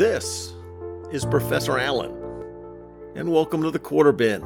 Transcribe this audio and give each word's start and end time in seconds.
This 0.00 0.54
is 1.12 1.26
Professor 1.26 1.78
Alan, 1.78 2.10
and 3.16 3.30
welcome 3.30 3.62
to 3.62 3.70
the 3.70 3.78
Quarter 3.78 4.12
Bin. 4.12 4.42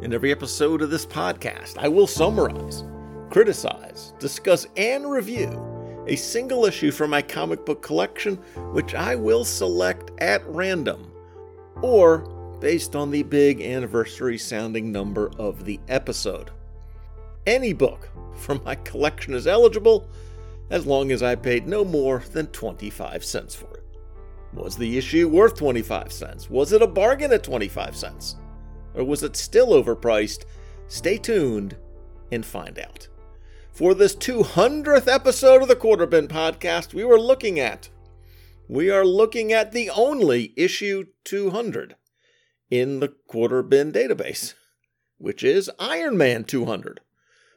In 0.00 0.14
every 0.14 0.30
episode 0.30 0.80
of 0.80 0.90
this 0.90 1.04
podcast, 1.04 1.76
I 1.76 1.88
will 1.88 2.06
summarize, 2.06 2.84
criticize, 3.30 4.14
discuss, 4.20 4.68
and 4.76 5.10
review 5.10 6.04
a 6.06 6.14
single 6.14 6.66
issue 6.66 6.92
from 6.92 7.10
my 7.10 7.20
comic 7.20 7.66
book 7.66 7.82
collection, 7.82 8.36
which 8.72 8.94
I 8.94 9.16
will 9.16 9.44
select 9.44 10.12
at 10.18 10.46
random 10.46 11.10
or 11.82 12.18
based 12.60 12.94
on 12.94 13.10
the 13.10 13.24
big 13.24 13.60
anniversary 13.60 14.38
sounding 14.38 14.92
number 14.92 15.32
of 15.36 15.64
the 15.64 15.80
episode. 15.88 16.52
Any 17.44 17.72
book 17.72 18.08
from 18.36 18.62
my 18.64 18.76
collection 18.76 19.34
is 19.34 19.48
eligible 19.48 20.08
as 20.70 20.86
long 20.86 21.10
as 21.10 21.24
I 21.24 21.34
paid 21.34 21.66
no 21.66 21.84
more 21.84 22.22
than 22.30 22.46
25 22.46 23.24
cents 23.24 23.56
for 23.56 23.78
it. 23.78 23.83
Was 24.54 24.76
the 24.76 24.96
issue 24.96 25.28
worth 25.28 25.56
25 25.56 26.12
cents? 26.12 26.48
Was 26.48 26.72
it 26.72 26.82
a 26.82 26.86
bargain 26.86 27.32
at 27.32 27.42
25 27.42 27.96
cents? 27.96 28.36
Or 28.94 29.04
was 29.04 29.22
it 29.22 29.36
still 29.36 29.68
overpriced? 29.68 30.44
Stay 30.86 31.18
tuned 31.18 31.76
and 32.30 32.46
find 32.46 32.78
out. 32.78 33.08
For 33.72 33.94
this 33.94 34.14
200th 34.14 35.12
episode 35.12 35.62
of 35.62 35.68
the 35.68 35.74
Quarter 35.74 36.06
Bin 36.06 36.28
podcast, 36.28 36.94
we 36.94 37.04
were 37.04 37.18
looking 37.18 37.58
at 37.58 37.90
we 38.68 38.90
are 38.90 39.04
looking 39.04 39.52
at 39.52 39.72
the 39.72 39.90
only 39.90 40.54
issue 40.56 41.04
200 41.24 41.96
in 42.70 43.00
the 43.00 43.08
Quarter 43.08 43.62
Bin 43.62 43.92
database, 43.92 44.54
which 45.18 45.42
is 45.42 45.70
Iron 45.78 46.16
Man 46.16 46.44
200 46.44 47.00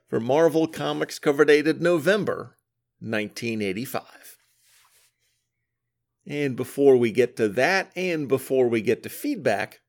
for 0.09 0.19
Marvel 0.19 0.67
Comics 0.67 1.19
cover 1.19 1.45
dated 1.45 1.81
November 1.81 2.57
1985. 3.00 4.27
And 6.28 6.58
before 6.58 6.97
we 6.97 7.11
get 7.11 7.38
to 7.38 7.47
that, 7.50 7.92
and 7.95 8.28
before 8.28 8.67
we 8.67 8.81
get 8.81 9.02
to 9.03 9.09
feedback, 9.09 9.80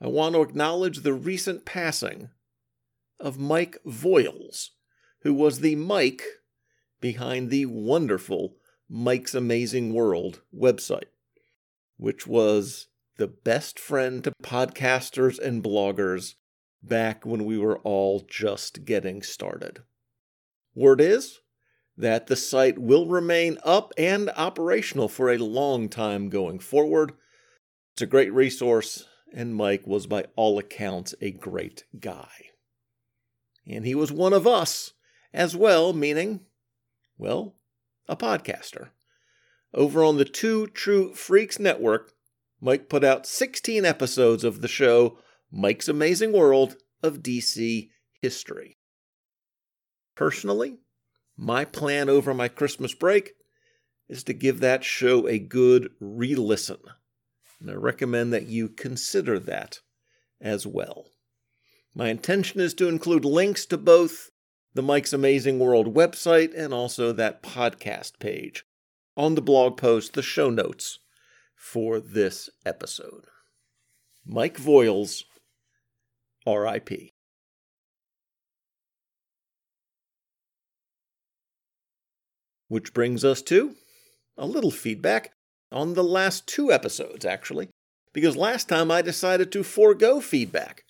I 0.00 0.08
want 0.08 0.34
to 0.34 0.40
acknowledge 0.40 1.00
the 1.00 1.12
recent 1.12 1.66
passing 1.66 2.30
of 3.20 3.38
Mike 3.38 3.76
Voiles, 3.86 4.70
who 5.20 5.34
was 5.34 5.60
the 5.60 5.76
Mike 5.76 6.22
behind 7.00 7.50
the 7.50 7.66
wonderful 7.66 8.56
Mike's 8.88 9.34
Amazing 9.34 9.92
World 9.92 10.40
website, 10.54 11.10
which 11.98 12.26
was 12.26 12.88
the 13.18 13.28
best 13.28 13.78
friend 13.78 14.24
to 14.24 14.32
podcasters 14.42 15.38
and 15.38 15.62
bloggers 15.62 16.34
back 16.82 17.26
when 17.26 17.44
we 17.44 17.58
were 17.58 17.78
all 17.80 18.24
just 18.28 18.84
getting 18.86 19.22
started. 19.22 19.82
Word 20.74 21.00
is, 21.00 21.40
that 21.96 22.26
the 22.26 22.36
site 22.36 22.78
will 22.78 23.06
remain 23.06 23.58
up 23.64 23.92
and 23.98 24.30
operational 24.30 25.08
for 25.08 25.30
a 25.30 25.38
long 25.38 25.88
time 25.88 26.28
going 26.28 26.58
forward. 26.58 27.12
It's 27.94 28.02
a 28.02 28.06
great 28.06 28.32
resource, 28.32 29.04
and 29.34 29.54
Mike 29.54 29.86
was, 29.86 30.06
by 30.06 30.24
all 30.34 30.58
accounts, 30.58 31.14
a 31.20 31.30
great 31.30 31.84
guy. 31.98 32.30
And 33.66 33.84
he 33.84 33.94
was 33.94 34.10
one 34.10 34.32
of 34.32 34.46
us 34.46 34.92
as 35.32 35.54
well, 35.54 35.92
meaning, 35.92 36.40
well, 37.18 37.56
a 38.08 38.16
podcaster. 38.16 38.88
Over 39.74 40.02
on 40.04 40.16
the 40.16 40.24
Two 40.24 40.66
True 40.66 41.14
Freaks 41.14 41.58
Network, 41.58 42.12
Mike 42.60 42.88
put 42.88 43.04
out 43.04 43.26
16 43.26 43.84
episodes 43.84 44.44
of 44.44 44.60
the 44.60 44.68
show 44.68 45.18
Mike's 45.50 45.88
Amazing 45.88 46.32
World 46.32 46.76
of 47.02 47.18
DC 47.18 47.90
History. 48.20 48.78
Personally, 50.14 50.78
my 51.36 51.64
plan 51.64 52.08
over 52.08 52.34
my 52.34 52.48
Christmas 52.48 52.94
break 52.94 53.32
is 54.08 54.24
to 54.24 54.32
give 54.32 54.60
that 54.60 54.84
show 54.84 55.26
a 55.26 55.38
good 55.38 55.90
re 56.00 56.34
listen. 56.34 56.78
And 57.60 57.70
I 57.70 57.74
recommend 57.74 58.32
that 58.32 58.46
you 58.46 58.68
consider 58.68 59.38
that 59.40 59.80
as 60.40 60.66
well. 60.66 61.06
My 61.94 62.08
intention 62.08 62.60
is 62.60 62.74
to 62.74 62.88
include 62.88 63.24
links 63.24 63.66
to 63.66 63.78
both 63.78 64.30
the 64.74 64.82
Mike's 64.82 65.12
Amazing 65.12 65.58
World 65.58 65.94
website 65.94 66.52
and 66.56 66.72
also 66.72 67.12
that 67.12 67.42
podcast 67.42 68.18
page 68.18 68.64
on 69.16 69.34
the 69.34 69.42
blog 69.42 69.76
post, 69.76 70.14
the 70.14 70.22
show 70.22 70.50
notes 70.50 70.98
for 71.54 72.00
this 72.00 72.48
episode. 72.64 73.26
Mike 74.26 74.56
Voiles, 74.56 75.24
RIP. 76.46 77.12
Which 82.72 82.94
brings 82.94 83.22
us 83.22 83.42
to 83.42 83.74
a 84.38 84.46
little 84.46 84.70
feedback 84.70 85.34
on 85.70 85.92
the 85.92 86.02
last 86.02 86.46
two 86.46 86.72
episodes, 86.72 87.26
actually, 87.26 87.68
because 88.14 88.34
last 88.34 88.66
time 88.66 88.90
I 88.90 89.02
decided 89.02 89.52
to 89.52 89.62
forego 89.62 90.22
feedback 90.22 90.84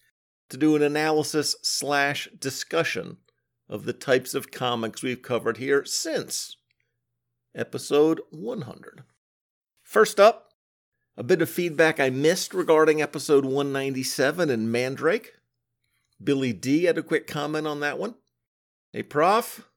to 0.50 0.56
do 0.56 0.76
an 0.76 0.82
analysis 0.82 1.56
slash 1.60 2.28
discussion 2.38 3.16
of 3.68 3.84
the 3.84 3.92
types 3.92 4.32
of 4.32 4.52
comics 4.52 5.02
we've 5.02 5.22
covered 5.22 5.56
here 5.56 5.84
since 5.84 6.56
episode 7.52 8.20
100. 8.30 9.02
First 9.82 10.20
up, 10.20 10.50
a 11.16 11.24
bit 11.24 11.42
of 11.42 11.50
feedback 11.50 11.98
I 11.98 12.10
missed 12.10 12.54
regarding 12.54 13.02
episode 13.02 13.44
197 13.44 14.50
and 14.50 14.70
Mandrake. 14.70 15.32
Billy 16.22 16.52
D 16.52 16.84
had 16.84 16.96
a 16.96 17.02
quick 17.02 17.26
comment 17.26 17.66
on 17.66 17.80
that 17.80 17.98
one. 17.98 18.14
Hey, 18.92 19.02
Prof, 19.02 19.68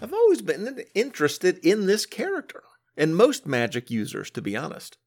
I've 0.00 0.12
always 0.12 0.42
been 0.42 0.84
interested 0.94 1.58
in 1.58 1.86
this 1.86 2.04
character, 2.04 2.62
and 2.96 3.16
most 3.16 3.46
magic 3.46 3.90
users, 3.90 4.30
to 4.32 4.42
be 4.42 4.56
honest. 4.56 4.98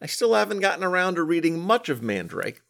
I 0.00 0.06
still 0.06 0.34
haven't 0.34 0.60
gotten 0.60 0.82
around 0.82 1.14
to 1.14 1.22
reading 1.22 1.60
much 1.60 1.88
of 1.88 2.02
Mandrake, 2.02 2.62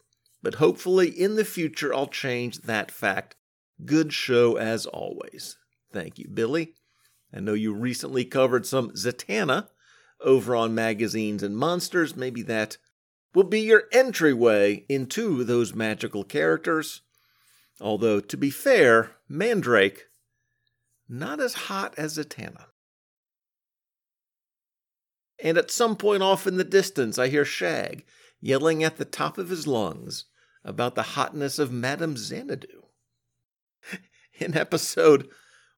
but 0.43 0.55
hopefully 0.55 1.09
in 1.09 1.35
the 1.35 1.45
future 1.45 1.93
I'll 1.93 2.07
change 2.07 2.59
that 2.61 2.91
fact. 2.91 3.35
Good 3.83 4.13
show 4.13 4.57
as 4.57 4.85
always. 4.85 5.57
Thank 5.91 6.19
you, 6.19 6.29
Billy. 6.31 6.75
I 7.33 7.39
know 7.39 7.53
you 7.53 7.73
recently 7.73 8.25
covered 8.25 8.65
some 8.65 8.91
Zatanna 8.91 9.67
over 10.21 10.55
on 10.55 10.75
Magazines 10.75 11.43
and 11.43 11.57
Monsters. 11.57 12.15
Maybe 12.15 12.41
that 12.43 12.77
will 13.33 13.43
be 13.43 13.61
your 13.61 13.85
entryway 13.91 14.85
into 14.87 15.43
those 15.43 15.73
magical 15.73 16.23
characters. 16.23 17.01
Although, 17.81 18.21
to 18.21 18.37
be 18.37 18.49
fair, 18.49 19.11
Mandrake 19.27 20.05
not 21.07 21.39
as 21.39 21.53
hot 21.53 21.93
as 21.97 22.17
Zatanna. 22.17 22.65
And 25.43 25.57
at 25.57 25.71
some 25.71 25.95
point 25.95 26.23
off 26.23 26.47
in 26.47 26.57
the 26.57 26.63
distance, 26.63 27.19
I 27.19 27.27
hear 27.27 27.45
Shag 27.45 28.05
yelling 28.39 28.83
at 28.83 28.97
the 28.97 29.05
top 29.05 29.37
of 29.37 29.49
his 29.49 29.67
lungs 29.67 30.25
about 30.63 30.95
the 30.95 31.03
hotness 31.03 31.59
of 31.59 31.71
Madame 31.71 32.17
Xanadu. 32.17 32.83
In 34.39 34.57
episode 34.57 35.29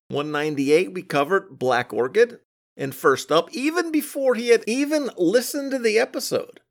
198, 0.10 0.94
we 0.94 1.02
covered 1.02 1.60
Black 1.60 1.92
Orchid, 1.94 2.40
and 2.76 2.96
first 2.96 3.32
up, 3.32 3.52
even 3.52 3.92
before 3.92 4.36
he 4.36 4.50
had 4.50 4.64
even 4.68 5.10
listened 5.18 5.72
to 5.72 5.80
the 5.80 6.00
episode, 6.00 6.62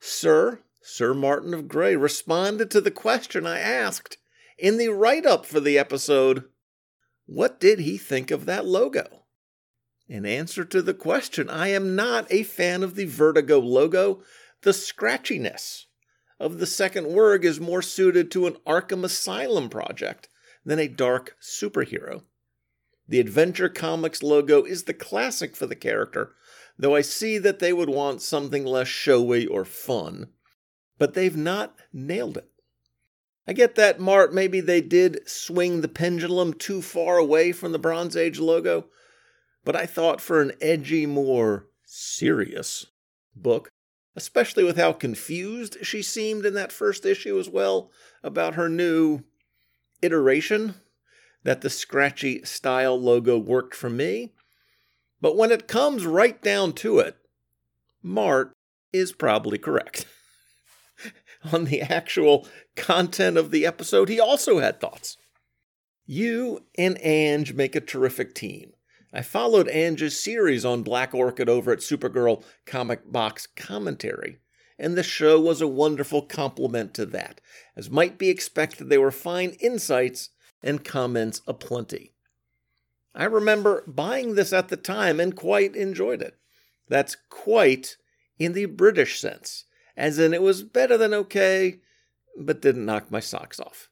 Sir, 0.00 0.60
Sir 0.82 1.12
Martin 1.12 1.52
of 1.52 1.68
Gray 1.68 1.96
responded 1.96 2.70
to 2.70 2.80
the 2.80 2.90
question 2.90 3.46
I 3.46 3.58
asked 3.58 4.16
in 4.56 4.78
the 4.78 4.88
write 4.88 5.26
up 5.26 5.44
for 5.44 5.60
the 5.60 5.78
episode 5.78 6.44
what 7.28 7.60
did 7.60 7.80
he 7.80 7.98
think 7.98 8.30
of 8.30 8.46
that 8.46 8.64
logo? 8.64 9.24
In 10.08 10.24
answer 10.24 10.64
to 10.64 10.80
the 10.80 10.94
question, 10.94 11.50
I 11.50 11.68
am 11.68 11.94
not 11.94 12.26
a 12.32 12.42
fan 12.42 12.82
of 12.82 12.94
the 12.94 13.04
Vertigo 13.04 13.58
logo. 13.58 14.22
The 14.62 14.70
scratchiness 14.70 15.84
of 16.40 16.58
the 16.58 16.64
second 16.64 17.08
word 17.08 17.44
is 17.44 17.60
more 17.60 17.82
suited 17.82 18.30
to 18.30 18.46
an 18.46 18.56
Arkham 18.66 19.04
Asylum 19.04 19.68
project 19.68 20.30
than 20.64 20.78
a 20.78 20.88
dark 20.88 21.36
superhero. 21.42 22.22
The 23.06 23.20
Adventure 23.20 23.68
Comics 23.68 24.22
logo 24.22 24.64
is 24.64 24.84
the 24.84 24.94
classic 24.94 25.54
for 25.54 25.66
the 25.66 25.76
character, 25.76 26.34
though 26.78 26.96
I 26.96 27.02
see 27.02 27.36
that 27.36 27.58
they 27.58 27.74
would 27.74 27.90
want 27.90 28.22
something 28.22 28.64
less 28.64 28.88
showy 28.88 29.46
or 29.46 29.66
fun. 29.66 30.28
But 30.96 31.12
they've 31.12 31.36
not 31.36 31.76
nailed 31.92 32.38
it. 32.38 32.47
I 33.48 33.54
get 33.54 33.76
that, 33.76 33.98
Mart, 33.98 34.34
maybe 34.34 34.60
they 34.60 34.82
did 34.82 35.26
swing 35.26 35.80
the 35.80 35.88
pendulum 35.88 36.52
too 36.52 36.82
far 36.82 37.16
away 37.16 37.52
from 37.52 37.72
the 37.72 37.78
Bronze 37.78 38.14
Age 38.14 38.38
logo, 38.38 38.88
but 39.64 39.74
I 39.74 39.86
thought 39.86 40.20
for 40.20 40.42
an 40.42 40.52
edgy, 40.60 41.06
more 41.06 41.66
serious 41.86 42.84
book, 43.34 43.70
especially 44.14 44.64
with 44.64 44.76
how 44.76 44.92
confused 44.92 45.78
she 45.80 46.02
seemed 46.02 46.44
in 46.44 46.52
that 46.54 46.72
first 46.72 47.06
issue 47.06 47.38
as 47.38 47.48
well 47.48 47.90
about 48.22 48.54
her 48.54 48.68
new 48.68 49.20
iteration, 50.02 50.74
that 51.42 51.62
the 51.62 51.70
scratchy 51.70 52.44
style 52.44 53.00
logo 53.00 53.38
worked 53.38 53.74
for 53.74 53.88
me. 53.88 54.34
But 55.22 55.38
when 55.38 55.50
it 55.50 55.66
comes 55.66 56.04
right 56.04 56.40
down 56.42 56.74
to 56.74 56.98
it, 56.98 57.16
Mart 58.02 58.52
is 58.92 59.12
probably 59.12 59.56
correct. 59.56 60.04
on 61.52 61.64
the 61.64 61.82
actual 61.82 62.46
content 62.76 63.36
of 63.36 63.50
the 63.50 63.66
episode, 63.66 64.08
he 64.08 64.20
also 64.20 64.58
had 64.58 64.80
thoughts. 64.80 65.16
You 66.06 66.64
and 66.76 66.98
Ange 67.02 67.52
make 67.52 67.76
a 67.76 67.80
terrific 67.80 68.34
team, 68.34 68.72
I 69.12 69.22
followed 69.22 69.68
Ange's 69.68 70.22
series 70.22 70.66
on 70.66 70.82
Black 70.82 71.14
Orchid 71.14 71.48
over 71.48 71.72
at 71.72 71.78
Supergirl 71.78 72.44
Comic 72.66 73.10
Box 73.10 73.46
Commentary, 73.46 74.38
and 74.78 74.96
the 74.96 75.02
show 75.02 75.40
was 75.40 75.62
a 75.62 75.66
wonderful 75.66 76.22
complement 76.22 76.92
to 76.94 77.06
that. 77.06 77.40
As 77.74 77.90
might 77.90 78.18
be 78.18 78.28
expected, 78.28 78.90
they 78.90 78.98
were 78.98 79.10
fine 79.10 79.56
insights 79.60 80.30
and 80.62 80.84
comments 80.84 81.40
aplenty. 81.46 82.12
I 83.14 83.24
remember 83.24 83.82
buying 83.86 84.34
this 84.34 84.52
at 84.52 84.68
the 84.68 84.76
time 84.76 85.20
and 85.20 85.34
quite 85.34 85.74
enjoyed 85.74 86.20
it. 86.20 86.36
That's 86.86 87.16
quite 87.30 87.96
in 88.38 88.52
the 88.52 88.66
British 88.66 89.20
sense, 89.20 89.64
as 89.98 90.20
in 90.20 90.32
it 90.32 90.40
was 90.40 90.62
better 90.62 90.96
than 90.96 91.12
okay, 91.12 91.80
but 92.40 92.62
didn't 92.62 92.86
knock 92.86 93.10
my 93.10 93.18
socks 93.18 93.58
off. 93.58 93.90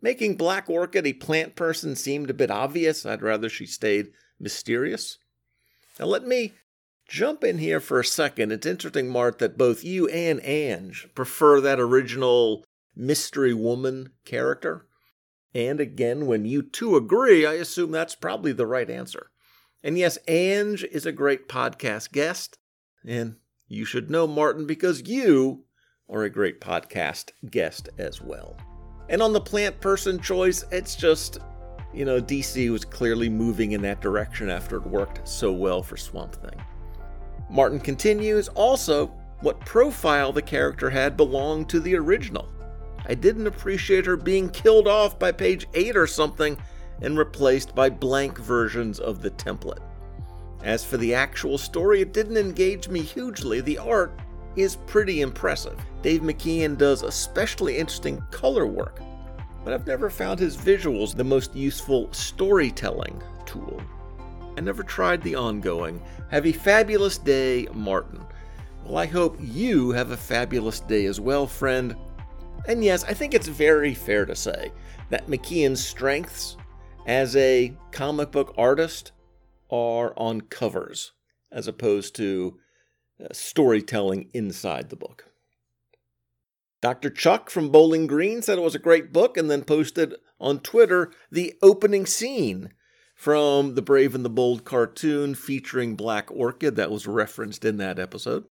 Making 0.00 0.36
Black 0.36 0.70
Orchid 0.70 1.06
a 1.06 1.12
plant 1.12 1.56
person 1.56 1.96
seemed 1.96 2.30
a 2.30 2.34
bit 2.34 2.52
obvious. 2.52 3.04
I'd 3.04 3.20
rather 3.20 3.48
she 3.48 3.66
stayed 3.66 4.12
mysterious. 4.38 5.18
Now, 5.98 6.06
let 6.06 6.24
me 6.24 6.52
jump 7.08 7.42
in 7.42 7.58
here 7.58 7.80
for 7.80 7.98
a 7.98 8.04
second. 8.04 8.52
It's 8.52 8.66
interesting, 8.66 9.08
Mart, 9.08 9.40
that 9.40 9.58
both 9.58 9.82
you 9.82 10.06
and 10.08 10.40
Ange 10.44 11.08
prefer 11.16 11.60
that 11.60 11.80
original 11.80 12.64
mystery 12.94 13.54
woman 13.54 14.12
character. 14.24 14.86
And 15.52 15.80
again, 15.80 16.26
when 16.26 16.44
you 16.44 16.62
two 16.62 16.94
agree, 16.94 17.44
I 17.44 17.54
assume 17.54 17.90
that's 17.90 18.14
probably 18.14 18.52
the 18.52 18.66
right 18.66 18.88
answer. 18.88 19.30
And 19.82 19.98
yes, 19.98 20.16
Ange 20.28 20.84
is 20.84 21.06
a 21.06 21.12
great 21.12 21.48
podcast 21.48 22.12
guest. 22.12 22.58
And 23.04 23.36
you 23.68 23.84
should 23.84 24.10
know 24.10 24.26
Martin 24.26 24.66
because 24.66 25.08
you 25.08 25.64
are 26.08 26.24
a 26.24 26.30
great 26.30 26.60
podcast 26.60 27.30
guest 27.50 27.88
as 27.98 28.20
well. 28.20 28.56
And 29.08 29.22
on 29.22 29.32
the 29.32 29.40
plant 29.40 29.80
person 29.80 30.20
choice, 30.20 30.64
it's 30.70 30.96
just, 30.96 31.38
you 31.92 32.04
know, 32.04 32.20
DC 32.20 32.70
was 32.70 32.84
clearly 32.84 33.28
moving 33.28 33.72
in 33.72 33.82
that 33.82 34.00
direction 34.00 34.50
after 34.50 34.76
it 34.76 34.86
worked 34.86 35.26
so 35.26 35.52
well 35.52 35.82
for 35.82 35.96
Swamp 35.96 36.34
Thing. 36.34 36.60
Martin 37.50 37.80
continues 37.80 38.48
also, 38.48 39.06
what 39.40 39.60
profile 39.60 40.32
the 40.32 40.42
character 40.42 40.88
had 40.88 41.16
belonged 41.16 41.68
to 41.68 41.80
the 41.80 41.94
original. 41.94 42.48
I 43.06 43.14
didn't 43.14 43.46
appreciate 43.46 44.06
her 44.06 44.16
being 44.16 44.48
killed 44.48 44.88
off 44.88 45.18
by 45.18 45.32
page 45.32 45.66
8 45.74 45.96
or 45.96 46.06
something 46.06 46.56
and 47.02 47.18
replaced 47.18 47.74
by 47.74 47.90
blank 47.90 48.38
versions 48.38 48.98
of 49.00 49.20
the 49.20 49.30
template. 49.30 49.82
As 50.64 50.82
for 50.82 50.96
the 50.96 51.14
actual 51.14 51.58
story, 51.58 52.00
it 52.00 52.14
didn't 52.14 52.38
engage 52.38 52.88
me 52.88 53.02
hugely. 53.02 53.60
The 53.60 53.76
art 53.76 54.18
is 54.56 54.76
pretty 54.86 55.20
impressive. 55.20 55.78
Dave 56.00 56.22
McKean 56.22 56.78
does 56.78 57.02
especially 57.02 57.76
interesting 57.76 58.22
color 58.30 58.66
work, 58.66 59.00
but 59.62 59.74
I've 59.74 59.86
never 59.86 60.08
found 60.08 60.40
his 60.40 60.56
visuals 60.56 61.14
the 61.14 61.22
most 61.22 61.54
useful 61.54 62.10
storytelling 62.12 63.22
tool. 63.44 63.82
I 64.56 64.62
never 64.62 64.82
tried 64.82 65.20
the 65.22 65.34
ongoing. 65.34 66.00
Have 66.30 66.46
a 66.46 66.52
fabulous 66.52 67.18
day, 67.18 67.68
Martin. 67.74 68.24
Well, 68.86 68.96
I 68.96 69.06
hope 69.06 69.36
you 69.40 69.90
have 69.90 70.12
a 70.12 70.16
fabulous 70.16 70.80
day 70.80 71.04
as 71.04 71.20
well, 71.20 71.46
friend. 71.46 71.94
And 72.66 72.82
yes, 72.82 73.04
I 73.04 73.12
think 73.12 73.34
it's 73.34 73.48
very 73.48 73.92
fair 73.92 74.24
to 74.24 74.34
say 74.34 74.72
that 75.10 75.26
McKean's 75.26 75.84
strengths 75.84 76.56
as 77.06 77.36
a 77.36 77.76
comic 77.90 78.30
book 78.30 78.54
artist 78.56 79.12
are 79.70 80.12
on 80.16 80.42
covers 80.42 81.12
as 81.50 81.68
opposed 81.68 82.16
to 82.16 82.58
uh, 83.22 83.28
storytelling 83.32 84.28
inside 84.34 84.90
the 84.90 84.96
book. 84.96 85.26
Dr. 86.82 87.08
Chuck 87.08 87.48
from 87.48 87.70
Bowling 87.70 88.06
Green 88.06 88.42
said 88.42 88.58
it 88.58 88.62
was 88.62 88.74
a 88.74 88.80
great 88.80 89.12
book 89.12 89.36
and 89.38 89.50
then 89.50 89.64
posted 89.64 90.14
on 90.38 90.60
Twitter 90.60 91.12
the 91.30 91.54
opening 91.62 92.04
scene 92.04 92.70
from 93.14 93.74
the 93.74 93.82
Brave 93.82 94.14
and 94.14 94.24
the 94.24 94.28
Bold 94.28 94.64
cartoon 94.64 95.34
featuring 95.34 95.96
Black 95.96 96.30
Orchid 96.30 96.76
that 96.76 96.90
was 96.90 97.06
referenced 97.06 97.64
in 97.64 97.78
that 97.78 97.98
episode. 97.98 98.44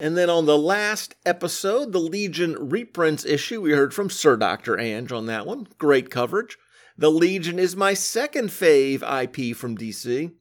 And 0.00 0.16
then 0.16 0.30
on 0.30 0.46
the 0.46 0.58
last 0.58 1.14
episode, 1.26 1.92
the 1.92 2.00
Legion 2.00 2.56
reprints 2.58 3.24
issue, 3.24 3.60
we 3.60 3.72
heard 3.72 3.94
from 3.94 4.10
Sir 4.10 4.36
Dr. 4.36 4.78
Ange 4.78 5.12
on 5.12 5.26
that 5.26 5.46
one. 5.46 5.68
Great 5.78 6.10
coverage. 6.10 6.56
The 6.96 7.10
Legion 7.10 7.58
is 7.58 7.74
my 7.74 7.92
second 7.92 8.50
fave 8.50 9.02
IP 9.02 9.56
from 9.56 9.76
DC, 9.76 10.32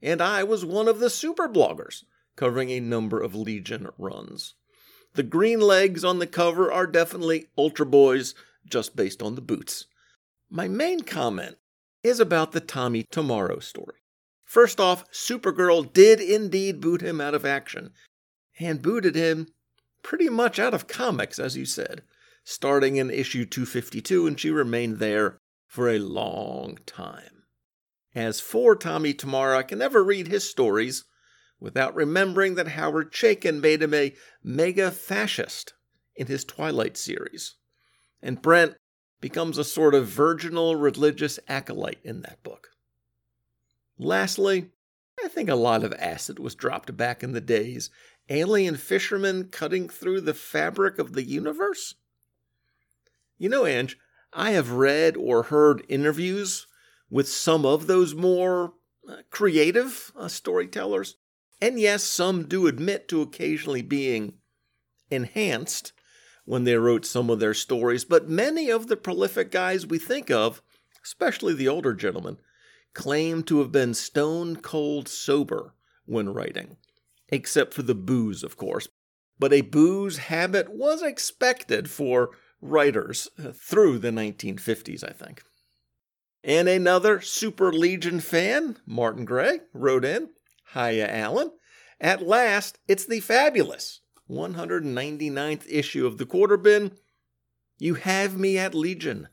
and 0.00 0.20
I 0.22 0.44
was 0.44 0.64
one 0.64 0.86
of 0.86 1.00
the 1.00 1.10
super 1.10 1.48
bloggers 1.48 2.04
covering 2.36 2.70
a 2.70 2.78
number 2.78 3.20
of 3.20 3.34
Legion 3.34 3.88
runs. 3.98 4.54
The 5.14 5.24
green 5.24 5.60
legs 5.60 6.04
on 6.04 6.20
the 6.20 6.26
cover 6.26 6.70
are 6.70 6.86
definitely 6.86 7.46
Ultra 7.58 7.86
Boys, 7.86 8.34
just 8.64 8.94
based 8.94 9.20
on 9.20 9.34
the 9.34 9.40
boots. 9.40 9.86
My 10.48 10.68
main 10.68 11.00
comment 11.00 11.56
is 12.04 12.20
about 12.20 12.52
the 12.52 12.60
Tommy 12.60 13.02
Tomorrow 13.10 13.58
story. 13.58 13.96
First 14.44 14.78
off, 14.78 15.10
Supergirl 15.10 15.92
did 15.92 16.20
indeed 16.20 16.80
boot 16.80 17.00
him 17.00 17.20
out 17.20 17.34
of 17.34 17.44
action 17.44 17.90
and 18.60 18.80
booted 18.80 19.16
him 19.16 19.48
pretty 20.04 20.28
much 20.28 20.60
out 20.60 20.72
of 20.72 20.86
comics, 20.86 21.40
as 21.40 21.56
you 21.56 21.64
said, 21.64 22.02
starting 22.44 22.94
in 22.94 23.10
issue 23.10 23.44
252, 23.44 24.24
and 24.24 24.38
she 24.38 24.50
remained 24.50 24.98
there 24.98 25.40
for 25.76 25.90
a 25.90 25.98
long 25.98 26.78
time. 26.86 27.42
As 28.14 28.40
for 28.40 28.74
Tommy 28.74 29.12
Tomorrow, 29.12 29.58
I 29.58 29.62
can 29.62 29.78
never 29.78 30.02
read 30.02 30.26
his 30.26 30.48
stories 30.48 31.04
without 31.60 31.94
remembering 31.94 32.54
that 32.54 32.68
Howard 32.68 33.12
Chaykin 33.12 33.60
made 33.60 33.82
him 33.82 33.92
a 33.92 34.14
mega 34.42 34.90
fascist 34.90 35.74
in 36.14 36.28
his 36.28 36.46
Twilight 36.46 36.96
series. 36.96 37.56
And 38.22 38.40
Brent 38.40 38.76
becomes 39.20 39.58
a 39.58 39.64
sort 39.64 39.94
of 39.94 40.08
virginal 40.08 40.76
religious 40.76 41.38
acolyte 41.46 42.00
in 42.02 42.22
that 42.22 42.42
book. 42.42 42.68
Lastly, 43.98 44.70
I 45.22 45.28
think 45.28 45.50
a 45.50 45.54
lot 45.54 45.84
of 45.84 45.92
acid 45.98 46.38
was 46.38 46.54
dropped 46.54 46.96
back 46.96 47.22
in 47.22 47.32
the 47.32 47.40
days 47.42 47.90
alien 48.30 48.78
fishermen 48.78 49.50
cutting 49.50 49.90
through 49.90 50.22
the 50.22 50.32
fabric 50.32 50.98
of 50.98 51.12
the 51.12 51.22
universe? 51.22 51.96
You 53.36 53.50
know, 53.50 53.66
Ange, 53.66 53.98
I 54.36 54.50
have 54.50 54.70
read 54.70 55.16
or 55.16 55.44
heard 55.44 55.84
interviews 55.88 56.66
with 57.08 57.26
some 57.26 57.64
of 57.64 57.86
those 57.86 58.14
more 58.14 58.74
uh, 59.08 59.16
creative 59.30 60.12
uh, 60.14 60.28
storytellers. 60.28 61.16
And 61.60 61.80
yes, 61.80 62.04
some 62.04 62.46
do 62.46 62.66
admit 62.66 63.08
to 63.08 63.22
occasionally 63.22 63.80
being 63.80 64.34
enhanced 65.10 65.92
when 66.44 66.64
they 66.64 66.76
wrote 66.76 67.06
some 67.06 67.30
of 67.30 67.40
their 67.40 67.54
stories, 67.54 68.04
but 68.04 68.28
many 68.28 68.70
of 68.70 68.88
the 68.88 68.96
prolific 68.96 69.50
guys 69.50 69.86
we 69.86 69.98
think 69.98 70.30
of, 70.30 70.60
especially 71.02 71.54
the 71.54 71.68
older 71.68 71.94
gentlemen, 71.94 72.36
claim 72.92 73.42
to 73.44 73.60
have 73.60 73.72
been 73.72 73.94
stone 73.94 74.56
cold 74.56 75.08
sober 75.08 75.74
when 76.04 76.32
writing 76.32 76.76
except 77.28 77.74
for 77.74 77.82
the 77.82 77.94
booze, 77.94 78.42
of 78.42 78.56
course. 78.56 78.88
But 79.38 79.52
a 79.52 79.62
booze 79.62 80.18
habit 80.18 80.68
was 80.70 81.02
expected 81.02 81.90
for 81.90 82.30
writers 82.70 83.28
uh, 83.38 83.52
through 83.52 83.98
the 83.98 84.10
1950s, 84.10 85.04
I 85.04 85.12
think. 85.12 85.42
And 86.44 86.68
another 86.68 87.20
Super 87.20 87.72
Legion 87.72 88.20
fan, 88.20 88.76
Martin 88.86 89.24
Gray, 89.24 89.60
wrote 89.72 90.04
in 90.04 90.30
Hiya, 90.74 91.08
Alan. 91.08 91.50
At 92.00 92.22
last, 92.22 92.78
it's 92.86 93.06
the 93.06 93.20
fabulous 93.20 94.00
199th 94.30 95.64
issue 95.68 96.06
of 96.06 96.18
the 96.18 96.26
Quarter 96.26 96.56
Bin. 96.56 96.92
You 97.78 97.94
have 97.94 98.38
me 98.38 98.58
at 98.58 98.74
Legion. 98.74 99.28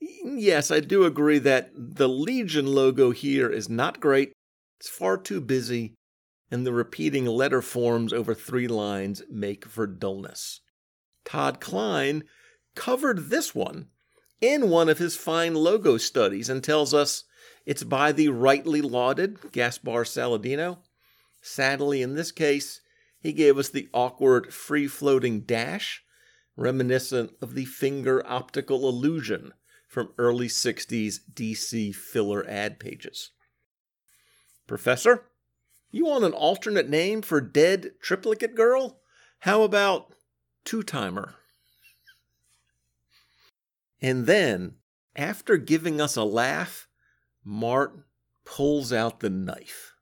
Yes, 0.00 0.70
I 0.70 0.80
do 0.80 1.04
agree 1.04 1.38
that 1.40 1.70
the 1.74 2.08
Legion 2.08 2.66
logo 2.66 3.10
here 3.10 3.50
is 3.50 3.68
not 3.68 4.00
great. 4.00 4.32
It's 4.78 4.88
far 4.88 5.18
too 5.18 5.40
busy 5.40 5.94
and 6.50 6.66
the 6.66 6.72
repeating 6.72 7.26
letter 7.26 7.62
forms 7.62 8.12
over 8.12 8.34
three 8.34 8.66
lines 8.66 9.22
make 9.30 9.66
for 9.66 9.86
dullness. 9.86 10.60
Todd 11.24 11.60
Klein 11.60 12.24
covered 12.74 13.30
this 13.30 13.54
one 13.54 13.88
in 14.40 14.70
one 14.70 14.88
of 14.88 14.98
his 14.98 15.16
fine 15.16 15.54
logo 15.54 15.96
studies 15.96 16.48
and 16.48 16.62
tells 16.62 16.94
us 16.94 17.24
it's 17.66 17.84
by 17.84 18.12
the 18.12 18.28
rightly 18.28 18.80
lauded 18.80 19.38
Gaspar 19.52 20.04
Saladino. 20.04 20.78
Sadly, 21.42 22.02
in 22.02 22.14
this 22.14 22.32
case, 22.32 22.80
he 23.20 23.32
gave 23.32 23.58
us 23.58 23.68
the 23.68 23.88
awkward 23.92 24.52
free 24.52 24.86
floating 24.86 25.40
dash, 25.40 26.02
reminiscent 26.56 27.32
of 27.42 27.54
the 27.54 27.66
finger 27.66 28.24
optical 28.26 28.88
illusion 28.88 29.52
from 29.86 30.12
early 30.18 30.48
60s 30.48 31.18
DC 31.32 31.94
filler 31.94 32.46
ad 32.48 32.78
pages. 32.78 33.30
Professor, 34.66 35.26
you 35.90 36.06
want 36.06 36.24
an 36.24 36.32
alternate 36.32 36.88
name 36.88 37.22
for 37.22 37.40
dead 37.40 37.92
triplicate 38.00 38.54
girl? 38.54 39.00
How 39.40 39.62
about 39.62 40.14
two 40.64 40.82
timer? 40.82 41.34
And 44.02 44.26
then, 44.26 44.76
after 45.14 45.56
giving 45.56 46.00
us 46.00 46.16
a 46.16 46.24
laugh, 46.24 46.88
Mart 47.44 47.92
pulls 48.44 48.92
out 48.92 49.20
the 49.20 49.30
knife. 49.30 49.94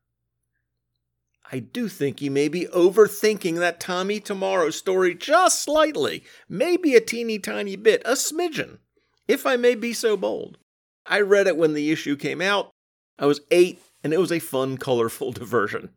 I 1.51 1.61
do 1.61 1.89
think 1.89 2.21
you 2.21 2.31
may 2.31 2.49
be 2.49 2.67
overthinking 2.67 3.57
that 3.59 3.81
Tommy 3.81 4.21
Tomorrow 4.21 4.71
story 4.71 5.15
just 5.15 5.63
slightly, 5.63 6.23
maybe 6.49 6.95
a 6.95 7.01
teeny 7.01 7.39
tiny 7.39 7.75
bit, 7.75 8.03
a 8.05 8.13
smidgen, 8.13 8.79
if 9.27 9.47
I 9.47 9.57
may 9.57 9.75
be 9.75 9.95
so 9.95 10.17
bold. 10.17 10.59
I 11.07 11.21
read 11.21 11.47
it 11.47 11.57
when 11.57 11.73
the 11.73 11.91
issue 11.91 12.17
came 12.17 12.43
out. 12.43 12.71
I 13.19 13.25
was 13.25 13.41
eight, 13.51 13.81
and 14.05 14.13
it 14.13 14.19
was 14.19 14.31
a 14.31 14.39
fun, 14.39 14.77
colorful 14.77 15.33
diversion. 15.33 15.91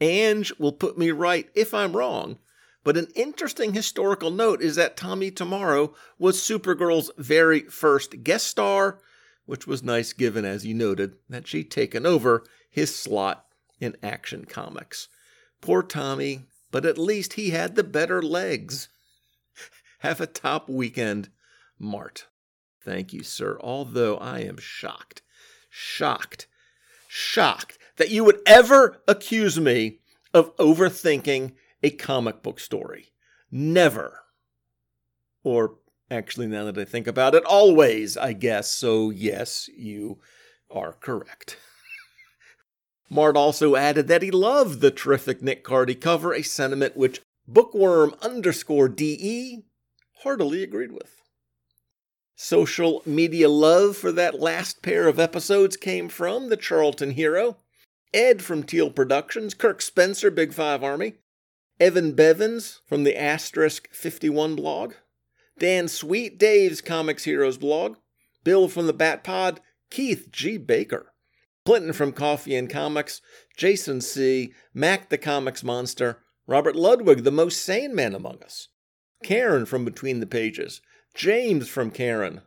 Ange 0.00 0.52
will 0.58 0.72
put 0.72 0.98
me 0.98 1.10
right 1.12 1.48
if 1.54 1.72
I'm 1.72 1.96
wrong, 1.96 2.38
but 2.86 2.96
an 2.96 3.08
interesting 3.16 3.74
historical 3.74 4.30
note 4.30 4.62
is 4.62 4.76
that 4.76 4.96
Tommy 4.96 5.32
Tomorrow 5.32 5.92
was 6.20 6.38
Supergirl's 6.38 7.10
very 7.18 7.62
first 7.62 8.22
guest 8.22 8.46
star, 8.46 9.00
which 9.44 9.66
was 9.66 9.82
nice 9.82 10.12
given, 10.12 10.44
as 10.44 10.64
you 10.64 10.72
noted, 10.72 11.16
that 11.28 11.48
she'd 11.48 11.68
taken 11.68 12.06
over 12.06 12.44
his 12.70 12.94
slot 12.94 13.44
in 13.80 13.96
Action 14.04 14.44
Comics. 14.44 15.08
Poor 15.60 15.82
Tommy, 15.82 16.44
but 16.70 16.86
at 16.86 16.96
least 16.96 17.32
he 17.32 17.50
had 17.50 17.74
the 17.74 17.82
better 17.82 18.22
legs. 18.22 18.88
Have 19.98 20.20
a 20.20 20.26
top 20.28 20.68
weekend, 20.68 21.30
Mart. 21.80 22.28
Thank 22.84 23.12
you, 23.12 23.24
sir, 23.24 23.58
although 23.62 24.16
I 24.16 24.42
am 24.42 24.58
shocked, 24.58 25.22
shocked, 25.68 26.46
shocked 27.08 27.78
that 27.96 28.10
you 28.10 28.22
would 28.22 28.38
ever 28.46 29.02
accuse 29.08 29.58
me 29.58 29.98
of 30.32 30.56
overthinking 30.58 31.54
a 31.82 31.90
comic 31.90 32.42
book 32.42 32.60
story. 32.60 33.12
Never. 33.50 34.20
Or 35.42 35.76
actually, 36.10 36.46
now 36.46 36.64
that 36.64 36.78
I 36.78 36.84
think 36.84 37.06
about 37.06 37.34
it, 37.34 37.44
always, 37.44 38.16
I 38.16 38.32
guess. 38.32 38.70
So, 38.70 39.10
yes, 39.10 39.68
you 39.76 40.18
are 40.70 40.92
correct. 40.92 41.58
Mart 43.10 43.36
also 43.36 43.76
added 43.76 44.08
that 44.08 44.22
he 44.22 44.30
loved 44.30 44.80
the 44.80 44.90
terrific 44.90 45.42
Nick 45.42 45.64
Cardy 45.64 45.98
cover, 46.00 46.32
a 46.34 46.42
sentiment 46.42 46.96
which 46.96 47.20
bookworm 47.46 48.14
underscore 48.20 48.88
DE 48.88 49.62
heartily 50.22 50.62
agreed 50.62 50.92
with. 50.92 51.22
Social 52.34 53.02
media 53.06 53.48
love 53.48 53.96
for 53.96 54.12
that 54.12 54.40
last 54.40 54.82
pair 54.82 55.08
of 55.08 55.18
episodes 55.18 55.76
came 55.76 56.08
from 56.08 56.48
the 56.48 56.56
Charlton 56.56 57.12
Hero, 57.12 57.56
Ed 58.12 58.42
from 58.42 58.62
Teal 58.62 58.90
Productions, 58.90 59.54
Kirk 59.54 59.80
Spencer, 59.80 60.30
Big 60.30 60.52
Five 60.52 60.82
Army, 60.82 61.14
Evan 61.78 62.12
Bevins 62.12 62.80
from 62.86 63.04
the 63.04 63.20
Asterisk 63.20 63.92
51 63.92 64.56
blog, 64.56 64.94
Dan 65.58 65.88
Sweet, 65.88 66.38
Dave's 66.38 66.80
Comics 66.80 67.24
Heroes 67.24 67.58
blog, 67.58 67.96
Bill 68.44 68.66
from 68.68 68.86
the 68.86 68.94
Bat 68.94 69.24
Pod, 69.24 69.60
Keith 69.90 70.28
G. 70.30 70.56
Baker, 70.56 71.12
Clinton 71.66 71.92
from 71.92 72.12
Coffee 72.12 72.56
and 72.56 72.70
Comics, 72.70 73.20
Jason 73.56 74.00
C., 74.00 74.54
Mac 74.72 75.10
the 75.10 75.18
Comics 75.18 75.62
Monster, 75.62 76.22
Robert 76.46 76.76
Ludwig, 76.76 77.24
the 77.24 77.30
most 77.30 77.62
sane 77.62 77.94
man 77.94 78.14
among 78.14 78.42
us, 78.42 78.68
Karen 79.22 79.66
from 79.66 79.84
Between 79.84 80.20
the 80.20 80.26
Pages, 80.26 80.80
James 81.14 81.68
from 81.68 81.90
Karen, 81.90 82.40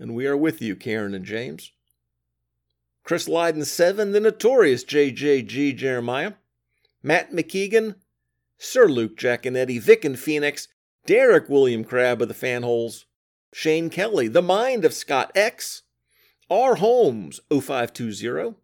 and 0.00 0.16
we 0.16 0.26
are 0.26 0.36
with 0.36 0.60
you, 0.60 0.74
Karen 0.74 1.14
and 1.14 1.24
James. 1.24 1.70
Chris 3.04 3.28
Lydon 3.28 3.64
7, 3.64 4.10
the 4.10 4.20
notorious 4.20 4.84
JJG 4.84 5.76
Jeremiah, 5.76 6.34
Matt 7.02 7.32
McKeegan, 7.32 7.96
Sir 8.64 8.86
Luke 8.86 9.16
Jack 9.16 9.44
and 9.44 9.56
Eddie, 9.56 9.80
Vic 9.80 10.04
and 10.04 10.16
Phoenix, 10.16 10.68
Derek 11.04 11.48
William 11.48 11.82
Crabb 11.82 12.22
of 12.22 12.28
the 12.28 12.34
Fanholes, 12.34 13.06
Shane 13.52 13.90
Kelly, 13.90 14.28
The 14.28 14.40
Mind 14.40 14.84
of 14.84 14.94
Scott 14.94 15.32
X, 15.34 15.82
R. 16.48 16.76
Holmes 16.76 17.40
0520, 17.50 18.54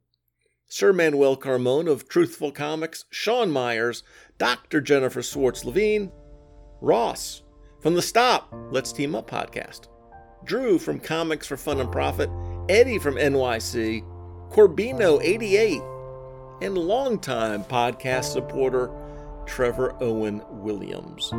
Sir 0.69 0.93
Manuel 0.93 1.37
Carmone 1.37 1.90
of 1.90 2.09
Truthful 2.09 2.52
Comics, 2.52 3.07
Sean 3.11 3.50
Myers, 3.50 4.05
Dr. 4.38 4.81
Jennifer 4.81 5.21
Swartz 5.21 5.64
Levine, 5.64 6.12
Ross 6.81 7.43
from 7.81 7.97
the 7.97 8.02
Stop 8.02 8.55
Let's 8.71 8.93
Team 8.93 9.17
Up 9.17 9.28
podcast, 9.28 9.88
Drew 10.45 10.78
from 10.78 11.00
Comics 11.00 11.49
for 11.49 11.57
Fun 11.57 11.81
and 11.81 11.90
Profit, 11.90 12.31
Eddie 12.69 13.00
from 13.00 13.17
NYC, 13.17 14.05
Corbino88, 14.52 16.62
and 16.62 16.78
longtime 16.78 17.64
podcast 17.64 18.33
supporter 18.33 18.93
Trevor 19.49 19.97
Owen 20.00 20.43
Williams. 20.50 21.33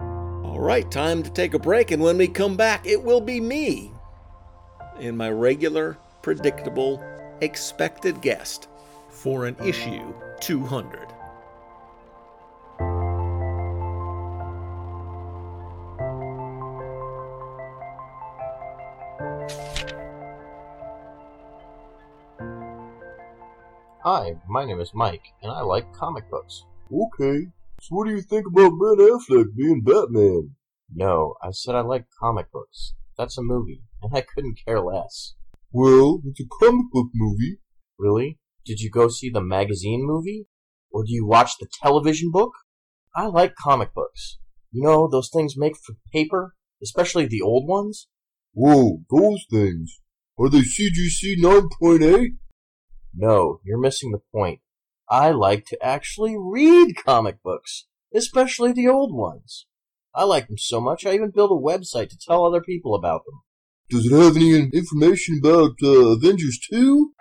All 0.00 0.58
right, 0.58 0.90
time 0.90 1.22
to 1.22 1.30
take 1.30 1.54
a 1.54 1.58
break, 1.58 1.90
and 1.90 2.02
when 2.02 2.18
we 2.18 2.26
come 2.26 2.56
back, 2.56 2.86
it 2.86 3.02
will 3.02 3.20
be 3.20 3.40
me 3.40 3.92
and 4.98 5.16
my 5.16 5.30
regular, 5.30 5.98
predictable, 6.22 7.02
expected 7.40 8.20
guest 8.22 8.68
for 9.10 9.46
an 9.46 9.56
issue 9.64 10.14
200. 10.40 11.15
Hi, 24.08 24.36
my 24.48 24.64
name 24.64 24.78
is 24.78 24.92
Mike, 24.94 25.32
and 25.42 25.50
I 25.50 25.62
like 25.62 25.92
comic 25.92 26.30
books. 26.30 26.64
Okay, 26.92 27.48
so 27.80 27.88
what 27.88 28.06
do 28.06 28.14
you 28.14 28.22
think 28.22 28.46
about 28.46 28.78
Ben 28.78 29.04
Affleck 29.04 29.46
being 29.56 29.82
Batman? 29.82 30.54
No, 30.94 31.34
I 31.42 31.50
said 31.50 31.74
I 31.74 31.80
like 31.80 32.04
comic 32.20 32.52
books. 32.52 32.94
That's 33.18 33.36
a 33.36 33.42
movie, 33.42 33.82
and 34.00 34.16
I 34.16 34.20
couldn't 34.20 34.60
care 34.64 34.80
less. 34.80 35.34
Well, 35.72 36.20
it's 36.24 36.38
a 36.38 36.44
comic 36.60 36.86
book 36.92 37.08
movie. 37.16 37.58
Really? 37.98 38.38
Did 38.64 38.78
you 38.78 38.92
go 38.92 39.08
see 39.08 39.28
the 39.28 39.40
magazine 39.40 40.06
movie? 40.06 40.46
Or 40.92 41.02
do 41.02 41.12
you 41.12 41.26
watch 41.26 41.54
the 41.58 41.66
television 41.82 42.30
book? 42.30 42.52
I 43.16 43.26
like 43.26 43.56
comic 43.56 43.92
books. 43.92 44.38
You 44.70 44.84
know, 44.84 45.08
those 45.10 45.30
things 45.32 45.56
make 45.56 45.74
for 45.84 45.96
paper, 46.12 46.54
especially 46.80 47.26
the 47.26 47.42
old 47.42 47.66
ones? 47.66 48.06
Whoa, 48.52 49.00
those 49.10 49.44
things. 49.50 50.00
Are 50.38 50.48
they 50.48 50.60
CGC 50.60 51.42
9.8? 51.42 52.36
No, 53.18 53.60
you're 53.64 53.78
missing 53.78 54.12
the 54.12 54.20
point. 54.30 54.60
I 55.08 55.30
like 55.30 55.64
to 55.66 55.82
actually 55.82 56.36
read 56.38 56.96
comic 57.02 57.42
books, 57.42 57.86
especially 58.14 58.72
the 58.72 58.88
old 58.88 59.14
ones. 59.14 59.66
I 60.14 60.24
like 60.24 60.48
them 60.48 60.58
so 60.58 60.80
much 60.80 61.06
I 61.06 61.14
even 61.14 61.30
built 61.30 61.50
a 61.50 61.54
website 61.54 62.10
to 62.10 62.18
tell 62.18 62.44
other 62.44 62.60
people 62.60 62.94
about 62.94 63.22
them. 63.24 63.40
Does 63.88 64.06
it 64.06 64.14
have 64.14 64.36
any 64.36 64.68
information 64.74 65.40
about 65.40 65.76
uh, 65.82 66.10
Avengers 66.10 66.58
2? 66.70 67.12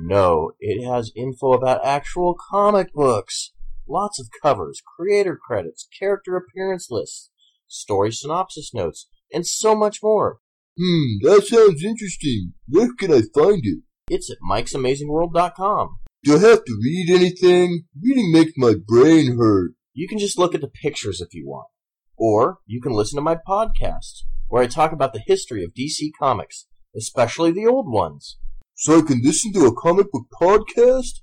No, 0.00 0.52
it 0.58 0.84
has 0.84 1.12
info 1.14 1.52
about 1.52 1.84
actual 1.84 2.34
comic 2.50 2.92
books. 2.92 3.52
Lots 3.88 4.18
of 4.18 4.28
covers, 4.42 4.82
creator 4.96 5.36
credits, 5.36 5.86
character 5.96 6.36
appearance 6.36 6.88
lists, 6.90 7.30
story 7.68 8.10
synopsis 8.10 8.74
notes, 8.74 9.08
and 9.32 9.46
so 9.46 9.76
much 9.76 10.02
more. 10.02 10.40
Hmm, 10.78 11.18
that 11.22 11.46
sounds 11.46 11.82
interesting. 11.82 12.52
Where 12.68 12.90
can 12.98 13.12
I 13.12 13.22
find 13.34 13.62
it? 13.64 13.80
It's 14.10 14.30
at 14.30 14.38
Mike'sAmazingWorld.com. 14.48 15.98
Do 16.22 16.36
I 16.36 16.40
have 16.40 16.64
to 16.64 16.80
read 16.82 17.10
anything? 17.10 17.84
Reading 18.02 18.30
makes 18.32 18.52
my 18.56 18.74
brain 18.86 19.36
hurt. 19.38 19.72
You 19.94 20.06
can 20.06 20.18
just 20.18 20.38
look 20.38 20.54
at 20.54 20.60
the 20.60 20.68
pictures 20.68 21.20
if 21.20 21.32
you 21.32 21.46
want. 21.46 21.68
Or 22.16 22.58
you 22.66 22.80
can 22.80 22.92
listen 22.92 23.16
to 23.16 23.22
my 23.22 23.36
podcast, 23.36 24.24
where 24.48 24.62
I 24.62 24.66
talk 24.66 24.92
about 24.92 25.12
the 25.12 25.22
history 25.26 25.64
of 25.64 25.72
DC 25.72 26.10
Comics, 26.18 26.66
especially 26.94 27.52
the 27.52 27.66
old 27.66 27.90
ones. 27.90 28.36
So 28.74 28.98
I 28.98 29.02
can 29.02 29.22
listen 29.22 29.52
to 29.54 29.66
a 29.66 29.74
comic 29.74 30.12
book 30.12 30.26
podcast? 30.38 31.20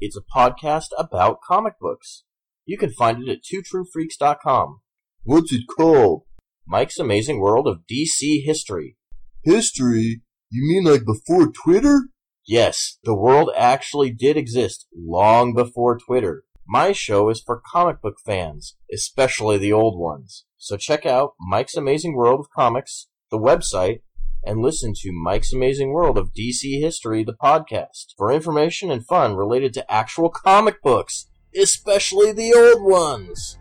It's 0.00 0.16
a 0.16 0.20
podcast 0.20 0.88
about 0.98 1.40
comic 1.46 1.74
books. 1.80 2.24
You 2.66 2.76
can 2.76 2.92
find 2.92 3.22
it 3.22 3.30
at 3.30 3.38
twotruefreaks.com. 3.42 4.80
What's 5.24 5.52
it 5.52 5.62
called? 5.74 6.24
Mike's 6.66 6.98
Amazing 6.98 7.40
World 7.40 7.66
of 7.66 7.80
DC 7.90 8.44
History. 8.44 8.96
History? 9.42 10.22
You 10.50 10.68
mean 10.68 10.84
like 10.84 11.04
before 11.04 11.50
Twitter? 11.50 12.08
Yes, 12.46 12.98
the 13.04 13.14
world 13.14 13.50
actually 13.56 14.10
did 14.10 14.36
exist 14.36 14.86
long 14.96 15.54
before 15.54 15.98
Twitter. 15.98 16.44
My 16.66 16.92
show 16.92 17.28
is 17.28 17.42
for 17.44 17.62
comic 17.72 18.00
book 18.00 18.16
fans, 18.24 18.76
especially 18.92 19.58
the 19.58 19.72
old 19.72 19.98
ones. 19.98 20.44
So 20.56 20.76
check 20.76 21.04
out 21.04 21.34
Mike's 21.40 21.76
Amazing 21.76 22.14
World 22.14 22.40
of 22.40 22.46
Comics, 22.56 23.08
the 23.30 23.38
website, 23.38 24.00
and 24.44 24.60
listen 24.60 24.92
to 24.96 25.12
Mike's 25.12 25.52
Amazing 25.52 25.92
World 25.92 26.18
of 26.18 26.32
DC 26.32 26.80
History, 26.80 27.24
the 27.24 27.32
podcast, 27.34 28.14
for 28.16 28.32
information 28.32 28.90
and 28.90 29.06
fun 29.06 29.34
related 29.34 29.72
to 29.74 29.92
actual 29.92 30.30
comic 30.30 30.82
books, 30.82 31.28
especially 31.56 32.32
the 32.32 32.54
old 32.54 32.82
ones. 32.82 33.58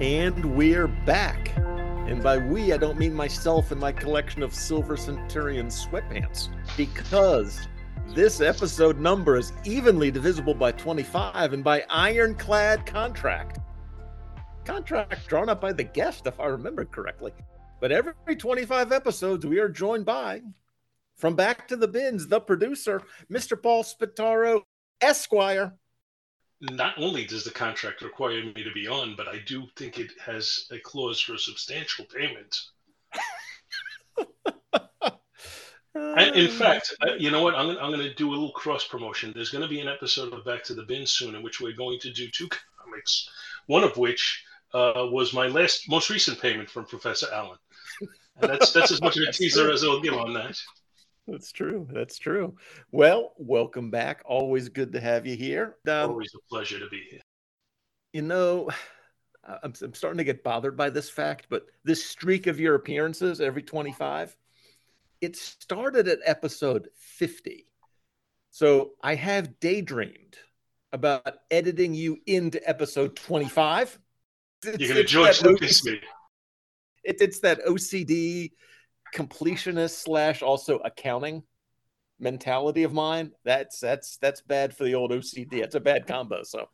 And 0.00 0.56
we're 0.56 0.88
back. 0.88 1.56
And 1.56 2.20
by 2.20 2.36
we, 2.36 2.72
I 2.72 2.76
don't 2.76 2.98
mean 2.98 3.14
myself 3.14 3.70
and 3.70 3.80
my 3.80 3.92
collection 3.92 4.42
of 4.42 4.52
Silver 4.52 4.96
Centurion 4.96 5.68
sweatpants, 5.68 6.48
because 6.76 7.68
this 8.08 8.40
episode 8.40 8.98
number 8.98 9.36
is 9.36 9.52
evenly 9.64 10.10
divisible 10.10 10.52
by 10.52 10.72
25 10.72 11.52
and 11.52 11.62
by 11.62 11.84
ironclad 11.88 12.84
contract. 12.86 13.60
Contract 14.64 15.28
drawn 15.28 15.48
up 15.48 15.60
by 15.60 15.72
the 15.72 15.84
guest, 15.84 16.26
if 16.26 16.40
I 16.40 16.46
remember 16.46 16.84
correctly. 16.84 17.30
But 17.80 17.92
every 17.92 18.14
25 18.36 18.90
episodes, 18.90 19.46
we 19.46 19.60
are 19.60 19.68
joined 19.68 20.06
by, 20.06 20.42
from 21.16 21.36
Back 21.36 21.68
to 21.68 21.76
the 21.76 21.86
Bins, 21.86 22.26
the 22.26 22.40
producer, 22.40 23.00
Mr. 23.30 23.62
Paul 23.62 23.84
Spataro, 23.84 24.62
Esquire. 25.00 25.74
Not 26.70 26.94
only 26.96 27.24
does 27.24 27.44
the 27.44 27.50
contract 27.50 28.02
require 28.02 28.42
me 28.42 28.62
to 28.62 28.72
be 28.72 28.88
on, 28.88 29.14
but 29.16 29.28
I 29.28 29.38
do 29.46 29.66
think 29.76 29.98
it 29.98 30.12
has 30.20 30.66
a 30.70 30.78
clause 30.78 31.20
for 31.20 31.36
substantial 31.36 32.04
payment. 32.06 32.56
And 35.94 36.34
in 36.34 36.50
fact, 36.58 36.94
you 37.18 37.30
know 37.30 37.42
what? 37.42 37.54
I'm, 37.54 37.70
I'm 37.70 37.90
going 37.90 38.00
to 38.00 38.14
do 38.14 38.30
a 38.30 38.32
little 38.34 38.50
cross 38.50 38.86
promotion. 38.86 39.32
There's 39.34 39.50
going 39.50 39.62
to 39.62 39.68
be 39.68 39.80
an 39.80 39.88
episode 39.88 40.32
of 40.32 40.44
Back 40.44 40.64
to 40.64 40.74
the 40.74 40.82
Bin 40.82 41.06
soon 41.06 41.34
in 41.34 41.42
which 41.42 41.60
we're 41.60 41.76
going 41.76 41.98
to 42.00 42.12
do 42.12 42.28
two 42.28 42.48
comics, 42.78 43.28
one 43.66 43.84
of 43.84 43.96
which 43.96 44.44
uh, 44.72 45.06
was 45.10 45.32
my 45.32 45.46
last, 45.46 45.88
most 45.88 46.10
recent 46.10 46.40
payment 46.40 46.68
from 46.68 46.84
Professor 46.86 47.26
Alan. 47.32 47.58
And 48.40 48.50
that's 48.50 48.72
that's 48.72 48.90
as 48.90 49.00
much 49.00 49.16
of 49.16 49.22
a 49.28 49.32
teaser 49.32 49.70
as 49.70 49.84
I'll 49.84 50.00
give 50.00 50.14
on 50.14 50.32
that. 50.34 50.58
That's 51.26 51.52
true. 51.52 51.88
That's 51.90 52.18
true. 52.18 52.54
Well, 52.92 53.32
welcome 53.38 53.90
back. 53.90 54.22
Always 54.26 54.68
good 54.68 54.92
to 54.92 55.00
have 55.00 55.26
you 55.26 55.36
here. 55.36 55.76
Um, 55.88 56.10
Always 56.10 56.34
a 56.34 56.48
pleasure 56.48 56.78
to 56.78 56.88
be 56.88 57.02
here. 57.10 57.20
You 58.12 58.22
know, 58.22 58.68
I'm, 59.44 59.72
I'm 59.82 59.94
starting 59.94 60.18
to 60.18 60.24
get 60.24 60.44
bothered 60.44 60.76
by 60.76 60.90
this 60.90 61.08
fact, 61.08 61.46
but 61.48 61.66
this 61.82 62.04
streak 62.04 62.46
of 62.46 62.60
your 62.60 62.74
appearances 62.74 63.40
every 63.40 63.62
25 63.62 64.36
it 65.24 65.36
started 65.36 66.06
at 66.06 66.18
episode 66.24 66.88
50. 66.98 67.66
So 68.50 68.92
I 69.02 69.14
have 69.14 69.58
daydreamed 69.58 70.36
about 70.92 71.38
editing 71.50 71.94
you 71.94 72.18
into 72.26 72.60
episode 72.68 73.16
25. 73.16 73.98
It's, 74.64 74.78
You're 74.78 74.88
going 74.90 75.00
to 75.00 75.04
George 75.04 75.42
Lucas 75.42 75.84
me. 75.84 75.98
It, 77.04 77.16
it's 77.20 77.40
that 77.40 77.64
OCD 77.64 78.52
completionist 79.14 80.02
slash 80.02 80.42
also 80.42 80.78
accounting 80.78 81.44
mentality 82.18 82.82
of 82.82 82.92
mine. 82.92 83.32
That's 83.44 83.78
that's 83.80 84.18
that's 84.18 84.40
bad 84.42 84.76
for 84.76 84.84
the 84.84 84.94
old 84.94 85.10
OCD. 85.10 85.54
It's 85.54 85.74
a 85.74 85.80
bad 85.80 86.06
combo. 86.06 86.42
So 86.42 86.68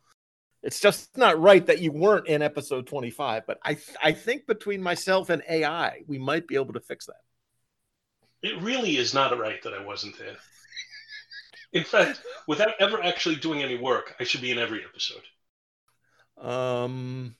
it's 0.63 0.79
just 0.79 1.17
not 1.17 1.39
right 1.39 1.65
that 1.67 1.79
you 1.79 1.91
weren't 1.91 2.27
in 2.27 2.41
episode 2.41 2.87
25. 2.87 3.43
But 3.47 3.59
I 3.63 3.77
I 4.01 4.11
think 4.11 4.47
between 4.47 4.81
myself 4.81 5.29
and 5.29 5.43
AI, 5.49 6.01
we 6.07 6.17
might 6.17 6.47
be 6.47 6.55
able 6.55 6.73
to 6.73 6.79
fix 6.79 7.05
that. 7.05 7.21
It 8.43 8.61
really 8.61 8.97
is 8.97 9.13
not 9.13 9.37
right 9.37 9.61
that 9.63 9.73
I 9.73 9.85
wasn't 9.85 10.17
there. 10.17 10.35
In 11.73 11.83
fact, 11.83 12.21
without 12.47 12.73
ever 12.79 13.01
actually 13.01 13.35
doing 13.35 13.61
any 13.63 13.77
work, 13.77 14.15
I 14.19 14.23
should 14.23 14.41
be 14.41 14.51
in 14.51 14.57
every 14.57 14.83
episode. 14.83 15.21
Um, 16.37 17.35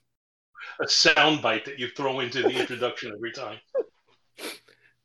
a 0.80 0.86
soundbite 0.86 1.64
that 1.64 1.78
you 1.78 1.88
throw 1.88 2.20
into 2.20 2.42
the 2.42 2.58
introduction 2.58 3.12
every 3.14 3.32
time. 3.32 3.58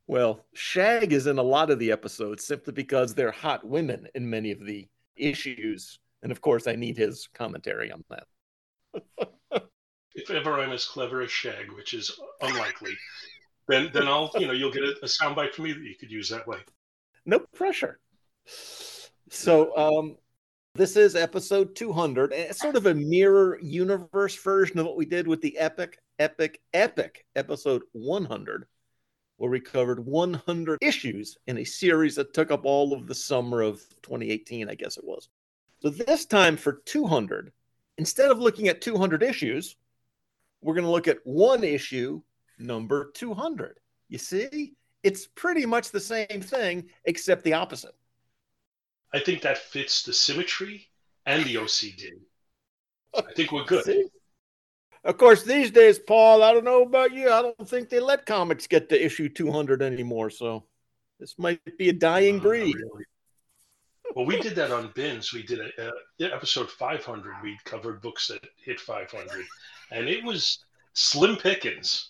Well, 0.08 0.46
Shag 0.54 1.12
is 1.12 1.28
in 1.28 1.38
a 1.38 1.44
lot 1.44 1.70
of 1.70 1.80
the 1.80 1.92
episodes 1.92 2.46
simply 2.46 2.74
because 2.74 3.14
they're 3.14 3.32
hot 3.32 3.66
women 3.66 4.08
in 4.16 4.30
many 4.30 4.52
of 4.52 4.66
the 4.66 4.88
issues, 5.18 6.00
and 6.24 6.32
of 6.32 6.40
course, 6.40 6.66
I 6.66 6.76
need 6.76 6.98
his 6.98 7.28
commentary 7.34 7.92
on 7.92 8.04
that. 8.10 9.64
if 10.16 10.32
ever 10.32 10.60
I'm 10.60 10.72
as 10.72 10.86
clever 10.86 11.22
as 11.22 11.32
Shag, 11.32 11.72
which 11.74 11.94
is 11.94 12.18
unlikely, 12.42 12.94
then 13.68 13.90
then 13.94 14.08
I'll 14.08 14.32
you 14.36 14.48
know 14.48 14.54
you'll 14.54 14.72
get 14.72 14.84
a, 14.84 14.96
a 15.04 15.08
soundbite 15.08 15.54
from 15.54 15.66
me 15.66 15.74
that 15.74 15.84
you 15.84 15.96
could 16.00 16.12
use 16.12 16.30
that 16.30 16.48
way. 16.48 16.60
No 17.26 17.40
pressure. 17.40 18.00
So 19.30 19.76
um, 19.76 20.16
this 20.74 20.96
is 20.96 21.16
episode 21.16 21.76
200, 21.76 22.32
and 22.32 22.50
it's 22.50 22.62
sort 22.62 22.78
of 22.78 22.86
a 22.86 22.94
mirror 22.94 23.60
universe 23.62 24.36
version 24.42 24.80
of 24.80 24.86
what 24.86 24.96
we 24.96 25.06
did 25.06 25.28
with 25.28 25.42
the 25.42 25.58
epic, 25.58 25.98
epic, 26.20 26.62
epic 26.74 27.26
episode 27.36 27.82
100, 27.92 28.66
where 29.38 29.52
we 29.52 29.60
covered 29.60 30.06
100 30.06 30.80
issues 30.82 31.38
in 31.48 31.60
a 31.60 31.64
series 31.64 32.16
that 32.16 32.34
took 32.34 32.52
up 32.52 32.66
all 32.66 32.94
of 32.94 33.08
the 33.08 33.16
summer 33.16 33.62
of 33.62 33.80
2018, 34.02 34.70
I 34.70 34.76
guess 34.76 34.98
it 34.98 35.04
was. 35.04 35.30
So 35.80 35.90
this 35.90 36.26
time 36.26 36.58
for 36.58 36.82
200, 36.86 37.52
instead 37.98 38.32
of 38.32 38.40
looking 38.40 38.68
at 38.68 38.82
200 38.82 39.22
issues, 39.22 39.76
we're 40.62 40.74
going 40.74 40.86
to 40.86 40.92
look 40.92 41.08
at 41.08 41.20
one 41.24 41.64
issue 41.64 42.22
number 42.58 43.12
200. 43.14 43.80
You 44.10 44.18
see, 44.18 44.74
it's 45.04 45.28
pretty 45.28 45.66
much 45.66 45.92
the 45.92 46.00
same 46.00 46.42
thing, 46.42 46.90
except 47.06 47.44
the 47.44 47.54
opposite. 47.54 47.96
I 49.14 49.20
think 49.20 49.42
that 49.44 49.58
fits 49.58 50.04
the 50.04 50.14
symmetry 50.14 50.88
and 51.26 51.46
the 51.46 51.56
OCD. 51.56 52.12
I 53.16 53.34
think 53.36 53.52
we're 53.52 53.64
good. 53.66 53.86
See? 53.86 54.06
Of 55.08 55.18
course, 55.18 55.44
these 55.44 55.72
days, 55.72 55.98
Paul, 55.98 56.44
I 56.44 56.52
don't 56.52 56.66
know 56.66 56.82
about 56.82 57.14
you. 57.14 57.32
I 57.32 57.42
don't 57.42 57.70
think 57.70 57.88
they 57.88 58.02
let 58.02 58.26
comics 58.26 58.68
get 58.68 58.90
to 58.90 59.06
issue 59.06 59.30
200 59.30 59.82
anymore. 59.82 60.30
So 60.30 60.66
this 61.18 61.40
might 61.40 61.62
be 61.78 61.88
a 61.88 61.94
dying 61.94 62.40
breed. 62.40 62.76
Really. 62.76 63.06
Well, 64.14 64.26
we 64.26 64.38
did 64.42 64.54
that 64.56 64.72
on 64.72 64.92
bins. 64.96 65.32
We 65.32 65.44
did 65.44 65.60
a, 65.62 65.88
uh, 65.88 65.92
episode 66.20 66.70
500. 66.70 67.36
We 67.42 67.58
covered 67.64 68.02
books 68.02 68.28
that 68.28 68.46
hit 68.58 68.82
500, 68.82 69.46
and 69.92 70.10
it 70.10 70.26
was 70.26 70.60
slim 70.92 71.38
pickings. 71.38 72.10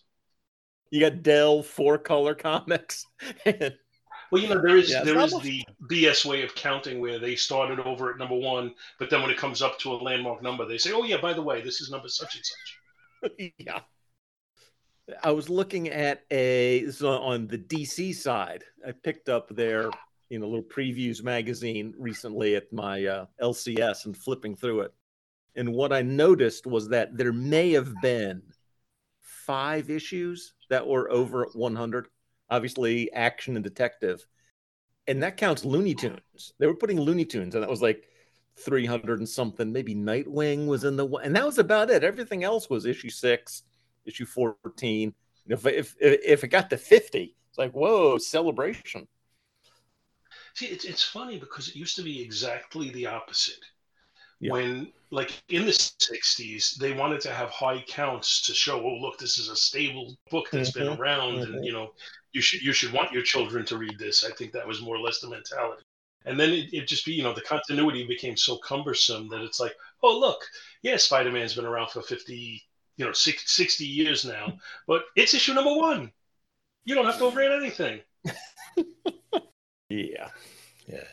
You 0.89 0.99
got 0.99 1.21
Dell 1.21 1.62
four 1.62 1.99
color 1.99 2.33
comics. 2.33 3.05
well, 3.45 4.41
you 4.41 4.49
know 4.49 4.60
there 4.60 4.77
is 4.77 4.89
yeah, 4.89 5.03
there 5.03 5.19
is 5.19 5.38
the 5.41 5.63
BS 5.88 6.25
way 6.25 6.41
of 6.41 6.55
counting 6.55 6.99
where 6.99 7.19
they 7.19 7.36
started 7.36 7.79
over 7.81 8.10
at 8.10 8.17
number 8.17 8.38
one, 8.38 8.73
but 8.97 9.12
then 9.12 9.21
when 9.21 9.29
it 9.29 9.38
comes 9.38 9.62
up 9.62 9.77
to 9.79 9.91
a 9.91 9.97
landmark 9.97 10.41
number, 10.41 10.65
they 10.65 10.79
say, 10.79 10.93
"Oh 10.93 11.03
yeah, 11.03 11.17
by 11.21 11.33
the 11.33 11.43
way, 11.43 11.62
this 11.62 11.79
is 11.79 11.91
number 11.91 12.07
such 12.07 12.33
and 12.36 12.43
such." 12.43 12.77
yeah. 13.58 13.82
I 15.23 15.32
was 15.32 15.49
looking 15.49 15.89
at 15.89 16.23
a 16.32 16.86
on 17.01 17.47
the 17.47 17.58
DC 17.58 18.15
side. 18.15 18.63
I 18.86 18.91
picked 18.91 19.30
up 19.30 19.49
their 19.56 19.89
you 20.30 20.39
know 20.39 20.47
little 20.47 20.63
previews 20.63 21.23
magazine 21.23 21.93
recently 21.97 22.56
at 22.56 22.71
my 22.73 23.06
uh, 23.06 23.25
LCS 23.41 24.06
and 24.06 24.17
flipping 24.17 24.56
through 24.56 24.82
it, 24.82 24.93
and 25.56 25.73
what 25.73 25.93
I 25.93 26.01
noticed 26.01 26.67
was 26.67 26.89
that 26.89 27.15
there 27.15 27.34
may 27.34 27.71
have 27.71 27.93
been 28.01 28.41
five 29.21 29.89
issues 29.89 30.53
that 30.69 30.86
were 30.86 31.10
over 31.10 31.47
100. 31.53 32.08
Obviously, 32.49 33.12
action 33.13 33.56
and 33.56 33.63
detective, 33.63 34.25
and 35.08 35.23
that 35.23 35.38
counts 35.38 35.63
Looney 35.63 35.95
Tunes. 35.95 36.53
They 36.60 36.67
were 36.67 36.75
putting 36.75 36.99
Looney 36.99 37.25
Tunes, 37.25 37.56
and 37.56 37.63
that 37.63 37.69
was 37.69 37.82
like 37.82 38.10
300 38.60 39.20
and 39.20 39.30
something. 39.30 39.72
Maybe 39.72 39.96
Nightwing 39.96 40.67
was 40.67 40.84
in 40.84 40.96
the 40.96 41.08
and 41.17 41.36
that 41.36 41.46
was 41.46 41.60
about 41.60 41.89
it. 41.89 42.04
Everything 42.04 42.43
else 42.43 42.70
was 42.70 42.86
issue 42.86 43.10
six, 43.10 43.63
issue 44.06 44.26
14. 44.26 45.13
If 45.48 45.65
if 45.65 45.96
if 46.00 46.43
it 46.43 46.48
got 46.48 46.70
to 46.70 46.78
50, 46.78 47.36
it's 47.50 47.58
like 47.58 47.72
whoa, 47.72 48.17
celebration. 48.17 49.08
See, 50.56 50.67
it's 50.67 50.86
it's 50.86 51.04
funny 51.04 51.39
because 51.39 51.70
it 51.70 51.76
used 51.76 51.96
to 51.98 52.04
be 52.04 52.22
exactly 52.22 52.89
the 52.91 53.08
opposite 53.08 53.63
yeah. 54.39 54.52
when 54.52 54.91
like 55.10 55.41
in 55.50 55.65
the 55.65 55.72
60s 55.72 56.76
they 56.76 56.93
wanted 56.93 57.22
to 57.22 57.32
have 57.32 57.50
high 57.50 57.84
counts 57.88 58.46
to 58.46 58.54
show 58.54 58.80
oh 58.82 58.98
look 59.02 59.17
this 59.17 59.38
is 59.38 59.50
a 59.50 59.56
stable 59.56 60.15
book 60.30 60.48
that's 60.52 60.72
mm-hmm. 60.72 60.89
been 60.89 61.00
around 61.00 61.36
mm-hmm. 61.36 61.54
and 61.54 61.65
you 61.65 61.72
know 61.72 61.91
you 62.34 62.41
should 62.41 62.62
you 62.62 62.74
should 62.74 62.91
want 62.91 63.12
your 63.12 63.24
children 63.24 63.65
to 63.65 63.78
read 63.78 63.98
this 63.98 64.26
i 64.26 64.32
think 64.32 64.52
that 64.52 64.67
was 64.67 64.82
more 64.82 64.96
or 64.96 65.00
less 65.00 65.20
the 65.20 65.30
mentality 65.30 65.84
and 66.27 66.39
then 66.39 66.49
it, 66.51 66.73
it 66.73 66.87
just 66.87 67.05
be 67.05 67.13
you 67.13 67.23
know 67.23 67.33
the 67.33 67.41
continuity 67.41 68.05
became 68.05 68.37
so 68.37 68.57
cumbersome 68.57 69.27
that 69.29 69.41
it's 69.41 69.59
like 69.59 69.75
oh 70.03 70.17
look 70.17 70.41
yeah 70.81 70.97
spider-man's 70.97 71.55
been 71.55 71.65
around 71.65 71.89
for 71.89 72.01
50 72.01 72.61
you 72.97 73.05
know 73.05 73.11
60 73.13 73.85
years 73.85 74.25
now 74.25 74.53
but 74.87 75.03
it's 75.15 75.33
issue 75.33 75.53
number 75.53 75.75
one 75.75 76.11
you 76.85 76.95
don't 76.95 77.05
have 77.05 77.17
to 77.17 77.25
overrate 77.25 77.51
anything 77.51 77.99
yeah 79.89 80.29
yeah 80.87 81.03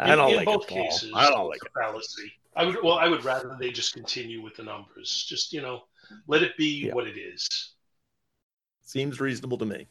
I 0.00 0.14
don't 0.14 0.30
in, 0.30 0.36
like 0.36 0.46
both 0.46 0.70
it, 0.70 0.74
cases. 0.74 1.10
I 1.14 1.28
don't 1.28 1.48
like 1.48 1.60
it. 1.64 1.72
Fallacy. 1.74 2.32
I 2.54 2.64
would 2.64 2.76
well, 2.82 2.98
I 2.98 3.08
would 3.08 3.24
rather 3.24 3.56
they 3.58 3.70
just 3.70 3.94
continue 3.94 4.40
with 4.40 4.56
the 4.56 4.62
numbers. 4.62 5.26
Just 5.28 5.52
you 5.52 5.60
know, 5.60 5.82
let 6.26 6.42
it 6.42 6.56
be 6.56 6.86
yeah. 6.86 6.94
what 6.94 7.06
it 7.06 7.18
is. 7.18 7.48
Seems 8.82 9.20
reasonable 9.20 9.58
to 9.58 9.66
me. 9.66 9.88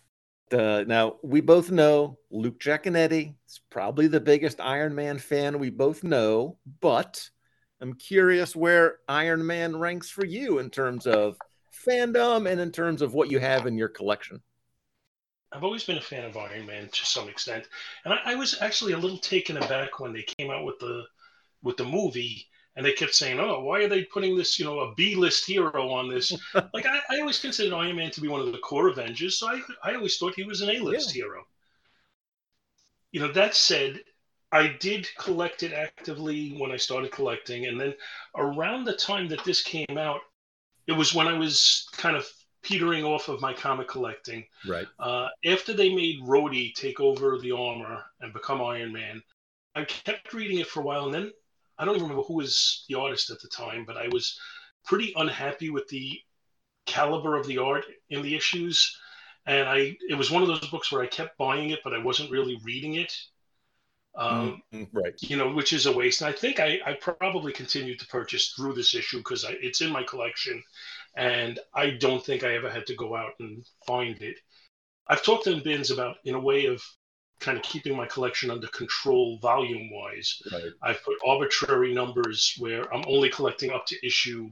Uh, 0.52 0.84
now 0.88 1.18
we 1.24 1.42
both 1.42 1.72
know 1.72 2.18
Luke 2.32 2.60
Giaconetti 2.60 3.36
is 3.48 3.60
probably 3.70 4.08
the 4.08 4.22
biggest 4.22 4.62
Iron 4.62 4.96
Man 4.96 5.18
fan 5.18 5.60
we 5.60 5.70
both 5.70 6.04
know, 6.04 6.58
but 6.80 7.30
I'm 7.82 7.94
curious 7.94 8.56
where 8.56 9.00
Iron 9.10 9.46
Man 9.46 9.78
ranks 9.78 10.10
for 10.10 10.26
you 10.26 10.60
in 10.60 10.70
terms 10.70 11.06
of 11.06 11.38
fandom 11.86 12.50
and 12.50 12.62
in 12.62 12.72
terms 12.72 13.02
of 13.02 13.14
what 13.14 13.30
you 13.30 13.40
have 13.40 13.68
in 13.68 13.78
your 13.78 13.90
collection. 13.90 14.42
I've 15.52 15.64
always 15.64 15.84
been 15.84 15.98
a 15.98 16.02
fan 16.02 16.26
of 16.26 16.36
Iron 16.38 16.66
Man 16.66 16.90
to 16.92 17.06
some 17.06 17.30
extent, 17.30 17.68
and 18.06 18.14
I, 18.14 18.20
I, 18.26 18.36
was 18.36 18.62
actually 18.62 18.94
a 18.94 18.98
little 18.98 19.18
taken 19.18 19.58
aback 19.58 20.00
when 20.00 20.12
they 20.12 20.24
came 20.24 20.52
out 20.52 20.66
with 20.66 20.80
the 20.80 21.04
with 21.62 21.78
the 21.78 21.86
movie, 21.86 22.48
and 22.78 22.86
they 22.86 22.94
kept 22.94 23.16
saying, 23.16 23.40
"Oh, 23.40 23.60
why 23.62 23.82
are 23.82 23.88
they 23.88 24.04
putting 24.04 24.38
this, 24.38 24.58
you 24.60 24.64
know, 24.64 24.80
a 24.80 24.94
B 24.94 25.16
list 25.16 25.46
hero 25.46 25.90
on 25.90 26.08
this?" 26.08 26.32
like 26.74 26.86
I, 26.86 27.00
I, 27.10 27.20
always 27.20 27.40
considered 27.40 27.76
Iron 27.76 27.96
Man 27.96 28.12
to 28.12 28.22
be 28.22 28.28
one 28.28 28.40
of 28.40 28.52
the 28.52 28.60
core 28.60 28.88
Avengers, 28.88 29.40
so 29.40 29.48
I 29.48 29.62
I 29.84 29.96
always 29.96 30.18
thought 30.18 30.36
he 30.36 30.44
was 30.44 30.62
an 30.62 30.70
A 30.70 30.80
list 30.80 31.14
yeah. 31.14 31.24
hero. 31.24 31.44
You 33.12 33.22
know, 33.22 33.32
that 33.32 33.56
said, 33.56 34.02
I 34.52 34.68
did 34.80 35.10
collect 35.18 35.64
it 35.64 35.74
actively 35.74 36.52
when 36.60 36.72
I 36.72 36.78
started 36.78 37.12
collecting, 37.12 37.66
and 37.66 37.82
then 37.82 37.96
around 38.36 38.86
the 38.86 38.96
time 38.96 39.28
that 39.30 39.44
this 39.44 39.64
came 39.64 39.98
out, 39.98 40.22
it 40.86 40.94
was 40.94 41.16
when 41.16 41.28
I 41.28 41.34
was 41.34 41.88
kind 41.94 42.16
of 42.16 42.30
petering 42.62 43.04
off 43.04 43.28
of 43.28 43.42
my 43.42 43.54
comic 43.54 43.88
collecting. 43.88 44.46
Right. 44.68 44.88
Uh, 45.00 45.30
after 45.46 45.74
they 45.74 45.94
made 45.94 46.22
Rhodey 46.22 46.76
take 46.76 47.00
over 47.00 47.40
the 47.40 47.54
armor 47.54 48.04
and 48.22 48.34
become 48.34 48.62
Iron 48.62 48.94
Man, 48.94 49.24
I 49.74 49.84
kept 49.86 50.34
reading 50.34 50.60
it 50.60 50.68
for 50.68 50.82
a 50.82 50.84
while, 50.84 51.06
and 51.06 51.14
then 51.14 51.32
I 51.78 51.86
don't 51.86 51.96
even 51.96 52.10
remember 52.10 52.28
who 52.28 52.36
was 52.36 52.86
the 52.90 52.96
artist 52.96 53.30
at 53.30 53.40
the 53.42 53.48
time, 53.50 53.86
but 53.86 53.98
I 53.98 54.08
was 54.10 54.40
pretty 54.86 55.14
unhappy 55.16 55.70
with 55.70 55.88
the 55.90 56.20
caliber 56.86 57.36
of 57.36 57.46
the 57.48 57.58
art 57.60 57.86
in 58.10 58.22
the 58.22 58.36
issues. 58.36 58.98
And 59.46 59.68
I, 59.68 59.96
it 60.10 60.18
was 60.18 60.32
one 60.32 60.42
of 60.42 60.48
those 60.48 60.68
books 60.70 60.92
where 60.92 61.02
I 61.02 61.08
kept 61.08 61.38
buying 61.38 61.70
it, 61.70 61.80
but 61.84 61.94
I 61.94 62.04
wasn't 62.04 62.32
really 62.32 62.60
reading 62.64 62.96
it. 62.96 63.14
Um, 64.18 64.64
mm-hmm. 64.74 64.98
right. 64.98 65.14
You 65.22 65.38
know, 65.38 65.54
which 65.54 65.74
is 65.74 65.86
a 65.86 65.92
waste. 65.92 66.22
And 66.22 66.30
I 66.30 66.34
think 66.34 66.60
I, 66.60 66.80
I 66.86 66.94
probably 66.94 67.54
continued 67.54 68.00
to 68.00 68.08
purchase 68.08 68.50
through 68.50 68.74
this 68.74 68.96
issue 68.96 69.20
because 69.20 69.46
it's 69.48 69.82
in 69.82 69.92
my 69.92 70.04
collection, 70.04 70.64
and 71.16 71.60
I 71.76 71.92
don't 71.92 72.26
think 72.26 72.44
I 72.44 72.56
ever 72.56 72.70
had 72.70 72.88
to 72.88 72.96
go 72.96 73.16
out 73.16 73.34
and 73.40 73.64
find 73.86 74.20
it. 74.22 74.40
I've 75.08 75.24
talked 75.24 75.44
to 75.44 75.62
Bins 75.62 75.92
about 75.92 76.18
in 76.26 76.34
a 76.34 76.40
way 76.40 76.66
of 76.66 76.82
kind 77.40 77.58
of 77.58 77.64
keeping 77.64 77.96
my 77.96 78.06
collection 78.08 78.50
under 78.50 78.68
control 78.68 79.38
volume 79.40 79.90
wise. 79.92 80.42
Right. 80.52 80.72
I've 80.82 81.04
put 81.04 81.18
arbitrary 81.26 81.94
numbers 81.94 82.56
where 82.58 82.92
I'm 82.94 83.04
only 83.08 83.30
collecting 83.30 83.72
up 83.72 83.86
to 83.88 84.06
issue, 84.06 84.50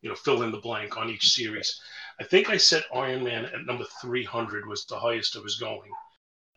you 0.00 0.08
know, 0.08 0.14
fill 0.14 0.42
in 0.42 0.50
the 0.50 0.58
blank 0.58 0.96
on 0.96 1.10
each 1.10 1.30
series. 1.30 1.80
I 2.20 2.24
think 2.24 2.48
I 2.48 2.56
set 2.56 2.84
Iron 2.94 3.24
Man 3.24 3.44
at 3.46 3.66
number 3.66 3.84
300 4.00 4.66
was 4.66 4.86
the 4.86 4.98
highest 4.98 5.36
I 5.36 5.40
was 5.40 5.56
going. 5.56 5.90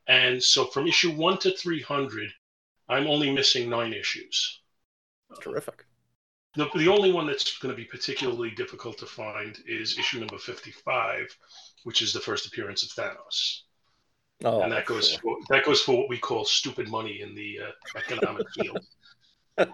And 0.08 0.42
so 0.42 0.66
from 0.66 0.88
issue 0.88 1.12
1 1.12 1.40
to 1.40 1.52
300, 1.52 2.32
I'm 2.88 3.08
only 3.08 3.32
missing 3.32 3.70
9 3.70 3.94
issues. 3.94 4.62
Terrific. 5.42 5.86
The, 6.56 6.70
the 6.76 6.88
only 6.88 7.12
one 7.12 7.28
that's 7.28 7.58
going 7.58 7.74
to 7.74 7.78
be 7.78 7.86
particularly 7.86 8.52
difficult 8.52 8.98
to 9.00 9.06
find 9.06 9.58
is 9.68 10.00
issue 10.00 10.20
number 10.20 10.38
55, 10.38 11.36
which 11.84 12.02
is 12.02 12.14
the 12.14 12.22
first 12.22 12.48
appearance 12.48 12.84
of 12.84 12.90
Thanos. 12.90 13.64
Oh, 14.44 14.62
and 14.62 14.72
that 14.72 14.86
goes 14.86 15.10
sure. 15.10 15.20
for, 15.20 15.38
that 15.50 15.66
goes 15.66 15.82
for 15.82 15.98
what 15.98 16.10
we 16.10 16.18
call 16.18 16.46
stupid 16.46 16.90
money 16.90 17.22
in 17.22 17.34
the 17.34 17.60
uh, 17.60 17.98
economic 17.98 18.48
field. 18.52 18.86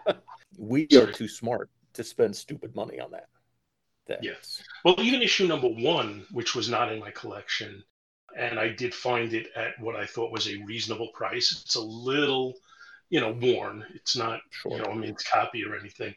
we 0.58 0.88
are 0.96 1.12
too 1.12 1.28
smart 1.28 1.70
to 1.94 2.04
spend 2.04 2.36
stupid 2.36 2.76
money 2.76 3.00
on 3.00 3.12
that. 3.12 3.28
That's... 4.08 4.24
Yes. 4.24 4.64
Well, 4.86 4.96
even 5.00 5.22
issue 5.22 5.48
number 5.48 5.68
one, 5.68 6.26
which 6.32 6.56
was 6.56 6.70
not 6.70 6.92
in 6.92 7.00
my 7.00 7.12
collection, 7.12 7.84
and 8.38 8.58
I 8.58 8.70
did 8.70 8.94
find 8.94 9.34
it 9.34 9.48
at 9.56 9.80
what 9.80 9.96
I 9.96 10.06
thought 10.06 10.32
was 10.32 10.48
a 10.48 10.64
reasonable 10.64 11.10
price. 11.14 11.64
It's 11.64 11.76
a 11.76 11.82
little, 11.82 12.54
you 13.10 13.20
know, 13.20 13.34
worn. 13.34 13.86
It's 13.94 14.16
not, 14.16 14.40
sure. 14.50 14.78
you 14.78 14.84
know, 14.84 14.92
a 14.92 14.96
mint 14.96 15.22
copy 15.30 15.64
or 15.66 15.76
anything, 15.76 16.16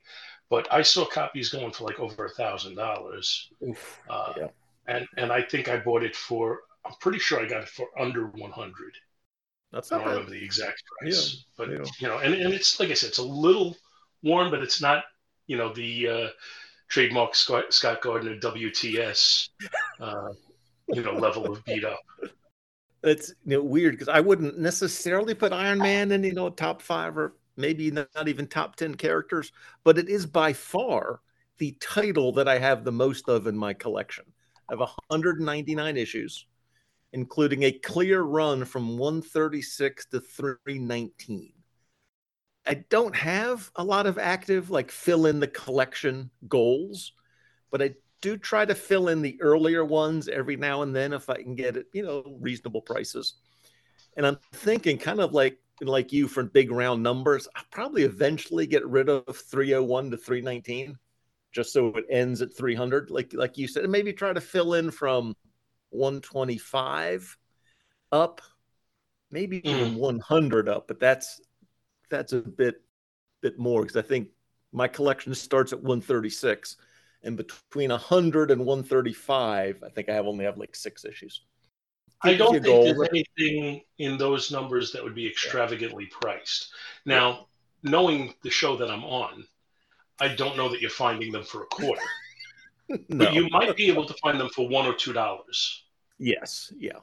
but 0.48 0.72
I 0.72 0.82
saw 0.82 1.04
copies 1.04 1.48
going 1.48 1.72
for 1.72 1.85
like 1.85 1.98
over 1.98 2.26
a 2.26 2.30
thousand 2.30 2.76
dollars. 2.76 3.50
Uh, 4.09 4.32
yeah. 4.37 4.48
And 4.87 5.06
and 5.16 5.32
I 5.32 5.42
think 5.42 5.68
I 5.68 5.78
bought 5.78 6.04
it 6.04 6.14
for 6.14 6.61
I'm 6.87 6.94
pretty 7.01 7.18
sure 7.18 7.40
I 7.40 7.49
got 7.49 7.62
it 7.62 7.68
for 7.68 7.87
under 7.99 8.27
100. 8.27 8.72
That's 9.72 9.90
not 9.90 10.01
I 10.01 10.05
don't 10.05 10.12
remember 10.12 10.31
the 10.31 10.44
exact 10.44 10.83
price, 10.99 11.37
yeah, 11.37 11.42
but 11.59 11.70
yeah. 11.70 11.85
you 11.99 12.09
know, 12.09 12.18
and, 12.18 12.35
and 12.35 12.55
it's 12.55 12.79
like 12.79 12.90
I 12.90 12.94
said, 12.94 13.09
it's 13.09 13.18
a 13.18 13.25
little 13.25 13.77
worn, 14.22 14.51
but 14.51 14.62
it's 14.62 14.81
not, 14.81 15.05
you 15.46 15.57
know, 15.57 15.72
the 15.72 16.09
uh, 16.09 16.29
trademark 16.88 17.35
Scott, 17.35 17.72
Scott 17.72 18.01
Gardner 18.01 18.37
WTS, 18.37 19.49
uh, 20.01 20.29
you 20.88 21.03
know, 21.03 21.12
level 21.12 21.51
of 21.51 21.64
beat 21.64 21.85
up. 21.85 22.01
It's 23.03 23.35
you 23.44 23.59
know, 23.59 23.62
weird 23.62 23.94
because 23.94 24.09
I 24.09 24.20
wouldn't 24.20 24.59
necessarily 24.59 25.35
put 25.35 25.53
Iron 25.53 25.79
Man 25.79 26.12
in, 26.12 26.25
you 26.25 26.33
know, 26.33 26.49
top 26.49 26.81
five 26.81 27.18
or 27.18 27.35
maybe 27.57 27.90
not 27.90 28.29
even 28.29 28.46
top 28.46 28.77
10 28.77 28.94
characters, 28.94 29.53
but 29.85 29.99
it 29.99 30.09
is 30.09 30.27
by 30.27 30.53
far 30.53 31.20
the 31.59 31.77
title 31.81 32.33
that 32.33 32.49
I 32.49 32.59
have 32.59 32.85
the 32.85 32.92
most 32.92 33.29
of 33.29 33.46
in 33.46 33.57
my 33.57 33.72
collection. 33.72 34.25
I 34.68 34.72
have 34.72 34.81
199 34.81 35.96
issues 35.96 36.46
including 37.16 37.62
a 37.62 37.72
clear 37.72 38.20
run 38.22 38.62
from 38.66 38.98
136 38.98 40.05
to 40.07 40.20
319. 40.20 41.52
I 42.66 42.74
don't 42.90 43.16
have 43.16 43.70
a 43.76 43.83
lot 43.83 44.07
of 44.07 44.18
active, 44.18 44.68
like 44.68 44.90
fill 44.90 45.24
in 45.24 45.40
the 45.40 45.48
collection 45.48 46.31
goals, 46.46 47.12
but 47.70 47.81
I 47.81 47.94
do 48.20 48.37
try 48.37 48.66
to 48.66 48.74
fill 48.74 49.09
in 49.09 49.22
the 49.22 49.40
earlier 49.40 49.83
ones 49.83 50.29
every 50.29 50.57
now 50.57 50.83
and 50.83 50.94
then 50.94 51.14
if 51.14 51.31
I 51.31 51.42
can 51.42 51.55
get 51.55 51.79
it, 51.79 51.87
you 51.94 52.02
know, 52.02 52.37
reasonable 52.38 52.83
prices. 52.83 53.35
And 54.18 54.26
I'm 54.26 54.38
thinking 54.52 54.98
kind 54.98 55.20
of 55.20 55.33
like 55.33 55.59
like 55.81 56.12
you 56.12 56.29
for 56.29 56.42
big 56.42 56.70
round 56.70 57.02
numbers, 57.02 57.48
I'll 57.57 57.64
probably 57.70 58.02
eventually 58.02 58.66
get 58.66 58.87
rid 58.87 59.09
of 59.09 59.24
301 59.37 60.11
to 60.11 60.16
319 60.18 60.98
just 61.52 61.72
so 61.72 61.88
it 61.88 62.05
ends 62.11 62.42
at 62.42 62.55
300 62.55 63.11
like 63.11 63.33
like 63.33 63.57
you 63.57 63.66
said 63.66 63.83
and 63.83 63.92
maybe 63.92 64.12
try 64.12 64.31
to 64.31 64.42
fill 64.42 64.74
in 64.74 64.90
from 64.90 65.35
125 65.96 67.37
up, 68.12 68.40
maybe 69.30 69.66
even 69.68 69.94
hmm. 69.94 69.98
100 69.98 70.68
up, 70.68 70.87
but 70.88 71.00
that's 71.00 71.40
that's 72.11 72.32
a 72.32 72.40
bit 72.40 72.82
bit 73.42 73.59
more 73.59 73.82
because 73.82 73.96
I 73.96 74.02
think 74.02 74.28
my 74.72 74.88
collection 74.88 75.35
starts 75.35 75.72
at 75.72 75.78
136 75.78 76.76
and 77.22 77.37
between 77.37 77.90
100 77.90 78.50
and 78.50 78.64
135 78.64 79.82
i 79.85 79.88
think 79.88 80.09
i 80.09 80.14
have 80.14 80.26
only 80.26 80.44
have 80.44 80.59
like 80.59 80.74
six 80.76 81.04
issues. 81.04 81.42
I 82.22 82.35
don't 82.35 82.62
think 82.62 82.64
there's 82.64 83.09
anything 83.11 83.82
in 83.98 84.16
those 84.16 84.50
numbers 84.50 84.90
that 84.92 85.04
would 85.04 85.14
be 85.14 85.26
extravagantly 85.26 86.06
priced. 86.06 86.70
Now 87.04 87.48
knowing 87.82 88.32
the 88.42 88.50
show 88.50 88.76
that 88.76 88.90
i'm 88.90 89.04
on 89.04 89.44
i 90.18 90.28
don't 90.28 90.56
know 90.56 90.68
that 90.68 90.80
you're 90.80 90.90
finding 90.90 91.32
them 91.32 91.44
for 91.44 91.62
a 91.62 91.66
quarter. 91.66 92.02
No. 93.09 93.24
But 93.24 93.35
you 93.35 93.48
might 93.50 93.76
be 93.76 93.88
able 93.88 94.06
to 94.06 94.14
find 94.22 94.38
them 94.38 94.48
for 94.50 94.68
one 94.68 94.87
or 94.87 94.94
two 94.94 95.12
dollars. 95.12 95.86
Yes, 96.18 96.72
yeah. 96.79 96.98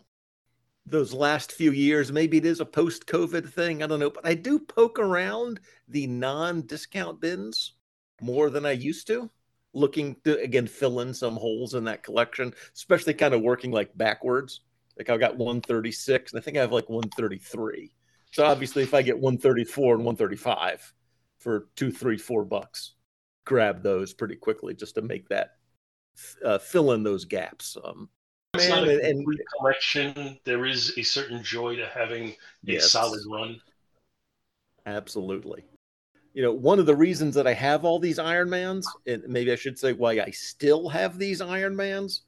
Those 0.86 1.13
last 1.13 1.54
few 1.54 1.71
years, 1.71 2.12
maybe 2.12 2.38
it 2.38 2.45
is 2.45 2.60
a 2.60 2.65
post-COVID 2.65 3.49
thing. 3.49 3.82
I 3.82 3.88
don't 3.88 3.99
know, 3.99 4.10
but 4.10 4.26
I 4.26 4.34
do 4.34 4.60
poke 4.60 4.99
around 4.99 5.60
the 5.88 6.08
non-discount 6.08 7.21
bins 7.21 7.73
more 8.21 8.49
than 8.49 8.65
I 8.65 8.71
used 8.71 9.08
to, 9.08 9.30
looking 9.73 10.17
to 10.23 10.39
again 10.39 10.67
fill 10.67 10.99
in 10.99 11.13
some 11.13 11.36
holes 11.36 11.73
in 11.73 11.86
that 11.86 12.04
collection, 12.04 12.54
especially 12.76 13.13
kind 13.13 13.34
of 13.34 13.41
working 13.41 13.71
like 13.71 13.97
backwards. 13.97 14.62
Like 14.97 15.10
I've 15.10 15.19
got 15.19 15.38
136, 15.38 16.34
and 16.34 16.39
I 16.39 16.43
think 16.43 16.58
I 16.58 16.62
have 16.62 16.71
like 16.71 16.89
133. 16.89 17.91
So 18.32 18.43
obviously, 18.45 18.84
if 18.84 18.93
I 18.93 19.02
get 19.02 19.19
134 19.19 19.95
and 19.95 20.06
135 20.06 20.93
for 21.38 21.69
two, 21.76 21.91
three, 21.91 22.17
four 22.17 22.43
bucks, 22.43 22.93
grab 23.45 23.84
those 23.84 24.13
pretty 24.13 24.36
quickly 24.36 24.73
just 24.73 24.95
to 24.95 25.02
make 25.02 25.30
that 25.30 25.52
uh, 26.43 26.58
fill 26.58 26.91
in 26.91 27.04
those 27.04 27.26
gaps. 27.26 27.78
Um, 27.84 28.10
it's 28.54 28.70
not 28.70 28.88
a 28.88 29.04
and, 29.04 29.26
collection. 29.58 30.38
There 30.44 30.66
is 30.66 30.98
a 30.98 31.04
certain 31.04 31.44
joy 31.44 31.76
to 31.76 31.88
having 31.88 32.36
a 32.68 32.80
solid 32.80 33.22
run. 33.30 33.60
Absolutely. 34.86 35.63
You 36.34 36.44
know, 36.44 36.52
one 36.52 36.80
of 36.80 36.86
the 36.86 36.96
reasons 36.96 37.36
that 37.36 37.48
I 37.48 37.54
have 37.54 37.86
all 37.86 38.00
these 38.00 38.18
Ironmans, 38.18 38.86
and 39.08 39.24
maybe 39.28 39.52
I 39.52 39.56
should 39.56 39.78
say 39.78 39.94
why 39.94 40.20
I 40.20 40.32
still 40.32 40.89
have 40.89 41.18
these 41.18 41.42
Ironmans, 41.42 42.22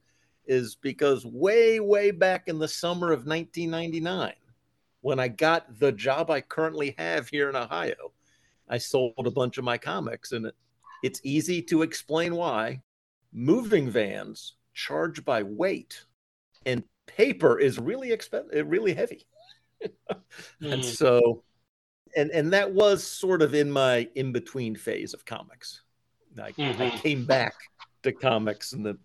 is 0.45 0.75
because 0.75 1.25
way, 1.25 1.79
way 1.79 2.11
back 2.11 2.47
in 2.47 2.59
the 2.59 2.67
summer 2.67 3.11
of 3.11 3.25
1999, 3.25 4.33
when 5.01 5.19
I 5.19 5.27
got 5.27 5.79
the 5.79 5.91
job 5.91 6.29
I 6.29 6.41
currently 6.41 6.95
have 6.97 7.27
here 7.27 7.49
in 7.49 7.55
Ohio, 7.55 8.11
I 8.69 8.77
sold 8.77 9.13
a 9.17 9.31
bunch 9.31 9.57
of 9.57 9.63
my 9.63 9.77
comics, 9.77 10.31
and 10.31 10.47
it, 10.47 10.55
it's 11.03 11.21
easy 11.23 11.61
to 11.63 11.81
explain 11.81 12.35
why 12.35 12.81
moving 13.33 13.89
vans 13.89 14.53
charge 14.73 15.23
by 15.25 15.41
weight 15.43 16.03
and 16.65 16.83
paper 17.07 17.59
is 17.59 17.79
really 17.79 18.11
expensive 18.11 18.67
really 18.69 18.93
heavy. 18.93 19.25
Mm. 19.83 19.91
and 20.73 20.85
so 20.85 21.43
and 22.15 22.31
and 22.31 22.53
that 22.53 22.73
was 22.73 23.03
sort 23.03 23.41
of 23.41 23.53
in 23.53 23.69
my 23.71 24.07
in 24.15 24.31
between 24.31 24.75
phase 24.75 25.13
of 25.13 25.25
comics. 25.25 25.81
I, 26.41 26.51
mm-hmm. 26.51 26.81
I, 26.81 26.89
came 26.89 27.25
back 27.25 27.53
to 28.03 28.11
comics 28.11 28.73
in 28.73 28.83
the 28.83 28.97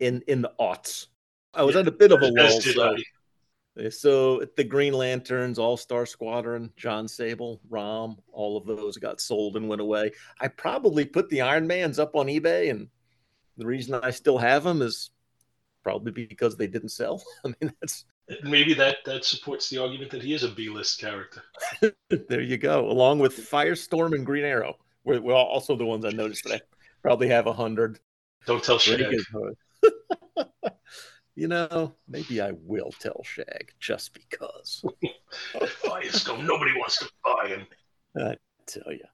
in 0.00 0.22
in 0.26 0.42
the 0.42 0.52
aughts. 0.60 1.06
I 1.54 1.62
was 1.62 1.76
at 1.76 1.88
a 1.88 1.92
bit 1.92 2.12
of 2.12 2.20
a 2.20 2.28
lull 2.28 2.60
so, 2.60 2.96
so 3.88 4.44
the 4.56 4.64
green 4.64 4.92
lanterns 4.92 5.58
all 5.58 5.76
star 5.78 6.04
squadron 6.04 6.70
john 6.76 7.08
sable 7.08 7.60
rom 7.70 8.18
all 8.30 8.56
of 8.56 8.66
those 8.66 8.98
got 8.98 9.20
sold 9.20 9.56
and 9.56 9.68
went 9.68 9.80
away. 9.80 10.12
I 10.40 10.48
probably 10.48 11.04
put 11.04 11.28
the 11.30 11.40
iron 11.42 11.66
mans 11.66 11.98
up 11.98 12.14
on 12.14 12.26
ebay 12.26 12.70
and 12.70 12.88
the 13.56 13.66
reason 13.66 13.94
I 13.94 14.10
still 14.10 14.38
have 14.38 14.64
them 14.64 14.82
is 14.82 15.10
probably 15.86 16.10
because 16.10 16.56
they 16.56 16.66
didn't 16.66 16.88
sell. 16.88 17.22
I 17.44 17.54
mean, 17.60 17.72
that's 17.80 18.06
maybe 18.42 18.74
that 18.74 18.96
that 19.04 19.24
supports 19.24 19.70
the 19.70 19.78
argument 19.78 20.10
that 20.10 20.22
he 20.22 20.34
is 20.34 20.42
a 20.42 20.48
B-list 20.48 20.98
character. 20.98 21.44
there 22.10 22.40
you 22.40 22.58
go, 22.58 22.90
along 22.90 23.20
with 23.20 23.36
Firestorm 23.36 24.12
and 24.12 24.26
Green 24.26 24.44
Arrow. 24.44 24.78
We're, 25.04 25.20
we're 25.20 25.34
also 25.34 25.76
the 25.76 25.86
ones 25.86 26.04
I 26.04 26.10
noticed 26.10 26.42
that 26.42 26.54
I 26.54 26.60
probably 27.02 27.28
have 27.28 27.46
a 27.46 27.52
hundred. 27.52 28.00
Don't 28.46 28.64
tell 28.64 28.80
Shag. 28.80 29.14
you 31.36 31.46
know, 31.46 31.94
maybe 32.08 32.40
I 32.40 32.50
will 32.50 32.90
tell 32.98 33.22
Shag 33.22 33.72
just 33.78 34.12
because. 34.12 34.84
Firestorm, 35.54 36.44
nobody 36.44 36.72
wants 36.72 36.98
to 36.98 37.08
buy 37.24 37.46
him. 37.46 37.66
I 38.18 38.36
tell 38.66 38.92
you. 38.92 39.04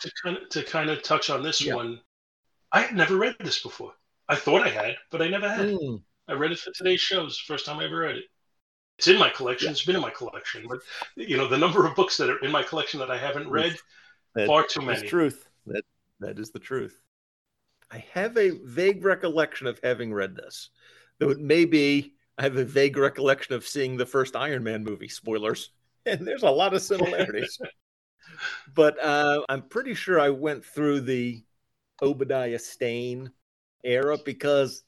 To 0.00 0.10
kind 0.24 0.38
of 0.38 0.48
to 0.48 0.62
kind 0.62 0.88
of 0.88 1.02
touch 1.02 1.28
on 1.28 1.42
this 1.42 1.62
yeah. 1.62 1.74
one, 1.74 2.00
I 2.72 2.80
had 2.80 2.96
never 2.96 3.18
read 3.18 3.36
this 3.38 3.62
before. 3.62 3.92
I 4.30 4.36
thought 4.36 4.62
I 4.62 4.70
had, 4.70 4.96
but 5.10 5.20
I 5.20 5.28
never 5.28 5.48
had. 5.48 5.70
Mm. 5.70 6.02
I 6.28 6.34
read 6.34 6.52
it 6.52 6.58
for 6.60 6.70
today's 6.70 7.00
show. 7.00 7.24
It's 7.24 7.36
the 7.36 7.52
first 7.52 7.66
time 7.66 7.80
I 7.80 7.86
ever 7.86 7.98
read 7.98 8.16
it. 8.16 8.24
It's 8.96 9.08
in 9.08 9.18
my 9.18 9.28
collection. 9.28 9.66
Yeah. 9.66 9.72
It's 9.72 9.84
been 9.84 9.96
in 9.96 10.02
my 10.02 10.10
collection, 10.10 10.66
but 10.68 10.78
you 11.16 11.36
know 11.36 11.48
the 11.48 11.58
number 11.58 11.84
of 11.84 11.96
books 11.96 12.16
that 12.18 12.30
are 12.30 12.38
in 12.38 12.52
my 12.52 12.62
collection 12.62 13.00
that 13.00 13.10
I 13.10 13.18
haven't 13.18 13.48
read, 13.48 13.76
that 14.36 14.46
far 14.46 14.64
too 14.64 14.82
many. 14.82 15.08
Truth. 15.08 15.48
That 15.66 15.82
that 16.20 16.38
is 16.38 16.50
the 16.50 16.60
truth. 16.60 17.00
I 17.90 18.04
have 18.12 18.36
a 18.36 18.50
vague 18.50 19.04
recollection 19.04 19.66
of 19.66 19.80
having 19.82 20.14
read 20.14 20.36
this, 20.36 20.70
though 21.18 21.30
it 21.30 21.40
may 21.40 21.64
be 21.64 22.14
I 22.38 22.44
have 22.44 22.56
a 22.56 22.64
vague 22.64 22.96
recollection 22.96 23.54
of 23.54 23.66
seeing 23.66 23.96
the 23.96 24.06
first 24.06 24.36
Iron 24.36 24.62
Man 24.62 24.84
movie. 24.84 25.08
Spoilers, 25.08 25.70
and 26.06 26.24
there's 26.24 26.44
a 26.44 26.50
lot 26.50 26.74
of 26.74 26.82
similarities. 26.82 27.58
but 28.74 29.02
uh, 29.02 29.42
I'm 29.48 29.62
pretty 29.62 29.94
sure 29.94 30.20
I 30.20 30.28
went 30.28 30.64
through 30.64 31.00
the 31.00 31.42
Obadiah 32.00 32.60
Stane 32.60 33.32
era 33.84 34.18
because 34.24 34.84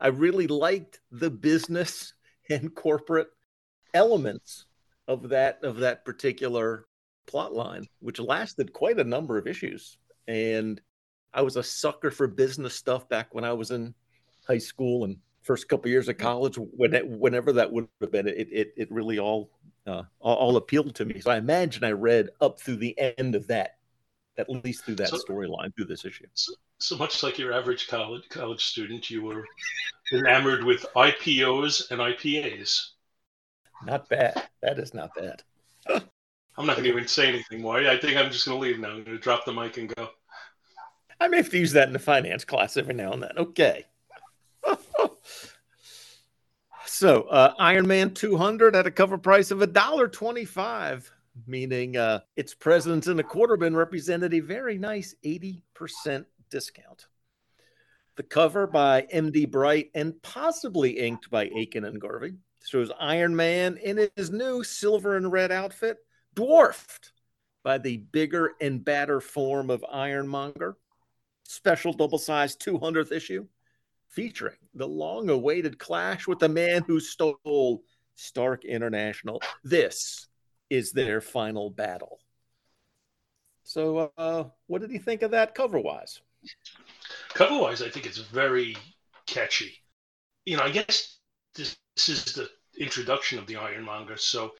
I 0.00 0.08
really 0.08 0.46
liked 0.46 1.00
the 1.10 1.30
business 1.30 2.12
and 2.50 2.74
corporate 2.74 3.28
elements 3.94 4.66
of 5.06 5.30
that 5.30 5.60
of 5.62 5.78
that 5.78 6.04
particular 6.04 6.86
plot 7.26 7.52
line, 7.52 7.86
which 8.00 8.18
lasted 8.20 8.72
quite 8.72 8.98
a 8.98 9.04
number 9.04 9.38
of 9.38 9.46
issues. 9.46 9.98
And 10.26 10.80
I 11.32 11.42
was 11.42 11.56
a 11.56 11.62
sucker 11.62 12.10
for 12.10 12.26
business 12.26 12.74
stuff 12.74 13.08
back 13.08 13.34
when 13.34 13.44
I 13.44 13.52
was 13.52 13.70
in 13.70 13.94
high 14.46 14.58
school 14.58 15.04
and 15.04 15.16
first 15.42 15.68
couple 15.68 15.86
of 15.86 15.92
years 15.92 16.08
of 16.08 16.18
college. 16.18 16.56
When 16.56 16.94
it, 16.94 17.08
whenever 17.08 17.52
that 17.54 17.70
would 17.72 17.88
have 18.00 18.12
been, 18.12 18.28
it 18.28 18.48
it, 18.50 18.72
it 18.76 18.90
really 18.90 19.18
all, 19.18 19.50
uh, 19.86 20.02
all, 20.20 20.36
all 20.36 20.56
appealed 20.56 20.94
to 20.96 21.04
me. 21.04 21.20
So 21.20 21.30
I 21.30 21.36
imagine 21.36 21.84
I 21.84 21.92
read 21.92 22.30
up 22.40 22.60
through 22.60 22.76
the 22.76 22.98
end 23.18 23.34
of 23.34 23.46
that, 23.48 23.76
at 24.36 24.48
least 24.48 24.84
through 24.84 24.96
that 24.96 25.08
so, 25.08 25.18
storyline 25.18 25.74
through 25.74 25.86
this 25.86 26.04
issue. 26.04 26.26
So, 26.34 26.54
so 26.78 26.96
much 26.96 27.22
like 27.22 27.38
your 27.38 27.52
average 27.52 27.88
college 27.88 28.28
college 28.28 28.64
student, 28.64 29.10
you 29.10 29.22
were 29.22 29.44
enamored 30.12 30.64
with 30.64 30.86
IPOs 30.96 31.90
and 31.90 32.00
IPAs. 32.00 32.90
Not 33.84 34.08
bad. 34.08 34.48
That 34.62 34.78
is 34.78 34.94
not 34.94 35.14
bad. 35.14 35.42
I'm 35.88 36.66
not 36.66 36.74
going 36.74 36.84
to 36.84 36.90
even 36.90 37.06
say 37.06 37.28
anything 37.28 37.62
more. 37.62 37.78
I 37.78 37.96
think 37.98 38.16
I'm 38.16 38.32
just 38.32 38.46
going 38.46 38.60
to 38.60 38.66
leave 38.66 38.80
now. 38.80 38.88
I'm 38.88 39.04
going 39.04 39.16
to 39.16 39.18
drop 39.18 39.44
the 39.44 39.52
mic 39.52 39.76
and 39.76 39.94
go. 39.94 40.08
I 41.20 41.28
may 41.28 41.36
have 41.36 41.50
to 41.50 41.58
use 41.58 41.72
that 41.72 41.86
in 41.86 41.92
the 41.92 42.00
finance 42.00 42.44
class 42.44 42.76
every 42.76 42.94
now 42.94 43.12
and 43.12 43.22
then. 43.22 43.32
Okay. 43.36 43.86
so, 46.84 47.22
uh, 47.24 47.54
Iron 47.60 47.86
Man 47.86 48.12
200 48.12 48.74
at 48.74 48.86
a 48.88 48.90
cover 48.90 49.18
price 49.18 49.52
of 49.52 49.62
a 49.62 49.66
dollar 49.68 50.08
twenty-five, 50.08 51.10
meaning 51.46 51.96
uh, 51.96 52.20
its 52.36 52.54
presence 52.54 53.06
in 53.06 53.16
the 53.16 53.22
quarter 53.22 53.56
bin 53.56 53.76
represented 53.76 54.34
a 54.34 54.40
very 54.40 54.78
nice 54.78 55.14
80% 55.24 56.24
discount. 56.50 57.06
The 58.16 58.22
cover 58.22 58.66
by 58.66 59.02
MD 59.14 59.48
Bright 59.48 59.90
and 59.94 60.20
possibly 60.22 60.98
inked 60.98 61.30
by 61.30 61.44
Akin 61.46 61.84
and 61.84 62.00
Garvey 62.00 62.34
shows 62.66 62.90
Iron 62.98 63.34
Man 63.36 63.76
in 63.76 64.08
his 64.16 64.30
new 64.30 64.64
silver 64.64 65.16
and 65.16 65.30
red 65.30 65.52
outfit, 65.52 65.98
dwarfed 66.34 67.12
by 67.62 67.78
the 67.78 67.98
bigger 67.98 68.54
and 68.60 68.84
badder 68.84 69.20
form 69.20 69.70
of 69.70 69.84
Ironmonger. 69.90 70.76
Special 71.44 71.92
double 71.92 72.18
sized 72.18 72.60
200th 72.60 73.12
issue 73.12 73.46
featuring 74.08 74.56
the 74.74 74.88
long 74.88 75.30
awaited 75.30 75.78
clash 75.78 76.26
with 76.26 76.38
the 76.38 76.48
man 76.48 76.82
who 76.86 77.00
stole 77.00 77.82
Stark 78.14 78.64
International. 78.64 79.40
This 79.62 80.28
is 80.70 80.92
their 80.92 81.20
final 81.20 81.70
battle. 81.70 82.18
So, 83.62 84.12
uh, 84.16 84.44
what 84.66 84.80
did 84.80 84.90
he 84.90 84.98
think 84.98 85.22
of 85.22 85.30
that 85.32 85.54
cover 85.54 85.78
wise? 85.78 86.20
Cover 87.34 87.58
wise, 87.58 87.82
I 87.82 87.88
think 87.88 88.06
it's 88.06 88.18
very 88.18 88.76
catchy. 89.26 89.74
You 90.44 90.56
know, 90.56 90.62
I 90.62 90.70
guess 90.70 91.18
this, 91.54 91.76
this 91.96 92.08
is 92.08 92.24
the 92.34 92.48
introduction 92.78 93.38
of 93.38 93.46
the 93.46 93.56
Ironmonger, 93.56 94.16
so 94.16 94.52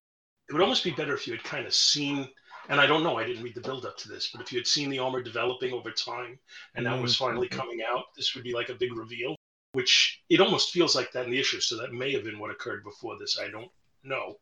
it 0.48 0.52
would 0.52 0.62
almost 0.62 0.84
be 0.84 0.90
better 0.90 1.14
if 1.14 1.26
you 1.26 1.32
had 1.32 1.44
kind 1.44 1.66
of 1.66 1.74
seen. 1.74 2.28
And 2.68 2.80
I 2.80 2.86
don't 2.86 3.02
know, 3.02 3.16
I 3.16 3.24
didn't 3.24 3.42
read 3.42 3.54
the 3.54 3.62
build 3.62 3.86
up 3.86 3.96
to 3.98 4.08
this, 4.08 4.28
but 4.30 4.42
if 4.42 4.52
you 4.52 4.58
had 4.58 4.66
seen 4.66 4.90
the 4.90 4.98
armor 4.98 5.22
developing 5.22 5.72
over 5.72 5.90
time 5.90 6.38
and 6.74 6.84
now 6.84 6.94
mm-hmm. 6.94 7.02
was 7.02 7.16
finally 7.16 7.48
coming 7.48 7.80
out, 7.88 8.04
this 8.14 8.34
would 8.34 8.44
be 8.44 8.52
like 8.52 8.68
a 8.68 8.74
big 8.74 8.94
reveal, 8.94 9.36
which 9.72 10.20
it 10.28 10.40
almost 10.40 10.70
feels 10.70 10.94
like 10.94 11.10
that 11.12 11.24
in 11.24 11.30
the 11.30 11.40
issue. 11.40 11.60
So 11.60 11.78
that 11.78 11.94
may 11.94 12.12
have 12.12 12.24
been 12.24 12.38
what 12.38 12.50
occurred 12.50 12.84
before 12.84 13.18
this. 13.18 13.38
I 13.40 13.48
don't 13.48 13.70
know. 14.04 14.36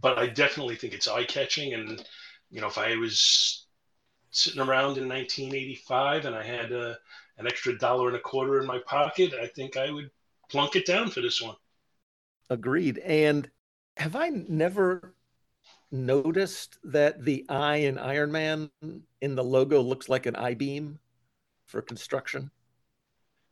But 0.00 0.18
I 0.18 0.26
definitely 0.26 0.76
think 0.76 0.92
it's 0.92 1.08
eye 1.08 1.24
catching. 1.24 1.72
And, 1.72 2.04
you 2.50 2.60
know, 2.60 2.68
if 2.68 2.78
I 2.78 2.96
was 2.96 3.61
sitting 4.32 4.60
around 4.60 4.98
in 4.98 5.08
1985 5.08 6.24
and 6.24 6.34
I 6.34 6.42
had 6.42 6.72
a, 6.72 6.98
an 7.38 7.46
extra 7.46 7.78
dollar 7.78 8.08
and 8.08 8.16
a 8.16 8.20
quarter 8.20 8.60
in 8.60 8.66
my 8.66 8.78
pocket, 8.86 9.32
I 9.40 9.46
think 9.46 9.76
I 9.76 9.90
would 9.90 10.10
plunk 10.50 10.74
it 10.74 10.86
down 10.86 11.10
for 11.10 11.20
this 11.20 11.40
one. 11.40 11.54
Agreed. 12.50 12.98
And 12.98 13.48
have 13.96 14.16
I 14.16 14.30
never 14.30 15.14
noticed 15.90 16.78
that 16.84 17.24
the 17.24 17.44
eye 17.48 17.76
in 17.76 17.98
Iron 17.98 18.32
Man 18.32 18.70
in 19.20 19.34
the 19.34 19.44
logo 19.44 19.80
looks 19.80 20.08
like 20.08 20.26
an 20.26 20.36
I 20.36 20.54
beam 20.54 20.98
for 21.66 21.82
construction? 21.82 22.50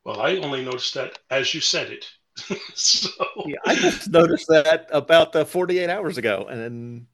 Well, 0.04 0.20
I 0.20 0.36
only 0.36 0.64
noticed 0.64 0.94
that 0.94 1.18
as 1.30 1.54
you 1.54 1.60
said 1.60 1.90
it. 1.90 2.10
so... 2.74 3.10
Yeah, 3.46 3.58
I 3.66 3.74
just 3.74 4.08
noticed 4.10 4.48
that 4.48 4.88
about 4.90 5.36
uh, 5.36 5.44
48 5.44 5.90
hours 5.90 6.16
ago. 6.16 6.46
And 6.48 7.06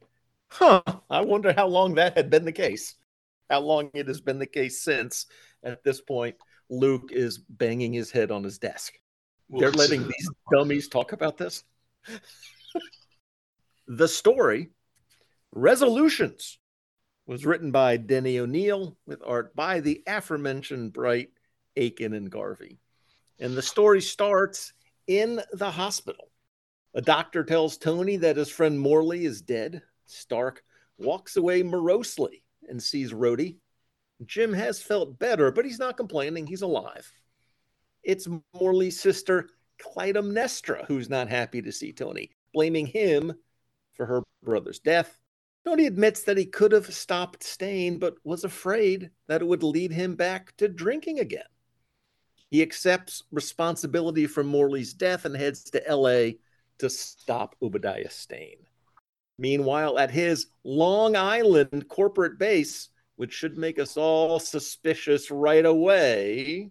huh, 0.50 0.82
I 1.10 1.20
wonder 1.22 1.52
how 1.52 1.66
long 1.66 1.96
that 1.96 2.16
had 2.16 2.30
been 2.30 2.44
the 2.44 2.52
case. 2.52 2.94
How 3.50 3.60
long 3.60 3.90
it 3.94 4.08
has 4.08 4.20
been 4.20 4.38
the 4.38 4.46
case 4.46 4.80
since 4.80 5.26
at 5.62 5.84
this 5.84 6.00
point 6.00 6.36
Luke 6.68 7.10
is 7.12 7.38
banging 7.38 7.92
his 7.92 8.10
head 8.10 8.30
on 8.30 8.42
his 8.42 8.58
desk. 8.58 8.94
Well, 9.48 9.60
They're 9.60 9.70
letting 9.70 10.02
these 10.02 10.30
dummies 10.52 10.88
talk 10.88 11.12
about 11.12 11.36
this. 11.36 11.62
the 13.86 14.08
story, 14.08 14.70
Resolutions, 15.52 16.58
was 17.26 17.46
written 17.46 17.70
by 17.70 17.96
Denny 17.96 18.38
O'Neil 18.38 18.96
with 19.06 19.22
art 19.24 19.54
by 19.54 19.80
the 19.80 20.02
aforementioned 20.06 20.92
Bright, 20.92 21.30
Akin, 21.76 22.14
and 22.14 22.30
Garvey. 22.30 22.78
And 23.38 23.56
the 23.56 23.62
story 23.62 24.00
starts 24.00 24.72
in 25.06 25.40
the 25.52 25.70
hospital. 25.70 26.30
A 26.94 27.02
doctor 27.02 27.44
tells 27.44 27.76
Tony 27.76 28.16
that 28.16 28.36
his 28.36 28.48
friend 28.48 28.78
Morley 28.78 29.24
is 29.24 29.42
dead. 29.42 29.82
Stark 30.06 30.62
walks 30.98 31.36
away 31.36 31.62
morosely 31.62 32.42
and 32.68 32.82
sees 32.82 33.12
Rhodey 33.12 33.56
Jim 34.24 34.52
has 34.52 34.80
felt 34.80 35.18
better, 35.18 35.50
but 35.50 35.64
he's 35.64 35.78
not 35.78 35.96
complaining. 35.96 36.46
He's 36.46 36.62
alive. 36.62 37.10
It's 38.02 38.28
Morley's 38.54 38.98
sister, 38.98 39.50
Clytemnestra, 39.82 40.86
who's 40.86 41.10
not 41.10 41.28
happy 41.28 41.60
to 41.62 41.72
see 41.72 41.92
Tony, 41.92 42.30
blaming 42.54 42.86
him 42.86 43.34
for 43.94 44.06
her 44.06 44.22
brother's 44.42 44.78
death. 44.78 45.18
Tony 45.66 45.86
admits 45.86 46.22
that 46.22 46.38
he 46.38 46.46
could 46.46 46.72
have 46.72 46.92
stopped 46.94 47.42
Stane, 47.42 47.98
but 47.98 48.14
was 48.24 48.44
afraid 48.44 49.10
that 49.26 49.42
it 49.42 49.46
would 49.46 49.64
lead 49.64 49.90
him 49.90 50.14
back 50.14 50.56
to 50.56 50.68
drinking 50.68 51.18
again. 51.18 51.42
He 52.50 52.62
accepts 52.62 53.24
responsibility 53.32 54.26
for 54.28 54.44
Morley's 54.44 54.94
death 54.94 55.24
and 55.24 55.36
heads 55.36 55.64
to 55.70 55.82
LA 55.88 56.36
to 56.78 56.88
stop 56.88 57.56
Obadiah 57.60 58.10
Stane. 58.10 58.64
Meanwhile, 59.38 59.98
at 59.98 60.10
his 60.10 60.46
Long 60.64 61.16
Island 61.16 61.88
corporate 61.88 62.38
base, 62.38 62.88
which 63.16 63.32
should 63.32 63.58
make 63.58 63.78
us 63.78 63.96
all 63.96 64.38
suspicious 64.38 65.30
right 65.30 65.64
away. 65.64 66.70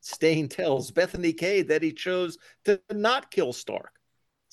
Stane 0.00 0.48
tells 0.48 0.90
Bethany 0.90 1.32
Cade 1.32 1.68
that 1.68 1.82
he 1.82 1.92
chose 1.92 2.38
to 2.64 2.80
not 2.92 3.30
kill 3.30 3.52
Stark 3.52 3.94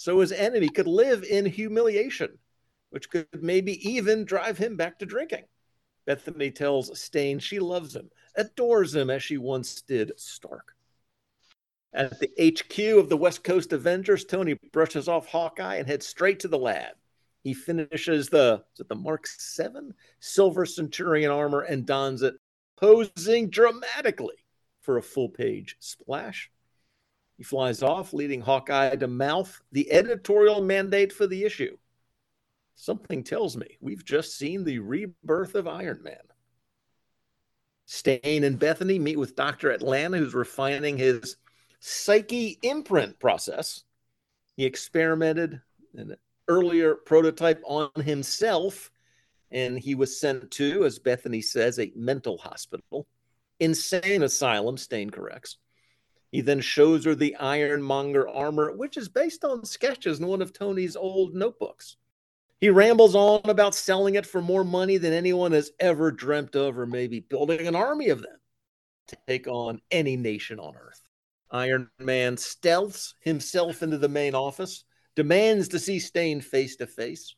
so 0.02 0.20
his 0.20 0.32
enemy 0.32 0.68
could 0.68 0.88
live 0.88 1.24
in 1.24 1.46
humiliation, 1.46 2.40
which 2.90 3.08
could 3.08 3.28
maybe 3.40 3.88
even 3.88 4.26
drive 4.26 4.58
him 4.58 4.76
back 4.76 4.98
to 4.98 5.06
drinking. 5.06 5.44
Bethany 6.08 6.50
tells 6.50 7.00
Stane 7.00 7.38
she 7.38 7.60
loves 7.60 7.96
him, 7.96 8.10
adores 8.36 8.96
him 8.96 9.12
as 9.12 9.22
she 9.22 9.38
once 9.38 9.84
did 9.84 10.12
Stark. 10.18 10.76
At 11.94 12.20
the 12.20 12.32
HQ 12.40 12.80
of 12.98 13.10
the 13.10 13.18
West 13.18 13.44
Coast 13.44 13.74
Avengers, 13.74 14.26
Tony 14.26 14.58
brushes 14.72 15.08
off 15.08 15.28
Hawkeye 15.28 15.76
and 15.76 15.88
heads 15.88 16.08
straight 16.08 16.40
to 16.40 16.48
the 16.48 16.58
lab. 16.58 16.96
He 17.44 17.54
finishes 17.54 18.30
the 18.30 18.64
is 18.74 18.82
it 18.82 18.90
the 18.90 18.96
Mark 18.96 19.26
Seven 19.28 19.94
Silver 20.20 20.66
Centurion 20.66 21.32
armor 21.32 21.62
and 21.62 21.86
dons 21.86 22.22
it, 22.22 22.36
posing 22.78 23.50
dramatically 23.50 24.36
for 24.82 24.98
a 24.98 25.04
full 25.04 25.30
page 25.30 25.76
splash. 25.80 26.52
He 27.38 27.44
flies 27.44 27.82
off, 27.82 28.14
leading 28.14 28.42
Hawkeye 28.42 28.96
to 28.96 29.08
mouth 29.08 29.60
the 29.72 29.92
editorial 29.92 30.62
mandate 30.62 31.12
for 31.12 31.26
the 31.26 31.44
issue. 31.44 31.78
Something 32.76 33.24
tells 33.24 33.58
me 33.58 33.78
we've 33.80 34.06
just 34.06 34.38
seen 34.38 34.64
the 34.64 34.80
rebirth 34.80 35.56
of 35.56 35.68
Iron 35.68 36.04
Man. 36.04 36.18
Stane 37.86 38.44
and 38.44 38.58
Bethany 38.58 39.00
meet 39.00 39.18
with 39.18 39.36
Dr. 39.36 39.72
Atlanta, 39.72 40.18
who's 40.18 40.34
refining 40.34 40.98
his 40.98 41.38
psyche 41.80 42.60
imprint 42.62 43.20
process. 43.20 43.84
He 44.56 44.66
experimented 44.66 45.62
and 45.98 46.16
earlier 46.52 46.96
prototype 46.96 47.62
on 47.66 47.90
himself, 48.04 48.92
and 49.52 49.80
he 49.80 49.96
was 49.96 50.20
sent 50.20 50.52
to, 50.52 50.84
as 50.84 51.00
Bethany 51.00 51.42
says, 51.42 51.80
a 51.80 51.94
mental 51.96 52.38
hospital, 52.38 53.08
insane 53.60 54.24
asylum, 54.24 54.78
Stane 54.78 55.10
corrects. 55.10 55.58
He 56.30 56.42
then 56.42 56.60
shows 56.62 57.06
her 57.06 57.16
the 57.16 57.36
Ironmonger 57.38 58.28
armor, 58.28 58.76
which 58.76 58.98
is 58.98 59.10
based 59.10 59.44
on 59.46 59.66
sketches 59.66 60.20
in 60.20 60.28
one 60.28 60.42
of 60.42 60.52
Tony's 60.52 60.96
old 60.96 61.36
notebooks. 61.36 61.96
He 62.60 62.70
rambles 62.70 63.16
on 63.16 63.42
about 63.46 63.74
selling 63.74 64.16
it 64.16 64.26
for 64.26 64.42
more 64.42 64.64
money 64.64 64.98
than 64.98 65.14
anyone 65.14 65.52
has 65.54 65.72
ever 65.80 66.12
dreamt 66.12 66.56
of, 66.56 66.78
or 66.78 66.86
maybe 66.86 67.22
building 67.22 67.66
an 67.66 67.76
army 67.76 68.10
of 68.10 68.22
them 68.22 68.38
to 69.08 69.18
take 69.28 69.48
on 69.48 69.82
any 69.90 70.16
nation 70.16 70.60
on 70.60 70.76
Earth. 70.76 71.02
Iron 71.50 71.90
Man 72.00 72.36
stealths 72.36 73.14
himself 73.20 73.84
into 73.84 73.98
the 73.98 74.08
main 74.08 74.36
office, 74.36 74.86
demands 75.16 75.68
to 75.70 75.80
see 75.80 76.00
Stane 76.00 76.42
face 76.42 76.76
to 76.78 76.88
face. 76.88 77.36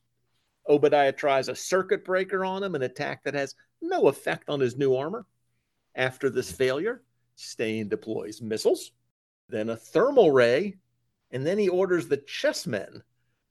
Obadiah 0.68 1.12
tries 1.12 1.50
a 1.50 1.56
circuit 1.56 2.06
breaker 2.06 2.46
on 2.46 2.64
him, 2.64 2.76
an 2.76 2.84
attack 2.84 3.24
that 3.24 3.34
has 3.34 3.56
no 3.82 4.08
effect 4.08 4.50
on 4.50 4.60
his 4.60 4.78
new 4.78 4.96
armor. 4.96 5.26
After 5.96 6.30
this 6.30 6.52
failure, 6.52 7.04
Stane 7.36 7.90
deploys 7.90 8.42
missiles, 8.42 8.92
then 9.50 9.70
a 9.70 9.76
thermal 9.76 10.32
ray, 10.32 10.76
and 11.32 11.46
then 11.46 11.58
he 11.58 11.70
orders 11.70 12.08
the 12.08 12.18
chessmen 12.18 13.02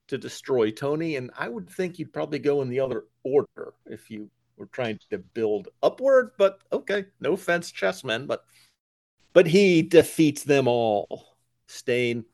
to 0.07 0.17
destroy 0.17 0.71
Tony. 0.71 1.15
And 1.15 1.31
I 1.37 1.47
would 1.47 1.69
think 1.69 1.99
you'd 1.99 2.13
probably 2.13 2.39
go 2.39 2.61
in 2.61 2.69
the 2.69 2.79
other 2.79 3.05
order 3.23 3.73
if 3.85 4.09
you 4.09 4.29
were 4.57 4.65
trying 4.67 4.99
to 5.09 5.17
build 5.17 5.69
upward. 5.81 6.31
But 6.37 6.59
okay, 6.71 7.05
no 7.19 7.33
offense, 7.33 7.71
chessmen, 7.71 8.27
but 8.27 8.43
but 9.33 9.47
he 9.47 9.81
defeats 9.81 10.43
them 10.43 10.67
all. 10.67 11.37
Stane 11.67 12.25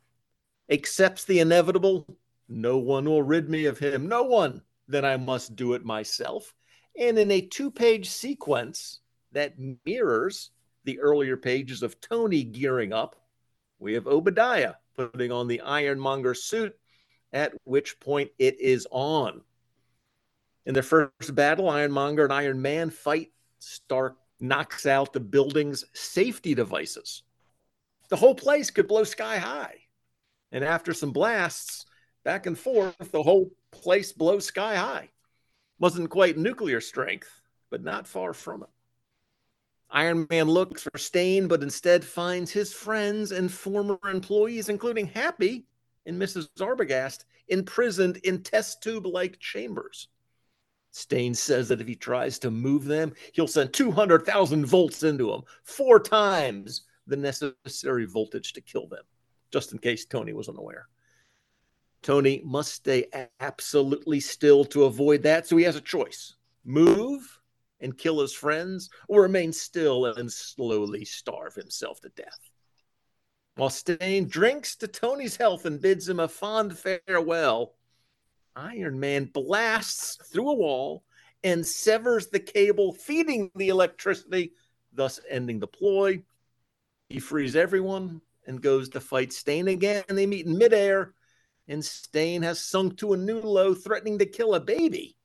accepts 0.69 1.25
the 1.25 1.39
inevitable. 1.39 2.05
No 2.47 2.77
one 2.77 3.05
will 3.05 3.23
rid 3.23 3.49
me 3.49 3.65
of 3.65 3.79
him. 3.79 4.07
No 4.07 4.23
one. 4.23 4.61
Then 4.87 5.05
I 5.05 5.17
must 5.17 5.55
do 5.55 5.73
it 5.73 5.85
myself. 5.85 6.53
And 6.97 7.17
in 7.17 7.31
a 7.31 7.41
two 7.41 7.71
page 7.71 8.09
sequence 8.09 8.99
that 9.31 9.55
mirrors 9.85 10.49
the 10.83 10.99
earlier 10.99 11.37
pages 11.37 11.83
of 11.83 12.01
Tony 12.01 12.43
gearing 12.43 12.93
up, 12.93 13.15
we 13.77 13.93
have 13.93 14.07
Obadiah 14.07 14.73
putting 14.95 15.31
on 15.31 15.47
the 15.47 15.61
Iron 15.61 15.99
Monger 15.99 16.33
suit, 16.33 16.75
at 17.31 17.53
which 17.63 17.99
point 17.99 18.31
it 18.37 18.59
is 18.59 18.87
on. 18.91 19.41
In 20.65 20.73
their 20.73 20.83
first 20.83 21.33
battle, 21.33 21.69
Iron 21.69 21.91
Monger 21.91 22.25
and 22.25 22.33
Iron 22.33 22.61
Man 22.61 22.89
fight. 22.89 23.31
Stark 23.59 24.17
knocks 24.39 24.85
out 24.85 25.13
the 25.13 25.19
building's 25.19 25.85
safety 25.93 26.53
devices. 26.55 27.23
The 28.09 28.15
whole 28.15 28.35
place 28.35 28.71
could 28.71 28.87
blow 28.87 29.03
sky 29.03 29.37
high. 29.37 29.75
And 30.51 30.63
after 30.63 30.93
some 30.93 31.11
blasts 31.11 31.85
back 32.23 32.45
and 32.45 32.57
forth, 32.57 33.11
the 33.11 33.23
whole 33.23 33.51
place 33.71 34.11
blows 34.11 34.45
sky 34.45 34.75
high. 34.75 35.09
Wasn't 35.79 36.09
quite 36.09 36.37
nuclear 36.37 36.81
strength, 36.81 37.29
but 37.69 37.83
not 37.83 38.07
far 38.07 38.33
from 38.33 38.63
it. 38.63 38.69
Iron 39.91 40.27
Man 40.29 40.47
looks 40.47 40.83
for 40.83 40.97
Stane, 40.97 41.47
but 41.47 41.63
instead 41.63 42.05
finds 42.05 42.51
his 42.51 42.73
friends 42.73 43.31
and 43.31 43.51
former 43.51 43.97
employees, 44.07 44.69
including 44.69 45.07
Happy 45.07 45.65
and 46.05 46.21
Mrs. 46.21 46.47
Arbogast, 46.59 47.25
imprisoned 47.47 48.17
in 48.17 48.43
test 48.43 48.83
tube 48.83 49.07
like 49.07 49.39
chambers. 49.39 50.07
Stane 50.91 51.33
says 51.33 51.67
that 51.69 51.81
if 51.81 51.87
he 51.87 51.95
tries 51.95 52.39
to 52.39 52.51
move 52.51 52.85
them, 52.85 53.13
he'll 53.33 53.47
send 53.47 53.73
200,000 53.73 54.65
volts 54.65 55.03
into 55.03 55.27
them, 55.27 55.41
four 55.63 55.99
times 55.99 56.81
the 57.07 57.15
necessary 57.15 58.05
voltage 58.05 58.53
to 58.53 58.61
kill 58.61 58.87
them, 58.87 59.03
just 59.51 59.71
in 59.71 59.79
case 59.79 60.05
Tony 60.05 60.33
was 60.33 60.49
unaware. 60.49 60.87
Tony 62.01 62.41
must 62.45 62.73
stay 62.73 63.07
absolutely 63.39 64.19
still 64.19 64.63
to 64.65 64.85
avoid 64.85 65.23
that, 65.23 65.47
so 65.47 65.57
he 65.57 65.65
has 65.65 65.75
a 65.75 65.81
choice 65.81 66.35
move 66.65 67.39
and 67.81 67.97
kill 67.97 68.19
his 68.19 68.33
friends, 68.33 68.89
or 69.07 69.21
remain 69.21 69.53
still 69.53 70.05
and 70.05 70.31
slowly 70.31 71.05
starve 71.05 71.55
himself 71.55 72.01
to 72.01 72.09
death. 72.09 72.49
While 73.55 73.69
Stane 73.69 74.27
drinks 74.27 74.75
to 74.77 74.87
Tony's 74.87 75.35
health 75.35 75.65
and 75.65 75.81
bids 75.81 76.07
him 76.07 76.19
a 76.19 76.27
fond 76.27 76.77
farewell, 76.77 77.75
Iron 78.55 78.99
Man 78.99 79.25
blasts 79.25 80.17
through 80.31 80.49
a 80.49 80.55
wall 80.55 81.03
and 81.43 81.65
severs 81.65 82.27
the 82.27 82.39
cable 82.39 82.93
feeding 82.93 83.49
the 83.55 83.69
electricity, 83.69 84.51
thus 84.91 85.19
ending 85.29 85.59
the 85.59 85.67
ploy. 85.67 86.21
He 87.07 87.19
frees 87.19 87.55
everyone 87.55 88.21
and 88.49 88.61
goes 88.61 88.89
to 88.89 88.99
fight 88.99 89.31
Stane 89.31 89.67
again. 89.67 90.03
They 90.09 90.25
meet 90.25 90.47
in 90.47 90.57
midair, 90.57 91.13
and 91.67 91.85
Stane 91.85 92.41
has 92.41 92.59
sunk 92.59 92.97
to 92.97 93.13
a 93.13 93.17
new 93.17 93.39
low, 93.39 93.75
threatening 93.75 94.17
to 94.17 94.25
kill 94.25 94.55
a 94.55 94.59
baby. 94.59 95.15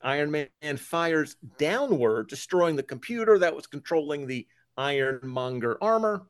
Iron 0.00 0.30
Man 0.30 0.76
fires 0.78 1.36
downward, 1.58 2.28
destroying 2.28 2.76
the 2.76 2.82
computer 2.82 3.38
that 3.38 3.54
was 3.54 3.66
controlling 3.66 4.26
the 4.26 4.48
Iron 4.76 5.20
Monger 5.22 5.76
armor. 5.80 6.26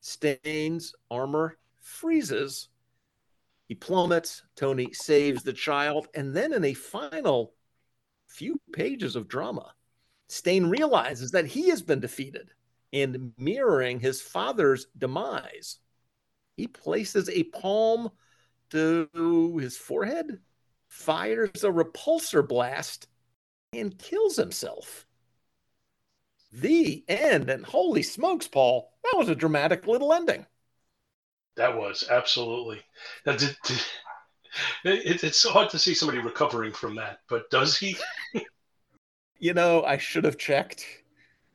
Stane's 0.00 0.94
armor 1.10 1.58
freezes. 1.80 2.68
He 3.66 3.74
plummets. 3.74 4.44
Tony 4.54 4.92
saves 4.92 5.42
the 5.42 5.52
child. 5.52 6.06
And 6.14 6.34
then, 6.34 6.52
in 6.52 6.64
a 6.64 6.72
final 6.72 7.52
few 8.28 8.60
pages 8.72 9.16
of 9.16 9.28
drama, 9.28 9.74
Stane 10.28 10.66
realizes 10.66 11.32
that 11.32 11.46
he 11.46 11.68
has 11.68 11.82
been 11.82 12.00
defeated 12.00 12.52
and 12.92 13.32
mirroring 13.38 14.00
his 14.00 14.20
father's 14.20 14.86
demise. 14.96 15.78
He 16.56 16.66
places 16.66 17.28
a 17.28 17.44
palm 17.44 18.10
to 18.70 19.58
his 19.60 19.76
forehead, 19.76 20.40
fires 20.88 21.64
a 21.64 21.70
repulsor 21.70 22.46
blast, 22.46 23.08
and 23.72 23.98
kills 23.98 24.36
himself. 24.36 25.06
The 26.52 27.04
end. 27.08 27.48
And 27.48 27.64
holy 27.64 28.02
smokes, 28.02 28.48
Paul, 28.48 28.92
that 29.04 29.16
was 29.16 29.28
a 29.28 29.34
dramatic 29.34 29.86
little 29.86 30.12
ending. 30.12 30.46
That 31.56 31.76
was 31.76 32.08
absolutely. 32.10 32.80
Now, 33.26 33.36
did, 33.36 33.56
did, 33.64 33.80
it, 34.84 35.24
it's 35.24 35.46
hard 35.46 35.70
to 35.70 35.78
see 35.78 35.94
somebody 35.94 36.18
recovering 36.18 36.72
from 36.72 36.96
that, 36.96 37.20
but 37.28 37.50
does 37.50 37.76
he? 37.76 37.96
you 39.38 39.54
know, 39.54 39.82
I 39.84 39.98
should 39.98 40.24
have 40.24 40.38
checked. 40.38 40.84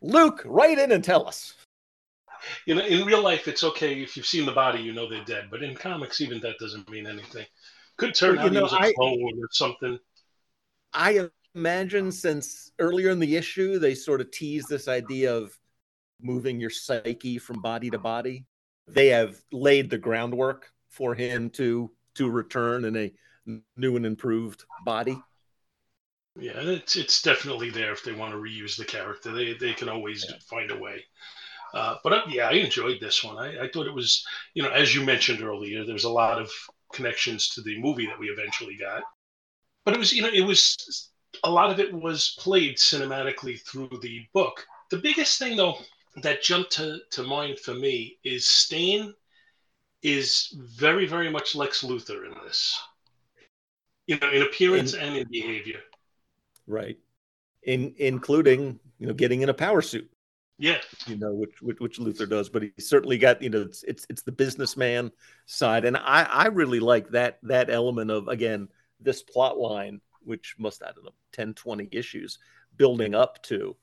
Luke, 0.05 0.41
write 0.45 0.77
in 0.77 0.91
and 0.91 1.03
tell 1.03 1.27
us. 1.27 1.53
You 2.65 2.75
know, 2.75 2.85
in 2.85 3.05
real 3.05 3.23
life, 3.23 3.47
it's 3.47 3.63
okay 3.63 4.01
if 4.03 4.15
you've 4.15 4.25
seen 4.25 4.45
the 4.45 4.51
body, 4.51 4.81
you 4.81 4.93
know 4.93 5.09
they're 5.09 5.23
dead. 5.23 5.47
But 5.49 5.63
in 5.63 5.75
comics, 5.75 6.21
even 6.21 6.39
that 6.41 6.59
doesn't 6.59 6.89
mean 6.89 7.07
anything. 7.07 7.45
Could 7.97 8.13
turn 8.13 8.35
well, 8.35 8.45
out 8.45 8.53
know, 8.53 8.59
he 8.59 8.63
was 8.63 8.73
a 8.73 8.81
I, 8.81 8.93
clone 8.93 9.39
or 9.39 9.47
something. 9.51 9.99
I 10.93 11.27
imagine 11.55 12.11
since 12.11 12.71
earlier 12.79 13.09
in 13.09 13.19
the 13.19 13.35
issue 13.35 13.79
they 13.79 13.95
sort 13.95 14.21
of 14.21 14.29
tease 14.29 14.65
this 14.65 14.87
idea 14.87 15.33
of 15.33 15.57
moving 16.21 16.59
your 16.59 16.69
psyche 16.69 17.37
from 17.37 17.61
body 17.61 17.89
to 17.89 17.97
body 17.97 18.45
they 18.87 19.07
have 19.07 19.41
laid 19.51 19.89
the 19.89 19.97
groundwork 19.97 20.71
for 20.89 21.15
him 21.15 21.49
to 21.49 21.91
to 22.13 22.29
return 22.29 22.85
in 22.85 22.95
a 22.95 23.13
new 23.77 23.95
and 23.95 24.05
improved 24.05 24.63
body 24.85 25.17
yeah 26.37 26.53
it's 26.55 26.95
it's 26.95 27.21
definitely 27.21 27.69
there 27.69 27.91
if 27.91 28.03
they 28.03 28.11
want 28.11 28.31
to 28.33 28.37
reuse 28.37 28.77
the 28.77 28.85
character 28.85 29.31
they 29.31 29.53
they 29.53 29.73
can 29.73 29.89
always 29.89 30.25
yeah. 30.27 30.35
find 30.49 30.71
a 30.71 30.77
way 30.77 31.03
uh, 31.73 31.95
but 32.03 32.13
uh, 32.13 32.21
yeah 32.27 32.47
i 32.49 32.53
enjoyed 32.53 32.99
this 32.99 33.23
one 33.23 33.37
I, 33.37 33.65
I 33.65 33.69
thought 33.69 33.87
it 33.87 33.93
was 33.93 34.25
you 34.53 34.63
know 34.63 34.69
as 34.69 34.93
you 34.93 35.03
mentioned 35.03 35.41
earlier 35.41 35.85
there's 35.85 36.03
a 36.03 36.09
lot 36.09 36.41
of 36.41 36.51
connections 36.93 37.49
to 37.49 37.61
the 37.61 37.79
movie 37.79 38.05
that 38.05 38.19
we 38.19 38.27
eventually 38.27 38.77
got 38.77 39.03
but 39.83 39.93
it 39.93 39.97
was 39.97 40.13
you 40.13 40.21
know 40.21 40.29
it 40.33 40.45
was 40.45 41.09
a 41.43 41.49
lot 41.49 41.71
of 41.71 41.79
it 41.79 41.93
was 41.93 42.35
played 42.39 42.77
cinematically 42.77 43.61
through 43.61 43.89
the 44.01 44.25
book. 44.33 44.65
The 44.89 44.97
biggest 44.97 45.39
thing, 45.39 45.57
though, 45.57 45.77
that 46.21 46.43
jumped 46.43 46.71
to, 46.73 46.99
to 47.11 47.23
mind 47.23 47.59
for 47.59 47.73
me 47.73 48.17
is 48.23 48.47
Stane 48.47 49.13
is 50.01 50.55
very, 50.57 51.07
very 51.07 51.29
much 51.29 51.55
Lex 51.55 51.83
Luthor 51.83 52.25
in 52.25 52.33
this. 52.45 52.79
You 54.07 54.19
know, 54.19 54.29
in 54.29 54.43
appearance 54.43 54.93
and 54.93 55.15
in 55.17 55.27
behavior. 55.29 55.79
Right. 56.67 56.97
In 57.63 57.93
including, 57.97 58.79
you 58.99 59.07
know, 59.07 59.13
getting 59.13 59.41
in 59.41 59.49
a 59.49 59.53
power 59.53 59.81
suit. 59.81 60.09
Yeah. 60.57 60.77
You 61.07 61.17
know, 61.17 61.33
which, 61.33 61.61
which 61.61 61.79
which 61.79 61.99
Luthor 61.99 62.29
does, 62.29 62.49
but 62.49 62.63
he 62.63 62.71
certainly 62.79 63.17
got, 63.17 63.41
you 63.41 63.49
know, 63.49 63.61
it's 63.61 63.83
it's 63.83 64.05
it's 64.09 64.21
the 64.21 64.31
businessman 64.31 65.11
side. 65.45 65.85
And 65.85 65.97
I 65.97 66.23
I 66.23 66.47
really 66.47 66.79
like 66.79 67.09
that 67.09 67.39
that 67.43 67.69
element 67.69 68.11
of 68.11 68.27
again, 68.27 68.69
this 68.99 69.21
plot 69.21 69.57
line 69.57 70.01
which 70.25 70.55
must 70.57 70.83
I 70.83 70.91
don't 70.91 71.05
know 71.05 71.13
10 71.31 71.53
20 71.53 71.87
issues 71.91 72.39
building 72.77 73.15
up 73.15 73.41
to 73.43 73.75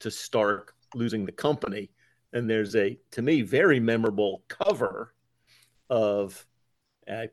to 0.00 0.10
Stark 0.10 0.74
losing 0.94 1.24
the 1.24 1.32
company 1.32 1.90
and 2.32 2.50
there's 2.50 2.76
a 2.76 2.98
to 3.12 3.22
me 3.22 3.42
very 3.42 3.80
memorable 3.80 4.42
cover 4.48 5.14
of 5.88 6.46
I 7.08 7.30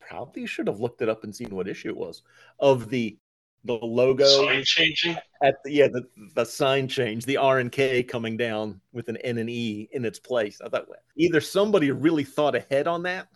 probably 0.00 0.46
should 0.46 0.66
have 0.66 0.80
looked 0.80 1.02
it 1.02 1.08
up 1.08 1.24
and 1.24 1.34
seen 1.34 1.54
what 1.54 1.68
issue 1.68 1.88
it 1.88 1.96
was 1.96 2.22
of 2.58 2.88
the 2.90 3.18
the 3.64 3.74
logo 3.74 4.24
sign 4.24 4.64
changing 4.64 5.16
at 5.42 5.56
the, 5.64 5.72
yeah 5.72 5.86
the, 5.86 6.02
the 6.34 6.44
sign 6.44 6.88
change 6.88 7.26
the 7.26 7.36
R 7.36 7.58
and 7.58 7.70
K 7.70 8.02
coming 8.02 8.36
down 8.36 8.80
with 8.92 9.08
an 9.08 9.18
N 9.18 9.38
and 9.38 9.50
E 9.50 9.88
in 9.92 10.04
its 10.04 10.18
place. 10.18 10.60
I 10.64 10.68
thought 10.68 10.86
either 11.16 11.40
somebody 11.40 11.90
really 11.90 12.24
thought 12.24 12.54
ahead 12.54 12.86
on 12.86 13.02
that 13.02 13.28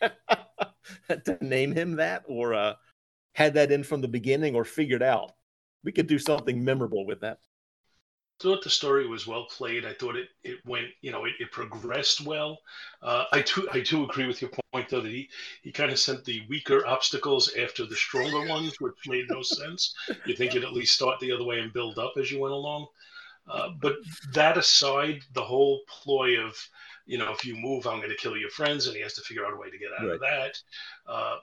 to 1.24 1.38
name 1.40 1.72
him 1.72 1.96
that, 1.96 2.24
or 2.26 2.54
uh, 2.54 2.74
had 3.34 3.54
that 3.54 3.72
in 3.72 3.82
from 3.82 4.00
the 4.00 4.08
beginning 4.08 4.54
or 4.54 4.64
figured 4.64 5.02
out. 5.02 5.32
We 5.84 5.92
could 5.92 6.06
do 6.06 6.18
something 6.18 6.64
memorable 6.64 7.06
with 7.06 7.20
that. 7.20 7.38
Thought 8.38 8.62
the 8.62 8.70
story 8.70 9.06
was 9.06 9.26
well 9.26 9.46
played. 9.46 9.84
I 9.84 9.92
thought 9.92 10.16
it, 10.16 10.28
it 10.44 10.58
went, 10.66 10.88
you 11.00 11.10
know, 11.10 11.24
it, 11.24 11.34
it 11.40 11.50
progressed 11.50 12.20
well. 12.20 12.58
Uh, 13.02 13.24
I 13.32 13.42
do 13.42 13.68
I 13.72 13.80
do 13.80 14.04
agree 14.04 14.26
with 14.26 14.42
your 14.42 14.50
point 14.72 14.88
though 14.88 15.00
that 15.00 15.10
he 15.10 15.28
he 15.62 15.72
kind 15.72 15.90
of 15.90 15.98
sent 15.98 16.24
the 16.24 16.42
weaker 16.48 16.86
obstacles 16.86 17.54
after 17.56 17.86
the 17.86 17.96
stronger 17.96 18.46
ones, 18.48 18.80
which 18.80 18.94
made 19.06 19.26
no 19.28 19.42
sense. 19.42 19.94
You 20.24 20.34
think 20.34 20.54
you'd 20.54 20.64
at 20.64 20.72
least 20.72 20.94
start 20.94 21.20
the 21.20 21.32
other 21.32 21.44
way 21.44 21.60
and 21.60 21.72
build 21.72 21.98
up 21.98 22.14
as 22.18 22.30
you 22.30 22.40
went 22.40 22.54
along. 22.54 22.86
Uh, 23.48 23.70
but 23.80 23.96
that 24.32 24.58
aside, 24.58 25.22
the 25.34 25.44
whole 25.44 25.82
ploy 25.88 26.40
of, 26.40 26.56
you 27.06 27.16
know, 27.16 27.32
if 27.32 27.44
you 27.44 27.54
move, 27.54 27.86
I'm 27.86 27.98
going 27.98 28.10
to 28.10 28.16
kill 28.16 28.36
your 28.36 28.50
friends, 28.50 28.86
and 28.86 28.96
he 28.96 29.02
has 29.02 29.14
to 29.14 29.20
figure 29.20 29.46
out 29.46 29.52
a 29.52 29.56
way 29.56 29.70
to 29.70 29.78
get 29.78 29.90
out 29.98 30.06
right. 30.06 30.14
of 30.14 30.20
that. 30.20 30.58
Uh, 31.06 31.36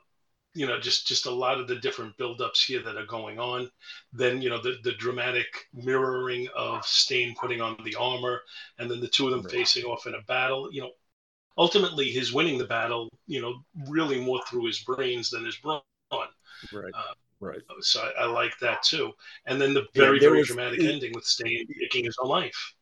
you 0.53 0.67
know 0.67 0.79
just 0.79 1.07
just 1.07 1.25
a 1.25 1.31
lot 1.31 1.59
of 1.59 1.67
the 1.67 1.75
different 1.75 2.17
buildups 2.17 2.65
here 2.65 2.81
that 2.83 2.97
are 2.97 3.05
going 3.05 3.39
on. 3.39 3.69
Then 4.11 4.41
you 4.41 4.49
know 4.49 4.61
the 4.61 4.77
the 4.83 4.93
dramatic 4.93 5.47
mirroring 5.73 6.47
of 6.55 6.85
Stane 6.85 7.35
putting 7.39 7.61
on 7.61 7.77
the 7.83 7.95
armor 7.95 8.41
and 8.79 8.89
then 8.89 8.99
the 8.99 9.07
two 9.07 9.25
of 9.25 9.31
them 9.31 9.41
right. 9.41 9.51
facing 9.51 9.85
off 9.85 10.07
in 10.07 10.15
a 10.15 10.21
battle. 10.27 10.69
You 10.71 10.81
know 10.81 10.91
ultimately 11.57 12.09
his 12.09 12.33
winning 12.33 12.57
the 12.57 12.65
battle 12.65 13.09
you 13.27 13.41
know 13.41 13.63
really 13.87 14.19
more 14.19 14.41
through 14.49 14.65
his 14.65 14.79
brains 14.79 15.29
than 15.29 15.45
his 15.45 15.57
brawn. 15.57 15.81
Right. 16.71 16.93
Uh, 16.93 17.13
right. 17.39 17.59
so 17.81 18.01
I, 18.01 18.23
I, 18.23 18.25
like 18.25 18.57
that 18.61 18.83
too. 18.83 19.11
And 19.45 19.59
then 19.59 19.73
the 19.73 19.85
very 19.95 20.17
yeah, 20.17 20.29
very 20.29 20.39
was, 20.39 20.47
dramatic 20.47 20.79
it, 20.79 20.89
ending 20.89 21.11
with 21.13 21.25
Stane 21.25 21.67
taking 21.81 22.05
his 22.05 22.15
own 22.21 22.29
life. 22.29 22.73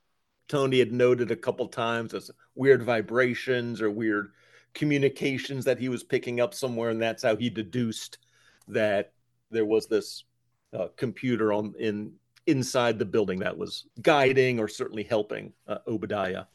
Tony 0.47 0.79
had 0.79 0.91
noted 0.91 1.31
a 1.31 1.35
couple 1.35 1.67
times 1.67 2.13
as 2.13 2.29
weird 2.55 2.83
vibrations 2.83 3.81
or 3.81 3.89
weird 3.89 4.33
communications 4.73 5.65
that 5.65 5.79
he 5.79 5.89
was 5.89 6.03
picking 6.03 6.39
up 6.39 6.53
somewhere, 6.53 6.89
and 6.89 7.01
that's 7.01 7.23
how 7.23 7.35
he 7.35 7.49
deduced 7.49 8.17
that 8.67 9.13
there 9.49 9.65
was 9.65 9.87
this 9.87 10.23
uh, 10.73 10.87
computer 10.95 11.53
on 11.53 11.73
in 11.77 12.13
inside 12.47 12.97
the 12.97 13.05
building 13.05 13.39
that 13.39 13.57
was 13.57 13.85
guiding 14.01 14.59
or 14.59 14.67
certainly 14.67 15.03
helping 15.03 15.53
uh, 15.67 15.77
Obadiah. 15.87 16.45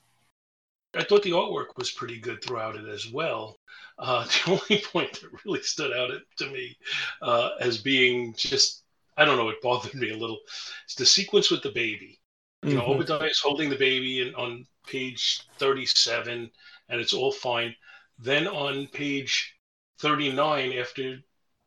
I 0.94 1.04
thought 1.04 1.22
the 1.22 1.30
artwork 1.30 1.76
was 1.76 1.90
pretty 1.90 2.18
good 2.18 2.42
throughout 2.42 2.76
it 2.76 2.88
as 2.88 3.10
well. 3.10 3.58
Uh, 3.98 4.24
the 4.46 4.52
only 4.52 4.82
point 4.84 5.12
that 5.20 5.44
really 5.44 5.62
stood 5.62 5.92
out 5.92 6.10
to 6.38 6.50
me 6.50 6.76
uh, 7.22 7.50
as 7.60 7.78
being 7.78 8.34
just, 8.36 8.84
I 9.16 9.24
don't 9.24 9.36
know, 9.36 9.48
it 9.48 9.62
bothered 9.62 9.94
me 9.94 10.10
a 10.10 10.16
little. 10.16 10.38
It's 10.84 10.94
the 10.94 11.06
sequence 11.06 11.50
with 11.50 11.62
the 11.62 11.70
baby. 11.70 12.20
You 12.62 12.70
mm-hmm. 12.70 12.78
know, 12.78 12.86
Obadiah 12.86 13.28
is 13.28 13.40
holding 13.40 13.70
the 13.70 13.76
baby 13.76 14.26
in, 14.26 14.34
on 14.34 14.66
page 14.86 15.42
37, 15.58 16.50
and 16.88 17.00
it's 17.00 17.12
all 17.12 17.32
fine. 17.32 17.74
Then 18.18 18.46
on 18.46 18.86
page 18.88 19.54
39, 20.00 20.72
after 20.72 21.18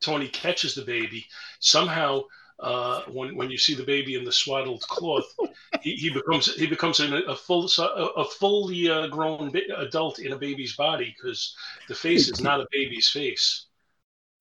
Tony 0.01 0.27
catches 0.27 0.75
the 0.75 0.83
baby, 0.83 1.25
somehow 1.59 2.21
uh, 2.59 3.03
when 3.07 3.35
when 3.35 3.49
you 3.49 3.57
see 3.57 3.73
the 3.73 3.83
baby 3.83 4.15
in 4.15 4.25
the 4.25 4.31
swaddled 4.31 4.81
cloth, 4.81 5.33
he, 5.81 5.95
he 5.95 6.09
becomes 6.09 6.53
he 6.55 6.67
becomes 6.67 6.99
an, 6.99 7.13
a 7.27 7.35
full 7.35 7.69
a 7.77 8.25
fully 8.25 8.89
uh, 8.89 9.07
grown 9.07 9.51
adult 9.77 10.19
in 10.19 10.33
a 10.33 10.37
baby's 10.37 10.75
body 10.75 11.15
because 11.15 11.55
the 11.87 11.95
face 11.95 12.29
is 12.29 12.41
not 12.41 12.59
a 12.59 12.67
baby's 12.71 13.09
face. 13.09 13.67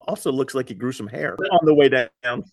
Also, 0.06 0.32
looks 0.32 0.54
like 0.54 0.68
he 0.68 0.74
grew 0.74 0.92
some 0.92 1.06
hair 1.06 1.36
on 1.52 1.66
the 1.66 1.74
way 1.74 1.88
down. 1.88 2.44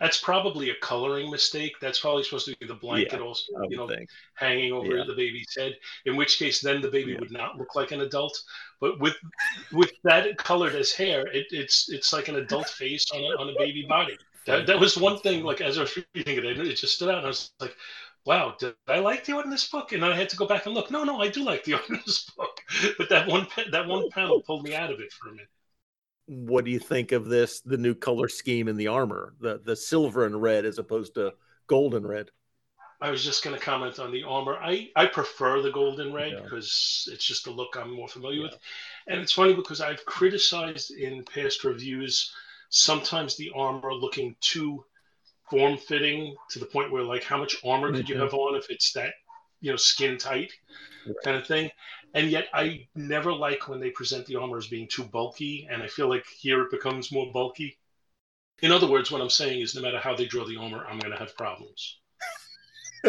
That's 0.00 0.18
probably 0.18 0.70
a 0.70 0.74
coloring 0.76 1.30
mistake. 1.30 1.74
That's 1.80 2.00
probably 2.00 2.24
supposed 2.24 2.46
to 2.46 2.56
be 2.58 2.66
the 2.66 2.74
blanket 2.74 3.20
yeah, 3.20 3.20
also, 3.20 3.52
you 3.68 3.76
know, 3.76 3.86
think. 3.86 4.08
hanging 4.34 4.72
over 4.72 4.96
yeah. 4.96 5.04
the 5.06 5.14
baby's 5.14 5.54
head. 5.56 5.76
In 6.06 6.16
which 6.16 6.38
case, 6.38 6.62
then 6.62 6.80
the 6.80 6.90
baby 6.90 7.12
yeah. 7.12 7.20
would 7.20 7.30
not 7.30 7.58
look 7.58 7.74
like 7.74 7.92
an 7.92 8.00
adult. 8.00 8.36
But 8.80 8.98
with 8.98 9.14
with 9.72 9.92
that 10.04 10.38
colored 10.38 10.74
as 10.74 10.90
hair, 10.90 11.26
it, 11.26 11.46
it's 11.50 11.90
it's 11.90 12.14
like 12.14 12.28
an 12.28 12.36
adult 12.36 12.68
face 12.80 13.10
on 13.12 13.20
a, 13.20 13.42
on 13.42 13.50
a 13.50 13.58
baby 13.58 13.84
body. 13.86 14.16
That, 14.46 14.66
that 14.66 14.80
was 14.80 14.96
one 14.96 15.18
thing. 15.18 15.44
Like 15.44 15.60
as 15.60 15.76
I 15.76 15.82
was 15.82 15.98
reading 16.14 16.38
it, 16.38 16.44
it 16.46 16.74
just 16.74 16.94
stood 16.94 17.10
out. 17.10 17.18
And 17.18 17.26
I 17.26 17.28
was 17.28 17.52
like, 17.60 17.76
"Wow, 18.24 18.56
did 18.58 18.74
I 18.88 19.00
like 19.00 19.26
the 19.26 19.36
art 19.36 19.44
in 19.44 19.50
this 19.50 19.68
book?" 19.68 19.92
And 19.92 20.02
I 20.02 20.16
had 20.16 20.30
to 20.30 20.36
go 20.36 20.46
back 20.46 20.64
and 20.64 20.74
look. 20.74 20.90
No, 20.90 21.04
no, 21.04 21.20
I 21.20 21.28
do 21.28 21.44
like 21.44 21.64
the 21.64 21.74
art 21.74 21.90
in 21.90 22.00
this 22.06 22.24
book. 22.30 22.58
But 22.96 23.10
that 23.10 23.28
one 23.28 23.46
that 23.70 23.86
one 23.86 24.08
panel 24.10 24.40
pulled 24.40 24.64
me 24.64 24.74
out 24.74 24.90
of 24.90 25.00
it 25.00 25.12
for 25.12 25.28
a 25.28 25.32
minute 25.32 25.48
what 26.30 26.64
do 26.64 26.70
you 26.70 26.78
think 26.78 27.10
of 27.10 27.26
this 27.26 27.60
the 27.62 27.76
new 27.76 27.92
color 27.92 28.28
scheme 28.28 28.68
in 28.68 28.76
the 28.76 28.86
armor 28.86 29.34
the 29.40 29.60
the 29.64 29.74
silver 29.74 30.24
and 30.24 30.40
red 30.40 30.64
as 30.64 30.78
opposed 30.78 31.14
to 31.14 31.32
gold 31.66 31.92
and 31.92 32.08
red 32.08 32.30
i 33.00 33.10
was 33.10 33.24
just 33.24 33.42
going 33.42 33.58
to 33.58 33.60
comment 33.60 33.98
on 33.98 34.12
the 34.12 34.22
armor 34.22 34.54
i 34.62 34.88
i 34.94 35.04
prefer 35.06 35.60
the 35.60 35.72
gold 35.72 35.98
and 35.98 36.14
red 36.14 36.40
because 36.40 37.04
yeah. 37.08 37.14
it's 37.14 37.24
just 37.24 37.48
a 37.48 37.50
look 37.50 37.76
i'm 37.76 37.92
more 37.92 38.06
familiar 38.06 38.38
yeah. 38.38 38.44
with 38.44 38.58
and 39.08 39.20
it's 39.20 39.32
funny 39.32 39.54
because 39.54 39.80
i've 39.80 40.04
criticized 40.04 40.92
in 40.92 41.24
past 41.24 41.64
reviews 41.64 42.32
sometimes 42.68 43.36
the 43.36 43.50
armor 43.56 43.92
looking 43.92 44.36
too 44.40 44.84
form 45.50 45.76
fitting 45.76 46.36
to 46.48 46.60
the 46.60 46.66
point 46.66 46.92
where 46.92 47.02
like 47.02 47.24
how 47.24 47.38
much 47.38 47.56
armor 47.64 47.88
mm-hmm. 47.88 47.96
did 47.96 48.08
you 48.08 48.16
have 48.16 48.34
on 48.34 48.54
if 48.54 48.70
it's 48.70 48.92
that 48.92 49.14
you 49.60 49.72
know 49.72 49.76
skin 49.76 50.16
tight 50.16 50.52
right. 51.08 51.16
kind 51.24 51.36
of 51.36 51.44
thing 51.44 51.68
and 52.14 52.30
yet 52.30 52.48
I 52.52 52.86
never 52.94 53.32
like 53.32 53.68
when 53.68 53.80
they 53.80 53.90
present 53.90 54.26
the 54.26 54.36
armor 54.36 54.58
as 54.58 54.66
being 54.66 54.88
too 54.88 55.04
bulky, 55.04 55.68
and 55.70 55.82
I 55.82 55.86
feel 55.86 56.08
like 56.08 56.26
here 56.26 56.62
it 56.62 56.70
becomes 56.70 57.12
more 57.12 57.32
bulky. 57.32 57.78
In 58.62 58.72
other 58.72 58.88
words, 58.88 59.10
what 59.10 59.22
I'm 59.22 59.30
saying 59.30 59.60
is, 59.60 59.74
no 59.74 59.82
matter 59.82 59.98
how 59.98 60.14
they 60.14 60.26
draw 60.26 60.44
the 60.46 60.56
armor, 60.56 60.84
I'm 60.86 60.98
going 60.98 61.12
to 61.12 61.18
have 61.18 61.36
problems. 61.36 61.98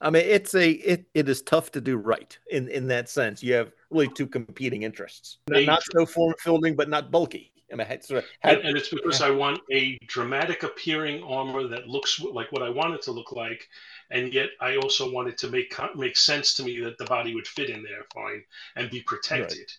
I 0.00 0.10
mean, 0.10 0.24
it's 0.24 0.54
a 0.54 0.70
it, 0.70 1.06
it 1.14 1.28
is 1.28 1.42
tough 1.42 1.70
to 1.72 1.80
do 1.80 1.96
right 1.96 2.36
in 2.50 2.68
in 2.68 2.88
that 2.88 3.08
sense. 3.08 3.42
You 3.42 3.54
have 3.54 3.72
really 3.90 4.08
two 4.08 4.26
competing 4.26 4.82
interests, 4.82 5.38
not, 5.48 5.64
not 5.64 5.82
so 5.92 6.04
form 6.04 6.34
filling, 6.40 6.74
but 6.74 6.88
not 6.88 7.10
bulky. 7.10 7.51
I 7.72 7.76
mean, 7.76 8.02
sort 8.02 8.18
of 8.24 8.30
had, 8.40 8.58
and, 8.58 8.68
and, 8.68 8.76
it's 8.76 8.90
because 8.90 9.22
I 9.22 9.30
want 9.30 9.60
a 9.72 9.96
dramatic 10.06 10.62
appearing 10.62 11.22
armor 11.22 11.66
that 11.68 11.88
looks 11.88 12.20
like 12.20 12.52
what 12.52 12.62
I 12.62 12.68
want 12.68 12.94
it 12.94 13.02
to 13.02 13.12
look 13.12 13.32
like, 13.32 13.68
and 14.10 14.32
yet 14.32 14.50
I 14.60 14.76
also 14.76 15.10
wanted 15.10 15.38
to 15.38 15.48
make 15.48 15.74
make 15.96 16.16
sense 16.16 16.54
to 16.54 16.62
me 16.62 16.80
that 16.80 16.98
the 16.98 17.04
body 17.04 17.34
would 17.34 17.46
fit 17.46 17.70
in 17.70 17.82
there 17.82 18.04
fine 18.12 18.44
and 18.76 18.90
be 18.90 19.00
protected. 19.00 19.58
Right. 19.58 19.78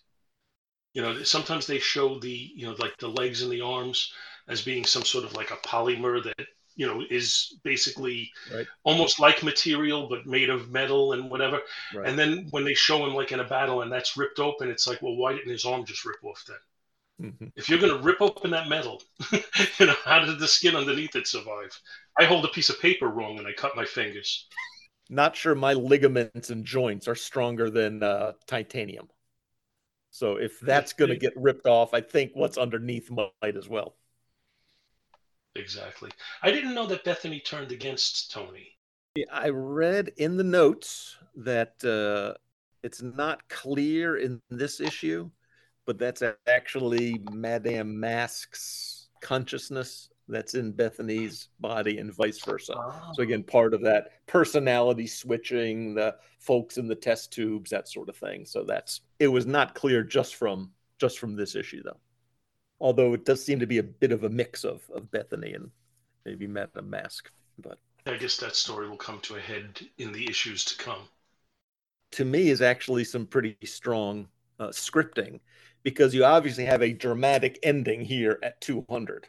You 0.94 1.02
know, 1.02 1.24
sometimes 1.24 1.68
they 1.68 1.80
show 1.80 2.20
the 2.20 2.52
you 2.56 2.66
know 2.66 2.76
like 2.80 2.98
the 2.98 3.10
legs 3.10 3.42
and 3.42 3.52
the 3.52 3.62
arms 3.62 4.12
as 4.48 4.62
being 4.62 4.86
some 4.86 5.04
sort 5.04 5.24
of 5.24 5.34
like 5.34 5.52
a 5.52 5.58
polymer 5.58 6.24
that 6.24 6.48
you 6.76 6.88
know 6.88 7.04
is 7.10 7.60
basically 7.64 8.32
right. 8.54 8.68
almost 8.84 9.20
like 9.20 9.44
material 9.44 10.08
but 10.08 10.26
made 10.26 10.50
of 10.50 10.72
metal 10.72 11.14
and 11.14 11.30
whatever. 11.30 11.62
Right. 11.94 12.08
And 12.08 12.18
then 12.18 12.48
when 12.50 12.64
they 12.64 12.74
show 12.74 13.06
him 13.06 13.14
like 13.14 13.32
in 13.32 13.40
a 13.40 13.48
battle 13.48 13.82
and 13.82 13.92
that's 13.92 14.18
ripped 14.18 14.40
open, 14.40 14.70
it's 14.70 14.88
like, 14.88 15.02
well, 15.02 15.16
why 15.16 15.34
didn't 15.34 15.52
his 15.52 15.66
arm 15.66 15.86
just 15.86 16.06
rip 16.06 16.24
off 16.24 16.44
then? 16.48 16.58
Mm-hmm. 17.22 17.48
If 17.56 17.70
you're 17.70 17.80
going 17.80 17.96
to 17.96 18.04
rip 18.04 18.22
open 18.22 18.52
that 18.52 18.70
metal, 18.70 19.02
you 19.32 19.86
know, 19.86 19.96
how 20.04 20.26
did 20.26 20.40
the 20.40 20.48
skin 20.48 20.76
underneath 20.76 21.16
it 21.16 21.28
survive? 21.28 21.80
I 22.20 22.26
hold 22.26 22.46
a 22.46 22.50
piece 22.50 22.70
of 22.70 22.82
paper 22.82 23.08
wrong 23.08 23.38
and 23.38 23.48
I 23.48 23.54
cut 23.54 23.76
my 23.76 23.86
fingers. 23.86 24.48
Not 25.10 25.36
sure 25.36 25.54
my 25.54 25.74
ligaments 25.74 26.50
and 26.50 26.66
joints 26.66 27.08
are 27.08 27.16
stronger 27.16 27.70
than 27.70 28.02
uh, 28.02 28.34
titanium. 28.48 29.10
So 30.12 30.38
if 30.38 30.60
that's 30.60 30.94
going 30.94 31.10
to 31.10 31.18
get 31.18 31.34
ripped 31.36 31.66
off, 31.66 31.94
I 31.94 32.02
think 32.02 32.32
what's 32.34 32.58
underneath 32.58 33.10
might 33.12 33.58
as 33.58 33.68
well. 33.68 33.96
Exactly. 35.56 36.10
I 36.42 36.52
didn't 36.52 36.74
know 36.74 36.88
that 36.88 37.04
Bethany 37.04 37.40
turned 37.40 37.72
against 37.72 38.32
Tony. 38.32 38.70
I 39.32 39.50
read 39.50 40.12
in 40.18 40.38
the 40.38 40.44
notes 40.44 41.18
that 41.36 41.84
uh, 41.84 42.38
it's 42.82 43.02
not 43.02 43.48
clear 43.50 44.18
in 44.18 44.42
this 44.50 44.80
issue 44.80 45.30
but 45.86 45.98
that's 46.00 46.24
actually 46.48 47.20
Madame 47.32 48.00
Mask's 48.00 49.10
consciousness 49.22 50.10
that's 50.28 50.54
in 50.54 50.72
Bethany's 50.72 51.50
body 51.60 51.98
and 51.98 52.14
vice 52.14 52.40
versa. 52.42 52.82
So 53.12 53.24
again, 53.24 53.44
part 53.44 53.74
of 53.74 53.82
that 53.82 54.26
personality 54.26 55.08
switching, 55.08 55.94
the 55.96 56.16
folks 56.40 56.78
in 56.78 56.88
the 56.88 56.96
test 56.96 57.32
tubes, 57.32 57.72
that 57.72 57.90
sort 57.90 58.10
of 58.10 58.16
thing. 58.18 58.46
So 58.46 58.64
that's 58.64 59.02
it 59.20 59.28
was 59.28 59.46
not 59.46 59.76
clear 59.76 60.04
just 60.04 60.36
from 60.36 60.72
just 61.00 61.20
from 61.20 61.36
this 61.36 61.56
issue 61.56 61.84
though. 61.84 62.00
Although 62.80 63.14
it 63.14 63.26
does 63.26 63.44
seem 63.44 63.60
to 63.60 63.68
be 63.68 63.80
a 63.80 63.84
bit 63.84 64.12
of 64.12 64.24
a 64.24 64.30
mix 64.30 64.64
of 64.64 64.90
of 64.92 65.12
Bethany 65.12 65.54
and 65.54 65.72
maybe 66.26 66.48
Madame 66.48 66.90
Mask, 66.90 67.32
But 67.58 67.80
I 68.06 68.16
guess 68.18 68.38
that 68.38 68.56
story 68.56 68.90
will 68.90 68.98
come 68.98 69.20
to 69.22 69.36
a 69.36 69.40
head 69.42 69.80
in 69.98 70.12
the 70.14 70.30
issues 70.30 70.64
to 70.66 70.78
come. 70.78 71.10
To 72.12 72.26
me, 72.26 72.50
is 72.50 72.62
actually 72.62 73.04
some 73.04 73.26
pretty 73.26 73.58
strong 73.66 74.28
uh, 74.60 74.70
scripting 74.70 75.40
because 75.84 76.14
you 76.14 76.26
obviously 76.26 76.66
have 76.66 76.82
a 76.82 76.94
dramatic 76.94 77.60
ending 77.64 78.02
here 78.02 78.40
at 78.42 78.60
200 78.62 79.28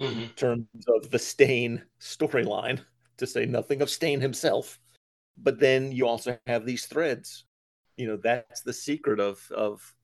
mm-hmm. 0.00 0.20
in 0.20 0.28
terms 0.30 0.66
of 0.88 1.10
the 1.10 1.18
Stane 1.18 1.82
storyline, 2.00 2.80
to 3.16 3.26
say 3.26 3.46
nothing 3.46 3.80
of 3.80 3.90
Stane 3.90 4.20
himself. 4.20 4.78
But 5.36 5.60
then 5.60 5.92
you 5.92 6.06
also 6.06 6.38
have 6.46 6.66
these 6.66 6.86
threads. 6.86 7.44
You 7.96 8.08
know, 8.08 8.16
that's 8.16 8.62
the 8.62 8.72
secret 8.72 9.20
of 9.20 9.40
of 9.52 9.94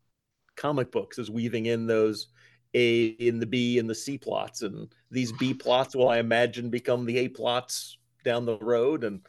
comic 0.57 0.93
books 0.93 1.19
is 1.19 1.31
weaving 1.31 1.67
in 1.67 1.87
those 1.87 2.29
A 2.75 3.07
in 3.07 3.41
the 3.41 3.47
B 3.47 3.79
and 3.79 3.91
the 3.91 3.95
C 3.95 4.17
plots. 4.17 4.63
And 4.63 4.93
these 5.11 5.33
B 5.33 5.53
plots 5.53 5.97
will 5.97 6.09
I 6.09 6.19
imagine 6.19 6.71
become 6.71 7.05
the 7.05 7.19
A 7.19 7.29
plots 7.29 7.99
down 8.25 8.47
the 8.47 8.59
road 8.59 9.03
and 9.05 9.21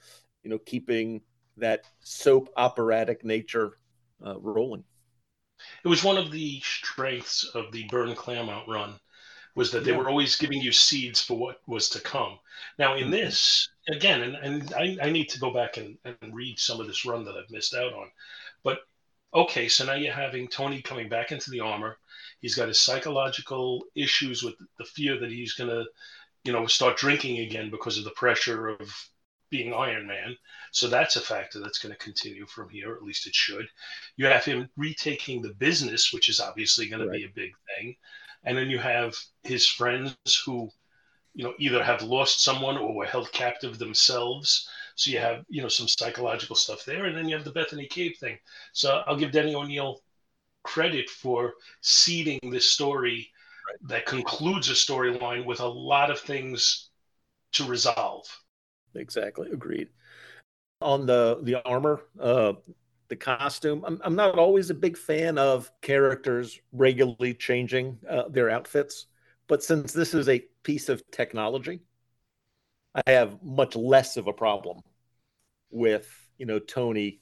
you 0.43 0.51
know, 0.51 0.59
keeping 0.59 1.21
that 1.57 1.85
soap 2.01 2.49
operatic 2.55 3.25
nature 3.25 3.73
uh, 4.25 4.39
rolling 4.39 4.83
it 5.85 5.87
was 5.87 6.03
one 6.03 6.17
of 6.17 6.31
the 6.31 6.59
strengths 6.61 7.43
of 7.53 7.71
the 7.71 7.83
Byrne 7.83 8.15
Claremont 8.15 8.67
run 8.67 8.95
was 9.53 9.71
that 9.71 9.85
they 9.85 9.91
were 9.91 10.09
always 10.09 10.35
giving 10.35 10.59
you 10.59 10.71
seeds 10.71 11.21
for 11.21 11.37
what 11.37 11.61
was 11.67 11.89
to 11.89 11.99
come. 12.01 12.39
Now 12.79 12.95
in 12.95 13.03
mm-hmm. 13.03 13.11
this, 13.11 13.69
again, 13.87 14.21
and, 14.21 14.35
and 14.35 14.73
I, 14.73 14.97
I 15.01 15.09
need 15.11 15.29
to 15.29 15.39
go 15.39 15.53
back 15.53 15.77
and, 15.77 15.97
and 16.03 16.35
read 16.35 16.59
some 16.59 16.81
of 16.81 16.87
this 16.87 17.05
run 17.05 17.23
that 17.25 17.35
I've 17.35 17.51
missed 17.51 17.75
out 17.75 17.93
on. 17.93 18.09
But 18.63 18.79
okay, 19.33 19.69
so 19.69 19.85
now 19.85 19.93
you're 19.93 20.11
having 20.11 20.47
Tony 20.47 20.81
coming 20.81 21.07
back 21.07 21.31
into 21.31 21.51
the 21.51 21.61
armor. 21.61 21.97
He's 22.41 22.55
got 22.55 22.67
his 22.67 22.81
psychological 22.81 23.85
issues 23.93 24.41
with 24.43 24.55
the 24.79 24.85
fear 24.85 25.19
that 25.19 25.31
he's 25.31 25.53
gonna, 25.53 25.85
you 26.43 26.51
know, 26.51 26.65
start 26.65 26.97
drinking 26.97 27.39
again 27.39 27.69
because 27.69 27.99
of 27.99 28.05
the 28.05 28.11
pressure 28.11 28.69
of 28.69 29.09
being 29.49 29.73
Iron 29.73 30.07
Man. 30.07 30.35
So 30.71 30.87
that's 30.87 31.15
a 31.15 31.21
factor 31.21 31.59
that's 31.59 31.79
going 31.79 31.93
to 31.93 32.03
continue 32.03 32.45
from 32.45 32.69
here, 32.69 32.93
at 32.93 33.03
least 33.03 33.27
it 33.27 33.35
should. 33.35 33.67
You 34.17 34.25
have 34.25 34.45
him 34.45 34.69
retaking 34.77 35.41
the 35.41 35.53
business, 35.53 36.11
which 36.11 36.29
is 36.29 36.39
obviously 36.39 36.87
going 36.87 37.07
right. 37.07 37.13
to 37.13 37.19
be 37.19 37.25
a 37.25 37.35
big 37.35 37.51
thing. 37.67 37.95
And 38.43 38.57
then 38.57 38.69
you 38.69 38.79
have 38.79 39.15
his 39.43 39.67
friends 39.67 40.15
who, 40.45 40.69
you 41.33 41.43
know, 41.43 41.53
either 41.57 41.83
have 41.83 42.01
lost 42.01 42.43
someone 42.43 42.77
or 42.77 42.93
were 42.93 43.05
held 43.05 43.31
captive 43.31 43.77
themselves. 43.77 44.69
So 44.95 45.11
you 45.11 45.19
have, 45.19 45.45
you 45.49 45.61
know, 45.61 45.67
some 45.67 45.87
psychological 45.87 46.55
stuff 46.55 46.85
there. 46.85 47.05
And 47.05 47.17
then 47.17 47.27
you 47.27 47.35
have 47.35 47.45
the 47.45 47.51
Bethany 47.51 47.87
Cave 47.87 48.17
thing. 48.19 48.37
So 48.73 49.03
I'll 49.07 49.17
give 49.17 49.31
Denny 49.31 49.55
O'Neil 49.55 50.01
credit 50.63 51.09
for 51.09 51.53
seeding 51.81 52.39
this 52.43 52.69
story 52.69 53.29
right. 53.67 53.89
that 53.89 54.05
concludes 54.05 54.69
a 54.69 54.73
storyline 54.73 55.45
with 55.45 55.59
a 55.59 55.67
lot 55.67 56.09
of 56.09 56.19
things 56.19 56.89
to 57.53 57.63
resolve 57.65 58.25
exactly. 58.95 59.49
Agreed. 59.51 59.89
On 60.81 61.05
the 61.05 61.39
the 61.43 61.63
armor, 61.63 62.01
uh, 62.19 62.53
the 63.07 63.15
costume, 63.15 63.83
I'm 63.85 64.01
I'm 64.03 64.15
not 64.15 64.37
always 64.37 64.69
a 64.69 64.75
big 64.75 64.97
fan 64.97 65.37
of 65.37 65.71
characters 65.81 66.59
regularly 66.71 67.33
changing 67.33 67.97
uh, 68.09 68.27
their 68.29 68.49
outfits, 68.49 69.07
but 69.47 69.63
since 69.63 69.93
this 69.93 70.13
is 70.13 70.27
a 70.29 70.45
piece 70.63 70.89
of 70.89 71.01
technology, 71.11 71.81
I 72.93 73.11
have 73.11 73.41
much 73.43 73.75
less 73.75 74.17
of 74.17 74.27
a 74.27 74.33
problem 74.33 74.81
with 75.71 76.07
you 76.37 76.45
know 76.45 76.59
Tony 76.59 77.21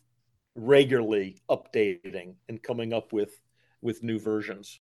regularly 0.56 1.42
updating 1.50 2.36
and 2.50 2.62
coming 2.62 2.94
up 2.94 3.14
with 3.14 3.40
with 3.82 4.04
new 4.04 4.20
versions 4.20 4.80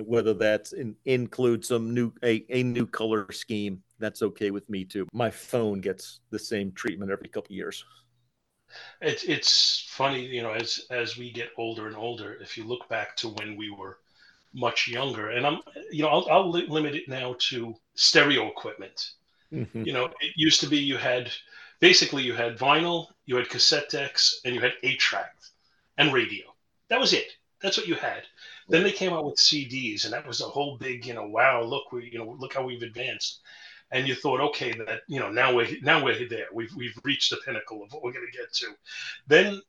whether 0.00 0.32
that's 0.34 0.72
in, 0.72 0.96
include 1.04 1.64
some 1.64 1.92
new 1.92 2.12
a, 2.24 2.44
a 2.48 2.62
new 2.62 2.86
color 2.86 3.30
scheme 3.30 3.82
that's 4.02 4.22
okay 4.22 4.50
with 4.50 4.68
me 4.68 4.84
too. 4.84 5.06
My 5.12 5.30
phone 5.30 5.80
gets 5.80 6.20
the 6.30 6.38
same 6.38 6.72
treatment 6.72 7.10
every 7.10 7.28
couple 7.28 7.54
years. 7.54 7.84
It's 9.00 9.24
it's 9.24 9.86
funny 9.88 10.24
you 10.24 10.42
know 10.42 10.52
as 10.52 10.86
as 10.90 11.18
we 11.18 11.30
get 11.30 11.50
older 11.58 11.86
and 11.88 11.96
older 11.96 12.38
if 12.40 12.56
you 12.56 12.64
look 12.64 12.88
back 12.88 13.14
to 13.16 13.28
when 13.28 13.54
we 13.54 13.70
were 13.70 13.98
much 14.54 14.88
younger 14.88 15.30
and 15.30 15.46
i'm 15.46 15.58
you 15.90 16.02
know 16.02 16.08
i'll, 16.08 16.26
I'll 16.30 16.50
limit 16.50 16.94
it 16.94 17.06
now 17.06 17.36
to 17.50 17.74
stereo 17.94 18.48
equipment. 18.48 19.10
Mm-hmm. 19.52 19.82
you 19.82 19.92
know 19.92 20.06
it 20.06 20.32
used 20.36 20.60
to 20.60 20.66
be 20.66 20.78
you 20.78 20.96
had 20.96 21.30
basically 21.80 22.22
you 22.22 22.32
had 22.32 22.56
vinyl 22.58 23.08
you 23.26 23.36
had 23.36 23.50
cassette 23.50 23.90
decks 23.90 24.40
and 24.46 24.54
you 24.54 24.62
had 24.62 24.72
eight 24.82 24.98
track 24.98 25.34
and 25.98 26.12
radio. 26.12 26.44
That 26.88 27.00
was 27.00 27.12
it. 27.12 27.36
That's 27.60 27.76
what 27.76 27.88
you 27.88 27.94
had 27.94 28.22
then 28.68 28.82
they 28.82 28.92
came 28.92 29.12
out 29.12 29.24
with 29.24 29.36
CDs, 29.36 30.04
and 30.04 30.12
that 30.12 30.26
was 30.26 30.40
a 30.40 30.44
whole 30.44 30.76
big, 30.78 31.06
you 31.06 31.14
know, 31.14 31.26
wow, 31.26 31.62
look, 31.62 31.92
we, 31.92 32.10
you 32.12 32.18
know, 32.18 32.36
look 32.38 32.54
how 32.54 32.64
we've 32.64 32.82
advanced. 32.82 33.40
And 33.90 34.08
you 34.08 34.14
thought, 34.14 34.40
okay, 34.40 34.72
that 34.86 35.00
you 35.06 35.20
know, 35.20 35.30
now 35.30 35.54
we're 35.54 35.68
now 35.82 36.02
we're 36.02 36.26
there. 36.26 36.46
We've 36.52 36.74
we've 36.74 36.98
reached 37.04 37.30
the 37.30 37.36
pinnacle 37.44 37.82
of 37.82 37.92
what 37.92 38.02
we're 38.02 38.12
going 38.12 38.26
to 38.30 38.38
get 38.38 38.52
to. 38.54 38.68
Then 39.26 39.60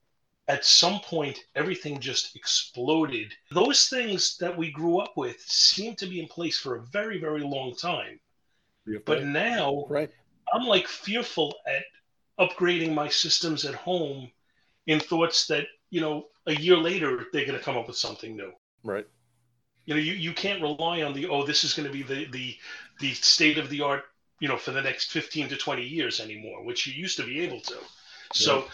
at 0.48 0.66
some 0.66 1.00
point 1.00 1.40
everything 1.56 2.00
just 2.00 2.36
exploded. 2.36 3.34
Those 3.52 3.88
things 3.88 4.38
that 4.38 4.58
we 4.58 4.72
grew 4.72 5.00
up 5.00 5.14
with 5.16 5.40
seem 5.42 5.96
to 5.96 6.06
be 6.06 6.22
in 6.22 6.28
place 6.28 6.60
for 6.60 6.76
a 6.76 6.84
very, 6.84 7.20
very 7.20 7.42
long 7.42 7.76
time. 7.76 8.20
But 9.06 9.24
now 9.24 9.86
right. 9.90 10.12
I'm 10.54 10.68
like 10.68 10.88
fearful 10.88 11.56
at 11.66 11.84
upgrading 12.40 12.94
my 12.94 13.08
systems 13.08 13.64
at 13.66 13.76
home 13.76 14.30
in 14.88 15.00
thoughts 15.00 15.48
that, 15.48 15.68
you 15.90 16.02
know, 16.02 16.28
a 16.48 16.54
year 16.54 16.76
later 16.76 17.28
they're 17.32 17.46
going 17.46 17.58
to 17.58 17.64
come 17.64 17.78
up 17.78 17.88
with 17.88 17.98
something 17.98 18.36
new. 18.36 18.52
Right. 18.84 19.08
You 19.86 19.96
know, 19.96 20.00
you, 20.00 20.14
you 20.14 20.34
can't 20.34 20.62
rely 20.62 21.02
on 21.02 21.14
the 21.14 21.28
oh, 21.28 21.46
this 21.46 21.64
is 21.64 21.74
going 21.74 21.88
to 21.88 21.94
be 21.94 22.04
the 22.04 22.26
the 22.32 22.56
the 23.00 23.14
state 23.14 23.58
of 23.58 23.70
the 23.70 23.82
art, 23.82 24.04
you 24.40 24.48
know, 24.48 24.58
for 24.58 24.72
the 24.72 24.82
next 24.82 25.12
fifteen 25.12 25.50
to 25.50 25.58
twenty 25.58 25.84
years 25.84 26.20
anymore, 26.20 26.64
which 26.64 26.88
you 26.88 26.94
used 26.94 27.18
to 27.18 27.26
be 27.26 27.42
able 27.42 27.60
to. 27.62 27.76
So 28.34 28.66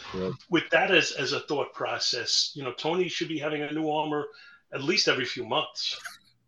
with 0.50 0.70
that 0.72 0.92
as 0.92 1.12
as 1.12 1.34
a 1.34 1.42
thought 1.42 1.74
process, 1.74 2.52
you 2.56 2.64
know, 2.64 2.74
Tony 2.74 3.10
should 3.10 3.28
be 3.28 3.40
having 3.40 3.62
a 3.62 3.72
new 3.72 3.90
armor 3.90 4.26
at 4.72 4.84
least 4.84 5.08
every 5.08 5.26
few 5.26 5.46
months. 5.46 6.00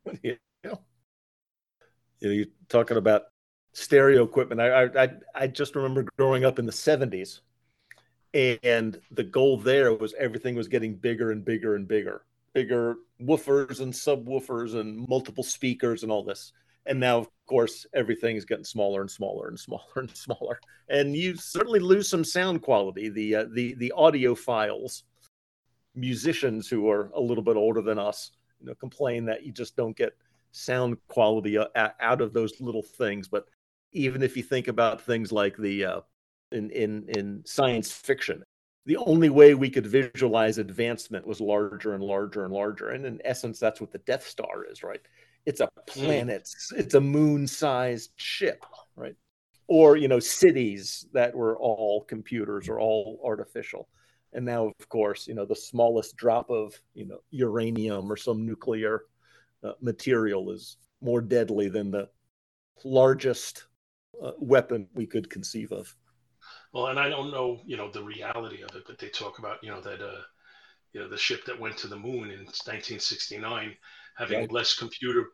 yeah. 0.24 0.36
You 0.64 2.28
know, 2.28 2.34
you're 2.34 2.46
talking 2.70 2.98
about 2.98 3.24
stereo 3.74 4.24
equipment. 4.24 4.62
I, 4.62 4.84
I 4.86 5.10
I 5.34 5.48
just 5.48 5.76
remember 5.76 6.06
growing 6.18 6.46
up 6.46 6.60
in 6.60 6.68
the 6.68 6.72
'70s, 6.72 7.40
and 8.34 9.02
the 9.10 9.24
goal 9.24 9.58
there 9.58 9.94
was 9.94 10.14
everything 10.20 10.56
was 10.56 10.68
getting 10.68 10.96
bigger 10.96 11.32
and 11.32 11.44
bigger 11.44 11.76
and 11.76 11.88
bigger 11.88 12.24
bigger 12.54 12.96
woofers 13.22 13.80
and 13.80 13.94
subwoofers 13.94 14.76
and 14.80 15.08
multiple 15.08 15.44
speakers 15.44 16.04
and 16.04 16.12
all 16.12 16.24
this. 16.24 16.52
And 16.86 17.00
now, 17.00 17.20
of 17.20 17.30
course, 17.48 17.86
everything 17.94 18.36
is 18.36 18.46
getting 18.46 18.64
smaller 18.64 19.02
and 19.02 19.12
smaller 19.12 19.48
and 19.48 19.60
smaller 19.68 19.84
and 19.96 20.16
smaller. 20.16 20.60
And 20.90 21.16
you 21.16 21.36
certainly 21.36 21.80
lose 21.80 22.10
some 22.10 22.24
sound 22.24 22.62
quality. 22.62 23.10
The 23.10 23.36
uh, 23.36 23.46
the 23.54 23.76
the 23.76 23.94
audiophiles, 23.96 25.04
musicians 25.96 26.68
who 26.68 26.90
are 26.90 27.12
a 27.14 27.22
little 27.22 27.44
bit 27.44 27.56
older 27.56 27.82
than 27.82 28.00
us, 28.00 28.32
you 28.60 28.68
know, 28.68 28.76
complain 28.76 29.26
that 29.26 29.46
you 29.46 29.52
just 29.52 29.76
don't 29.76 29.96
get 29.96 30.14
sound 30.52 30.98
quality 31.08 31.58
uh, 31.58 31.68
out 32.00 32.22
of 32.22 32.34
those 32.34 32.60
little 32.60 32.84
things. 32.84 33.28
But 33.28 33.46
even 33.92 34.24
if 34.24 34.36
you 34.36 34.44
think 34.44 34.68
about 34.68 35.02
things 35.02 35.32
like 35.32 35.58
the 35.58 35.86
uh, 35.86 36.02
in 36.52 36.72
in 36.72 37.06
in 37.10 37.44
science 37.46 37.92
fiction, 37.92 38.44
the 38.86 38.98
only 38.98 39.30
way 39.30 39.54
we 39.54 39.70
could 39.70 39.86
visualize 39.86 40.58
advancement 40.58 41.28
was 41.28 41.40
larger 41.40 41.94
and 41.94 42.04
larger 42.04 42.46
and 42.46 42.54
larger. 42.54 42.90
And 42.90 43.06
in 43.06 43.22
essence, 43.24 43.60
that's 43.60 43.80
what 43.80 43.92
the 43.92 44.00
Death 44.00 44.26
Star 44.26 44.66
is, 44.70 44.84
right? 44.84 45.02
It's 45.46 45.62
a 45.62 45.66
hmm. 45.66 46.02
planet, 46.02 46.44
mm. 46.44 46.80
it's 46.80 46.94
a 46.96 47.02
moon 47.02 47.48
sized 47.48 48.12
ship, 48.16 48.64
right? 48.96 49.16
Or, 49.68 49.96
you 49.98 50.08
know, 50.08 50.20
cities 50.20 51.06
that 51.14 51.36
were 51.36 51.58
all 51.58 52.06
computers 52.08 52.68
or 52.68 52.80
all 52.80 53.22
artificial. 53.24 53.88
And 54.34 54.46
now, 54.46 54.68
of 54.68 54.90
course, 54.90 55.28
you 55.28 55.36
know, 55.36 55.46
the 55.46 55.56
smallest 55.56 56.16
drop 56.16 56.50
of, 56.50 56.80
you 56.94 57.06
know, 57.06 57.20
uranium 57.32 58.12
or 58.12 58.18
some 58.18 58.46
nuclear 58.46 59.04
uh, 59.64 59.74
material 59.82 60.52
is 60.52 60.78
more 61.02 61.22
deadly 61.22 61.70
than 61.70 61.92
the 61.92 62.10
largest 62.84 63.66
uh, 64.24 64.32
weapon 64.40 64.88
we 64.94 65.06
could 65.06 65.30
conceive 65.30 65.72
of. 65.72 65.96
Well, 66.74 66.88
and 66.88 67.00
I 67.00 67.10
don't 67.10 67.32
know, 67.32 67.60
you 67.66 67.78
know, 67.78 67.92
the 67.92 68.04
reality 68.04 68.64
of 68.64 68.76
it, 68.76 68.84
but 68.88 68.98
they 68.98 69.10
talk 69.10 69.40
about, 69.40 69.64
you 69.64 69.72
know, 69.72 69.82
that, 69.82 70.02
uh, 70.02 70.22
you 70.94 71.02
know, 71.02 71.10
the 71.10 71.18
ship 71.18 71.46
that 71.46 71.60
went 71.60 71.78
to 71.78 71.88
the 71.88 71.98
moon 71.98 72.32
in 72.32 72.46
1969 72.46 73.76
having 74.18 74.40
right. 74.40 74.52
less 74.52 74.76
computer 74.76 75.30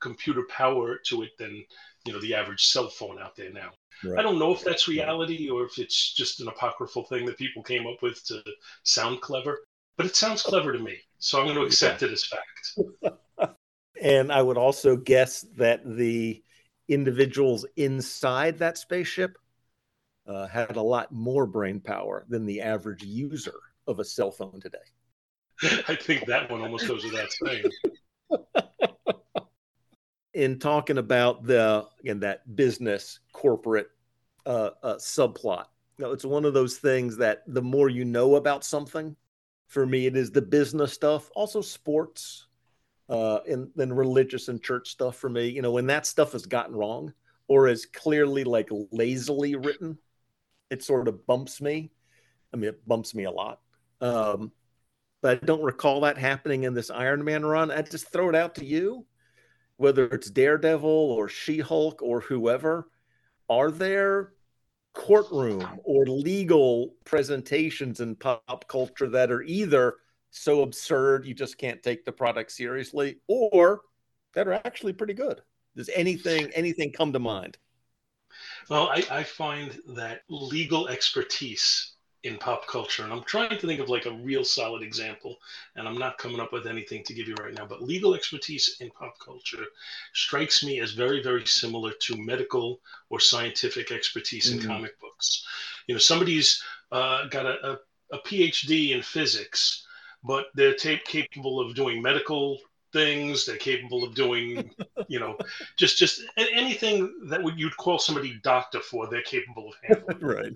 computer 0.00 0.42
power 0.48 0.98
to 1.06 1.22
it 1.22 1.30
than, 1.38 1.64
you 2.04 2.12
know, 2.12 2.20
the 2.20 2.34
average 2.34 2.64
cell 2.66 2.88
phone 2.88 3.20
out 3.20 3.36
there 3.36 3.52
now. 3.52 3.70
Right. 4.04 4.18
I 4.18 4.22
don't 4.22 4.38
know 4.38 4.52
if 4.52 4.64
that's 4.64 4.88
reality 4.88 5.48
or 5.50 5.64
if 5.64 5.78
it's 5.78 6.14
just 6.14 6.40
an 6.40 6.48
apocryphal 6.48 7.04
thing 7.04 7.26
that 7.26 7.38
people 7.38 7.62
came 7.62 7.86
up 7.86 8.02
with 8.02 8.24
to 8.26 8.42
sound 8.84 9.20
clever, 9.20 9.60
but 9.96 10.06
it 10.06 10.16
sounds 10.16 10.42
clever 10.42 10.72
to 10.72 10.78
me. 10.78 10.98
So 11.18 11.38
I'm 11.38 11.46
going 11.46 11.58
to 11.58 11.64
accept 11.64 12.02
yeah. 12.02 12.08
it 12.08 12.12
as 12.12 12.24
fact. 12.24 13.56
and 14.02 14.32
I 14.32 14.42
would 14.42 14.58
also 14.58 14.96
guess 14.96 15.44
that 15.56 15.82
the 15.84 16.42
individuals 16.88 17.64
inside 17.76 18.58
that 18.58 18.78
spaceship 18.78 19.36
uh, 20.26 20.46
had 20.46 20.76
a 20.76 20.82
lot 20.82 21.12
more 21.12 21.46
brain 21.46 21.80
power 21.80 22.24
than 22.28 22.46
the 22.46 22.60
average 22.60 23.02
user 23.02 23.54
of 23.86 23.98
a 23.98 24.04
cell 24.04 24.30
phone 24.30 24.60
today. 24.60 24.78
I 25.88 25.94
think 25.94 26.26
that 26.26 26.50
one 26.50 26.60
almost 26.60 26.88
goes 26.88 27.04
without 27.04 27.30
saying. 27.32 27.64
In 30.34 30.58
talking 30.58 30.98
about 30.98 31.44
the 31.44 31.86
again 32.00 32.20
that 32.20 32.56
business 32.56 33.20
corporate 33.32 33.88
uh, 34.46 34.70
uh, 34.82 34.94
subplot, 34.94 35.66
you 35.98 36.04
know, 36.04 36.12
it's 36.12 36.24
one 36.24 36.44
of 36.44 36.54
those 36.54 36.78
things 36.78 37.16
that 37.18 37.42
the 37.46 37.62
more 37.62 37.88
you 37.88 38.04
know 38.04 38.36
about 38.36 38.64
something, 38.64 39.14
for 39.68 39.84
me 39.86 40.06
it 40.06 40.16
is 40.16 40.30
the 40.30 40.42
business 40.42 40.92
stuff, 40.92 41.30
also 41.34 41.60
sports, 41.60 42.46
uh, 43.10 43.40
and 43.48 43.68
then 43.76 43.92
religious 43.92 44.48
and 44.48 44.62
church 44.62 44.88
stuff 44.88 45.16
for 45.16 45.28
me. 45.28 45.48
You 45.48 45.60
know, 45.60 45.72
when 45.72 45.86
that 45.88 46.06
stuff 46.06 46.32
has 46.32 46.46
gotten 46.46 46.74
wrong 46.74 47.12
or 47.46 47.68
is 47.68 47.84
clearly 47.84 48.44
like 48.44 48.70
lazily 48.90 49.54
written, 49.54 49.98
it 50.72 50.82
sort 50.82 51.06
of 51.06 51.26
bumps 51.26 51.60
me. 51.60 51.92
I 52.52 52.56
mean, 52.56 52.70
it 52.70 52.88
bumps 52.88 53.14
me 53.14 53.24
a 53.24 53.30
lot. 53.30 53.60
Um, 54.00 54.52
but 55.20 55.42
I 55.42 55.46
don't 55.46 55.62
recall 55.62 56.00
that 56.00 56.16
happening 56.16 56.64
in 56.64 56.74
this 56.74 56.90
Iron 56.90 57.22
Man 57.22 57.44
run. 57.44 57.70
I 57.70 57.82
just 57.82 58.10
throw 58.10 58.30
it 58.30 58.34
out 58.34 58.54
to 58.56 58.64
you, 58.64 59.06
whether 59.76 60.06
it's 60.06 60.30
Daredevil 60.30 60.88
or 60.90 61.28
She 61.28 61.60
Hulk 61.60 62.02
or 62.02 62.20
whoever. 62.20 62.88
Are 63.48 63.70
there 63.70 64.32
courtroom 64.94 65.80
or 65.84 66.06
legal 66.06 66.94
presentations 67.04 68.00
in 68.00 68.16
pop 68.16 68.66
culture 68.66 69.08
that 69.10 69.30
are 69.30 69.42
either 69.42 69.96
so 70.30 70.62
absurd 70.62 71.26
you 71.26 71.34
just 71.34 71.58
can't 71.58 71.82
take 71.82 72.04
the 72.04 72.12
product 72.12 72.50
seriously 72.50 73.20
or 73.28 73.82
that 74.34 74.48
are 74.48 74.54
actually 74.64 74.94
pretty 74.94 75.14
good? 75.14 75.42
Does 75.76 75.90
anything 75.94 76.50
anything 76.54 76.92
come 76.92 77.12
to 77.12 77.18
mind? 77.18 77.58
Well, 78.68 78.88
I, 78.88 79.04
I 79.10 79.22
find 79.24 79.78
that 79.88 80.22
legal 80.28 80.88
expertise 80.88 81.92
in 82.22 82.38
pop 82.38 82.66
culture, 82.68 83.02
and 83.02 83.12
I'm 83.12 83.24
trying 83.24 83.50
to 83.50 83.66
think 83.66 83.80
of 83.80 83.88
like 83.88 84.06
a 84.06 84.12
real 84.12 84.44
solid 84.44 84.82
example, 84.82 85.36
and 85.74 85.88
I'm 85.88 85.98
not 85.98 86.18
coming 86.18 86.40
up 86.40 86.52
with 86.52 86.66
anything 86.68 87.02
to 87.04 87.14
give 87.14 87.26
you 87.26 87.34
right 87.40 87.52
now, 87.52 87.66
but 87.66 87.82
legal 87.82 88.14
expertise 88.14 88.76
in 88.80 88.90
pop 88.90 89.14
culture 89.24 89.64
strikes 90.14 90.62
me 90.62 90.80
as 90.80 90.92
very, 90.92 91.22
very 91.22 91.44
similar 91.46 91.92
to 92.02 92.16
medical 92.16 92.80
or 93.10 93.18
scientific 93.18 93.90
expertise 93.90 94.50
in 94.52 94.58
Mhm. 94.58 94.66
comic 94.66 94.98
books. 95.00 95.44
You 95.88 95.94
know, 95.96 95.98
somebody's 95.98 96.62
uh, 96.92 97.26
got 97.26 97.46
a, 97.46 97.72
a, 97.72 97.78
a 98.12 98.18
PhD 98.20 98.90
in 98.90 99.02
physics, 99.02 99.84
but 100.22 100.46
they're 100.54 100.74
ta- 100.74 101.02
capable 101.04 101.60
of 101.60 101.74
doing 101.74 102.00
medical 102.00 102.60
things. 102.92 103.46
They're 103.46 103.56
capable 103.56 104.04
of 104.04 104.14
doing, 104.14 104.70
you 105.08 105.20
know, 105.20 105.36
just 105.76 105.98
just 105.98 106.22
anything 106.36 107.28
that 107.28 107.42
would 107.42 107.58
you'd 107.58 107.76
call 107.76 107.98
somebody 107.98 108.38
doctor 108.42 108.80
for. 108.80 109.08
They're 109.08 109.22
capable 109.22 109.68
of 109.68 109.74
handling 109.82 110.18
Right. 110.20 110.52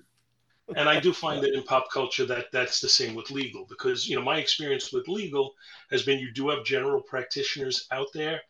and 0.75 0.89
I 0.89 1.01
do 1.01 1.13
find 1.25 1.43
that 1.43 1.55
in 1.55 1.63
pop 1.65 1.91
culture 1.93 2.27
that 2.27 2.53
that's 2.53 2.81
the 2.81 2.89
same 2.89 3.15
with 3.15 3.31
legal 3.31 3.67
because 3.69 4.09
you 4.09 4.17
know 4.17 4.23
my 4.23 4.39
experience 4.39 4.93
with 4.93 5.09
legal 5.09 5.55
has 5.91 6.03
been 6.03 6.19
you 6.19 6.33
do 6.33 6.49
have 6.51 6.65
general 6.65 7.03
practitioners 7.03 7.87
out 7.91 8.09
there, 8.15 8.41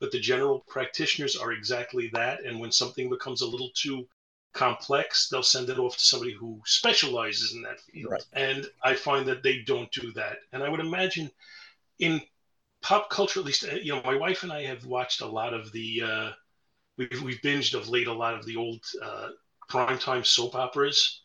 but 0.00 0.10
the 0.12 0.20
general 0.20 0.60
practitioners 0.68 1.36
are 1.36 1.52
exactly 1.52 2.08
that. 2.12 2.44
And 2.44 2.60
when 2.60 2.72
something 2.72 3.08
becomes 3.08 3.42
a 3.42 3.46
little 3.46 3.70
too 3.74 4.06
complex, 4.52 5.28
they'll 5.28 5.42
send 5.42 5.68
it 5.68 5.78
off 5.78 5.96
to 5.96 6.04
somebody 6.04 6.32
who 6.32 6.60
specializes 6.64 7.52
in 7.52 7.62
that 7.62 7.80
field. 7.80 8.12
Right. 8.12 8.24
And 8.32 8.66
I 8.82 8.94
find 8.94 9.26
that 9.28 9.42
they 9.42 9.60
don't 9.62 9.90
do 9.92 10.12
that. 10.12 10.38
And 10.52 10.62
I 10.62 10.68
would 10.68 10.80
imagine 10.80 11.30
in 11.98 12.20
pop 12.86 13.10
culture, 13.10 13.40
at 13.40 13.46
least, 13.46 13.64
uh, 13.64 13.74
you 13.74 13.92
know, 13.94 14.02
my 14.04 14.16
wife 14.16 14.42
and 14.42 14.52
I 14.52 14.62
have 14.64 14.86
watched 14.86 15.20
a 15.20 15.26
lot 15.26 15.54
of 15.54 15.72
the. 15.72 16.02
Uh, 16.02 16.30
we've 16.98 17.22
we've 17.22 17.42
binged 17.42 17.74
of 17.74 17.88
late 17.88 18.06
a 18.08 18.12
lot 18.12 18.34
of 18.34 18.46
the 18.46 18.56
old 18.56 18.82
uh, 19.02 19.28
primetime 19.70 20.24
soap 20.26 20.54
operas 20.54 21.22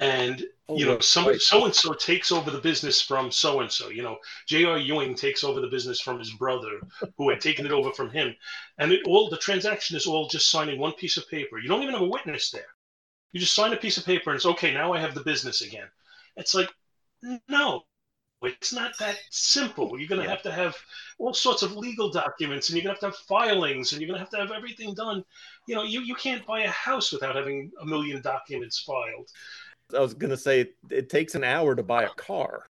and 0.00 0.44
Oh, 0.68 0.78
you 0.78 0.86
know 0.86 0.92
right, 0.92 1.02
right. 1.22 1.40
so 1.40 1.64
and 1.64 1.74
so 1.74 1.92
takes 1.94 2.32
over 2.32 2.50
the 2.50 2.60
business 2.60 3.00
from 3.00 3.30
so 3.30 3.60
and 3.60 3.70
so 3.70 3.90
you 3.90 4.02
know 4.02 4.16
J.R. 4.48 4.78
Ewing 4.78 5.14
takes 5.14 5.44
over 5.44 5.60
the 5.60 5.68
business 5.68 6.00
from 6.00 6.18
his 6.18 6.32
brother 6.32 6.80
who 7.18 7.30
had 7.30 7.40
taken 7.40 7.66
it 7.66 7.72
over 7.72 7.92
from 7.92 8.10
him 8.10 8.34
and 8.78 8.92
it 8.92 9.00
all 9.06 9.28
the 9.30 9.36
transaction 9.38 9.96
is 9.96 10.06
all 10.06 10.28
just 10.28 10.50
signing 10.50 10.78
one 10.78 10.92
piece 10.94 11.16
of 11.16 11.28
paper 11.28 11.58
you 11.58 11.68
don't 11.68 11.82
even 11.82 11.94
have 11.94 12.02
a 12.02 12.08
witness 12.08 12.50
there 12.50 12.66
you 13.32 13.40
just 13.40 13.54
sign 13.54 13.72
a 13.72 13.76
piece 13.78 13.98
of 13.98 14.06
paper 14.06 14.30
and 14.30 14.36
it's 14.36 14.46
okay 14.46 14.72
now 14.74 14.92
I 14.92 15.00
have 15.00 15.14
the 15.14 15.24
business 15.24 15.62
again 15.62 15.88
it's 16.36 16.54
like 16.54 16.70
no 17.48 17.84
it's 18.44 18.72
not 18.72 18.92
that 18.98 19.16
simple 19.30 19.98
you're 19.98 20.08
going 20.08 20.20
to 20.20 20.26
Yeah. 20.26 20.30
have 20.30 20.42
to 20.42 20.52
have 20.52 20.76
all 21.18 21.34
sorts 21.34 21.62
of 21.62 21.76
legal 21.76 22.10
documents 22.10 22.68
and 22.68 22.76
you're 22.76 22.84
going 22.84 22.94
to 22.96 23.00
have 23.00 23.12
to 23.12 23.18
have 23.18 23.26
filings 23.26 23.92
and 23.92 24.00
you're 24.00 24.08
going 24.08 24.18
to 24.18 24.24
have 24.24 24.30
to 24.30 24.38
have 24.38 24.50
everything 24.50 24.94
done 24.94 25.24
you 25.66 25.74
know 25.74 25.82
you, 25.82 26.00
you 26.00 26.14
can't 26.14 26.44
buy 26.46 26.62
a 26.62 26.70
house 26.70 27.12
without 27.12 27.36
having 27.36 27.70
a 27.80 27.86
million 27.86 28.20
documents 28.22 28.80
filed 28.80 29.30
I 29.94 30.00
was 30.00 30.14
going 30.14 30.30
to 30.30 30.36
say 30.36 30.70
it 30.90 31.08
takes 31.08 31.34
an 31.34 31.44
hour 31.44 31.74
to 31.74 31.82
buy 31.82 32.04
a 32.04 32.08
car. 32.10 32.66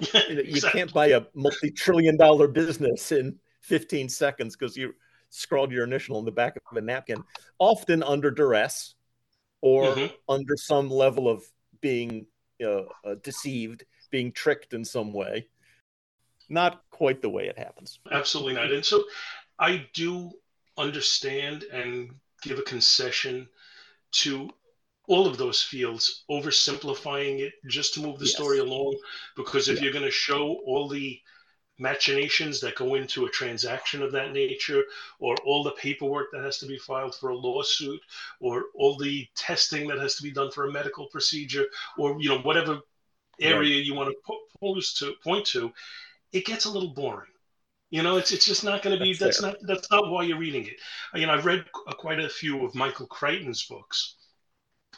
You, 0.28 0.36
know, 0.36 0.42
you 0.42 0.60
can't 0.62 0.92
buy 0.92 1.08
a 1.08 1.22
multi-trillion 1.34 2.16
dollar 2.16 2.48
business 2.48 3.12
in 3.12 3.38
15 3.60 4.08
seconds 4.08 4.56
because 4.56 4.76
you 4.76 4.94
scrawled 5.30 5.70
your 5.70 5.84
initial 5.84 6.18
in 6.18 6.24
the 6.24 6.32
back 6.32 6.56
of 6.70 6.76
a 6.76 6.80
napkin, 6.80 7.22
often 7.58 8.02
under 8.02 8.30
duress 8.30 8.94
or 9.60 9.94
Mhm. 9.94 10.12
under 10.28 10.56
some 10.56 10.90
level 10.90 11.28
of 11.28 11.44
being 11.80 12.26
uh, 12.64 12.82
uh, 13.04 13.14
deceived, 13.22 13.84
being 14.12 14.30
tricked 14.30 14.74
in 14.74 14.84
some 14.84 15.12
way. 15.12 15.48
Not 16.48 16.84
quite 16.90 17.20
the 17.20 17.30
way 17.30 17.48
it 17.48 17.58
happens. 17.58 17.98
Absolutely 18.12 18.54
not. 18.54 18.70
And 18.70 18.84
so 18.84 19.04
I 19.58 19.88
do 19.94 20.30
understand 20.78 21.64
and 21.64 22.14
give 22.42 22.58
a 22.60 22.62
concession 22.62 23.48
to 24.12 24.48
all 25.08 25.26
of 25.26 25.36
those 25.36 25.62
fields, 25.62 26.24
oversimplifying 26.30 27.40
it 27.40 27.54
just 27.66 27.94
to 27.94 28.00
move 28.00 28.18
the 28.20 28.26
Yes. 28.26 28.34
story 28.34 28.58
along. 28.58 28.96
Because 29.34 29.68
if 29.68 29.78
Yeah. 29.78 29.84
you're 29.84 29.92
going 29.92 30.04
to 30.04 30.10
show 30.10 30.60
all 30.66 30.88
the 30.88 31.20
machinations 31.78 32.60
that 32.60 32.76
go 32.76 32.94
into 32.94 33.24
a 33.24 33.30
transaction 33.30 34.02
of 34.02 34.12
that 34.12 34.32
nature, 34.32 34.84
or 35.18 35.34
all 35.44 35.64
the 35.64 35.72
paperwork 35.72 36.30
that 36.30 36.44
has 36.44 36.58
to 36.58 36.66
be 36.66 36.78
filed 36.78 37.14
for 37.16 37.30
a 37.30 37.36
lawsuit, 37.36 38.00
or 38.40 38.66
all 38.74 38.96
the 38.96 39.26
testing 39.34 39.88
that 39.88 39.98
has 39.98 40.14
to 40.16 40.22
be 40.22 40.30
done 40.30 40.50
for 40.50 40.66
a 40.66 40.72
medical 40.72 41.06
procedure, 41.06 41.66
or 41.98 42.20
you 42.20 42.28
know 42.28 42.38
whatever 42.40 42.80
area 43.42 43.76
you 43.76 43.94
want 43.94 44.10
to 44.10 44.16
po- 44.26 44.40
pose 44.60 44.94
to 44.94 45.14
point 45.22 45.46
to, 45.46 45.72
it 46.32 46.46
gets 46.46 46.64
a 46.64 46.70
little 46.70 46.94
boring. 46.94 47.30
You 47.90 48.02
know, 48.02 48.16
it's 48.16 48.32
it's 48.32 48.46
just 48.46 48.64
not 48.64 48.82
going 48.82 48.96
to 48.98 49.02
be. 49.04 49.12
That's 49.12 49.40
That's, 49.40 49.42
not 49.42 49.56
that's 49.62 49.90
not 49.90 50.10
why 50.10 50.22
you're 50.22 50.38
reading 50.38 50.66
it. 50.66 50.76
You 51.14 51.26
know, 51.26 51.34
I've 51.34 51.44
read 51.44 51.70
quite 51.72 52.20
a 52.20 52.28
few 52.28 52.64
of 52.64 52.74
Michael 52.74 53.06
Crichton's 53.06 53.66
books, 53.66 54.16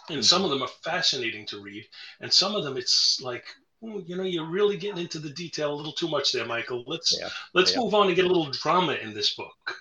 and 0.09 0.25
some 0.25 0.45
of 0.45 0.51
them 0.51 0.63
are 0.63 0.69
fascinating 0.85 1.47
to 1.47 1.61
read, 1.61 1.85
and 2.21 2.33
some 2.33 2.55
of 2.55 2.65
them 2.65 2.77
it's 2.77 3.21
like, 3.21 3.45
"Hmm, 3.81 4.01
you 4.07 4.17
know, 4.17 4.23
you're 4.23 4.49
really 4.49 4.77
getting 4.77 5.03
into 5.03 5.19
the 5.19 5.31
detail 5.31 5.75
a 5.75 5.77
little 5.77 5.93
too 5.93 6.09
much 6.09 6.31
there, 6.33 6.47
Michael. 6.47 6.85
Let's 6.87 7.19
Yeah, 7.19 7.31
let's 7.53 7.73
yeah. 7.73 7.81
move 7.81 7.95
on 7.95 8.07
and 8.07 8.17
get 8.17 8.27
a 8.27 8.29
little 8.29 8.51
drama 8.51 8.93
in 8.95 9.13
this 9.13 9.35
book. 9.35 9.77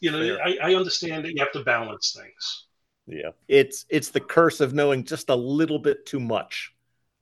You 0.00 0.12
know, 0.12 0.36
Fair. 0.36 0.42
I, 0.44 0.70
I 0.70 0.74
understand 0.74 1.24
that 1.24 1.32
you 1.32 1.40
have 1.40 1.52
to 1.52 1.64
balance 1.64 2.12
things. 2.12 2.66
Yeah. 3.06 3.30
It's 3.48 3.84
it's 3.88 4.10
the 4.10 4.20
curse 4.20 4.60
of 4.60 4.74
knowing 4.74 5.04
just 5.04 5.28
a 5.28 5.34
little 5.34 5.78
bit 5.78 6.06
too 6.06 6.20
much 6.20 6.73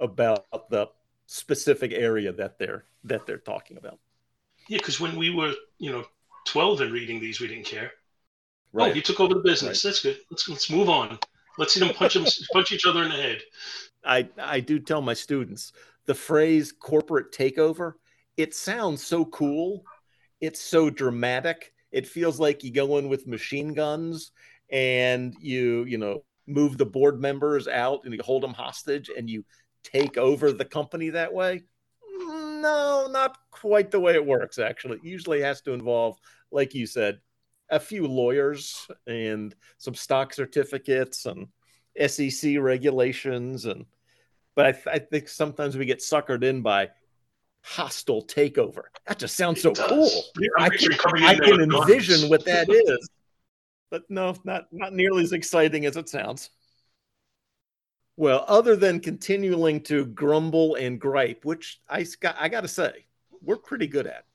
about 0.03 0.45
the 0.71 0.89
specific 1.27 1.93
area 1.93 2.33
that 2.33 2.59
they're 2.59 2.85
that 3.05 3.27
they're 3.27 3.39
talking 3.39 3.79
about. 3.79 3.99
Yeah, 4.69 4.79
because 4.79 5.01
when 5.01 5.17
we 5.17 5.31
were, 5.31 5.55
you 5.79 5.91
know, 5.91 6.05
12 6.47 6.83
and 6.83 6.93
reading 6.93 7.21
these, 7.21 7.41
we 7.41 7.49
didn't 7.49 7.65
care. 7.67 7.93
Right. 8.73 8.85
Oh, 8.85 8.87
Right. 8.87 8.95
he 8.95 9.03
took 9.03 9.21
over 9.21 9.35
the 9.35 9.41
business. 9.41 9.83
That's 9.83 10.03
good. 10.03 10.19
Let's 10.31 10.49
let's 10.49 10.71
move 10.71 10.89
on. 10.89 11.19
Let's 11.59 11.75
see 11.75 11.81
them 11.81 11.95
punch 11.95 12.15
them, 12.15 12.25
punch 12.53 12.73
each 12.73 12.87
other 12.87 13.03
in 13.03 13.11
the 13.11 13.17
head. 13.17 13.43
I 14.05 14.29
I 14.39 14.61
do 14.61 14.79
tell 14.79 15.03
my 15.03 15.15
students 15.15 15.73
the 16.07 16.15
phrase 16.15 16.73
corporate 16.73 17.33
takeover. 17.33 17.95
It 18.37 18.55
sounds 18.55 19.05
so 19.07 19.25
cool. 19.27 19.85
It's 20.41 20.61
so 20.61 20.91
dramatic. 20.91 21.73
It 21.93 22.07
feels 22.07 22.41
like 22.41 22.65
you 22.65 22.73
go 22.73 22.99
in 22.99 23.09
with 23.09 23.27
machine 23.27 23.75
guns 23.75 24.33
and 24.71 25.35
you 25.41 25.85
you 25.85 25.99
know 25.99 26.25
move 26.47 26.77
the 26.79 26.87
board 26.87 27.21
members 27.21 27.69
out 27.69 28.01
and 28.05 28.13
you 28.15 28.21
hold 28.25 28.43
them 28.43 28.55
hostage 28.55 29.11
and 29.17 29.31
you 29.31 29.45
take 29.85 30.17
over 30.17 30.53
the 30.53 30.65
company 30.65 31.11
that 31.11 31.33
way. 31.33 31.63
No, 32.19 33.09
not 33.11 33.39
quite 33.51 33.91
the 33.91 34.01
way 34.01 34.15
it 34.15 34.25
works. 34.25 34.59
Actually, 34.59 34.99
it 34.99 35.05
usually 35.05 35.41
has 35.41 35.61
to 35.63 35.73
involve, 35.73 36.17
like 36.51 36.75
you 36.75 36.87
said, 36.87 37.21
a 37.71 37.81
few 37.81 38.07
lawyers 38.07 38.87
and 39.07 39.55
some 39.79 39.95
stock 39.95 40.33
certificates 40.35 41.27
and 41.27 41.49
SEC 42.07 42.57
regulations 42.59 43.65
and 43.65 43.87
but 44.55 44.67
I, 44.67 44.73
th- 44.73 44.87
I 44.87 44.99
think 44.99 45.29
sometimes 45.29 45.77
we 45.79 45.87
get 45.87 46.01
suckered 46.01 46.45
in 46.45 46.61
by 46.61 46.91
hostile 47.63 48.23
takeover. 48.23 48.83
That 49.07 49.19
just 49.19 49.35
sounds 49.37 49.63
so 49.63 49.73
does. 49.73 49.89
cool. 49.89 50.11
Yeah, 50.39 50.49
I 50.59 50.69
can, 50.69 50.93
I 51.25 51.35
can 51.37 51.61
envision 51.61 52.21
guns. 52.21 52.31
what 52.31 52.45
that 52.45 52.69
is, 52.69 53.09
but 53.91 54.03
no, 54.11 54.37
not 54.45 54.67
not 54.71 54.93
nearly 54.93 55.23
as 55.23 55.33
exciting 55.33 55.87
as 55.87 55.97
it 55.97 56.09
sounds. 56.09 56.51
Well, 58.23 58.45
other 58.47 58.77
than 58.77 59.01
continuing 59.01 59.81
to 59.81 60.07
grumble 60.07 60.77
and 60.77 61.01
gripe, 61.01 61.45
which 61.45 61.81
I 61.91 62.07
I 62.39 62.49
got 62.49 62.61
to 62.61 62.69
say, 62.69 63.07
we're 63.41 63.57
pretty 63.57 63.89
good 63.89 64.07
at. 64.07 64.27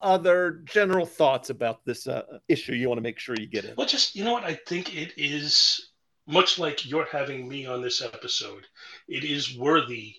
Other 0.00 0.62
general 0.64 1.06
thoughts 1.06 1.48
about 1.48 1.84
this 1.84 2.08
uh, 2.08 2.22
issue 2.48 2.72
you 2.72 2.88
want 2.88 2.98
to 2.98 3.02
make 3.02 3.20
sure 3.20 3.36
you 3.38 3.46
get 3.46 3.64
in? 3.64 3.76
Well, 3.76 3.86
just 3.86 4.16
you 4.16 4.24
know 4.24 4.32
what? 4.32 4.42
I 4.42 4.54
think 4.66 4.96
it 4.96 5.12
is 5.16 5.90
much 6.26 6.58
like 6.58 6.90
you're 6.90 7.04
having 7.04 7.48
me 7.48 7.66
on 7.66 7.82
this 7.82 8.02
episode. 8.02 8.66
It 9.06 9.22
is 9.22 9.56
worthy 9.56 10.16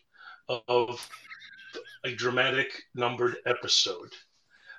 of 0.70 1.06
a 2.06 2.16
dramatic 2.16 2.82
numbered 2.96 3.40
episode. 3.46 4.14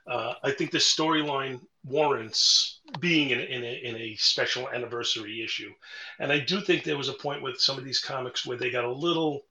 Uh, 0.07 0.35
I 0.43 0.51
think 0.51 0.71
the 0.71 0.79
storyline 0.79 1.61
warrants 1.85 2.81
being 3.01 3.31
in, 3.31 3.41
in, 3.41 3.63
a, 3.63 3.75
in 3.85 3.97
a 3.97 4.17
special 4.17 4.69
anniversary 4.69 5.43
issue. 5.43 5.71
And 6.19 6.33
I 6.33 6.41
do 6.41 6.61
think 6.61 6.85
there 6.85 6.97
was 6.99 7.09
a 7.09 7.15
point 7.15 7.43
with 7.43 7.61
some 7.61 7.79
of 7.79 7.85
these 7.85 8.01
comics 8.01 8.45
where 8.45 8.57
they 8.57 8.71
got 8.71 8.85
a 8.85 8.93
little 8.93 9.43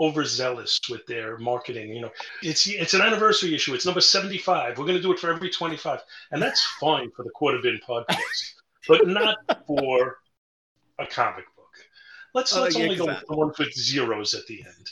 overzealous 0.00 0.80
with 0.88 1.04
their 1.06 1.38
marketing. 1.38 1.94
You 1.94 2.02
know, 2.02 2.10
it's 2.42 2.66
it's 2.66 2.94
an 2.94 3.02
anniversary 3.02 3.54
issue. 3.54 3.74
It's 3.74 3.86
number 3.86 4.00
75. 4.00 4.78
We're 4.78 4.84
going 4.84 4.96
to 4.96 5.02
do 5.02 5.12
it 5.12 5.18
for 5.18 5.30
every 5.32 5.50
25. 5.50 6.00
And 6.30 6.40
that's 6.40 6.64
fine 6.80 7.10
for 7.10 7.24
the 7.24 7.30
Quarter 7.30 7.58
Bin 7.62 7.80
podcast, 7.86 8.54
but 8.86 9.06
not 9.06 9.36
for 9.66 10.18
a 10.98 11.06
comic 11.06 11.44
book. 11.56 11.66
Let's, 12.34 12.54
Uh, 12.54 12.62
let's 12.62 12.76
yeah, 12.76 12.84
only 12.84 12.96
go 12.96 13.06
with 13.06 13.24
the 13.26 13.64
with 13.64 13.74
zeros 13.74 14.34
at 14.34 14.46
the 14.46 14.62
end. 14.64 14.90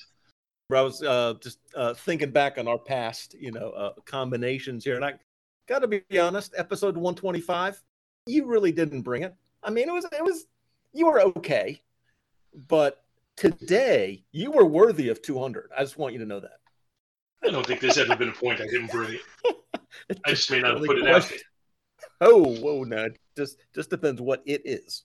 I 0.75 0.83
was 0.83 1.03
uh, 1.03 1.35
just 1.41 1.59
uh, 1.77 1.95
thinking 1.95 2.31
back 2.31 2.59
on 2.59 2.67
our 2.67 2.79
past, 2.79 3.35
you 3.39 3.53
know, 3.53 3.71
uh, 3.71 3.93
combinations 4.05 4.85
here, 4.85 4.97
and 4.97 5.05
I 5.05 5.15
got 5.69 5.81
to 5.81 5.89
be 5.89 6.03
honest. 6.19 6.55
Episode 6.57 6.97
one 6.97 7.15
twenty 7.15 7.41
five, 7.41 7.81
you 8.27 8.47
really 8.47 8.73
didn't 8.73 9.03
bring 9.03 9.23
it. 9.23 9.35
I 9.63 9.71
mean, 9.71 9.89
it 9.89 9.93
was 9.93 10.05
it 10.07 10.25
was 10.25 10.47
you 10.93 11.07
were 11.07 11.21
okay, 11.21 11.81
but 12.69 13.05
today 13.37 14.25
you 14.33 14.51
were 14.51 14.65
worthy 14.65 15.09
of 15.09 15.23
two 15.23 15.39
hundred. 15.39 15.71
I 15.77 15.83
just 15.83 15.99
want 15.99 16.15
you 16.15 16.19
to 16.19 16.27
know 16.27 16.41
that. 16.41 16.59
I 17.45 17.51
don't 17.51 17.65
think 17.65 17.81
there's 17.81 17.99
ever 17.99 18.17
been 18.17 18.31
a 18.31 18.33
point 18.33 18.61
I 18.61 18.67
didn't 18.67 18.91
bring 18.91 19.15
it. 19.15 19.57
I 20.25 20.31
just 20.31 20.51
may 20.51 20.61
not 20.61 20.79
have 20.79 20.85
put 20.87 20.99
it 20.99 21.07
out 21.07 21.31
Oh, 22.21 22.57
whoa, 22.61 22.85
no, 22.85 23.09
just 23.37 23.59
just 23.75 23.91
depends 23.91 24.21
what 24.21 24.43
it 24.47 24.63
is. 24.65 25.05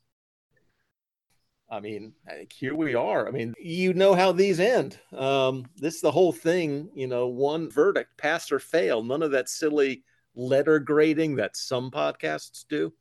I 1.72 1.80
mean, 1.80 2.12
here 2.54 2.76
we 2.76 2.96
are. 2.96 3.30
I 3.30 3.32
mean, 3.32 3.54
you 3.58 3.94
know 3.94 4.14
how 4.14 4.34
these 4.34 4.60
end. 4.60 5.00
Um, 5.14 5.66
this 5.78 5.96
is 5.96 6.02
the 6.02 6.12
whole 6.12 6.34
thing, 6.34 6.90
you 6.94 7.08
know, 7.08 7.28
one 7.28 7.72
verdict, 7.72 8.18
pass 8.18 8.52
or 8.52 8.60
fail. 8.60 9.02
None 9.02 9.24
of 9.24 9.32
that 9.32 9.48
silly 9.48 10.04
letter 10.36 10.80
grading 10.80 11.38
that 11.38 11.56
some 11.56 11.90
podcasts 11.90 12.66
do. 12.68 12.94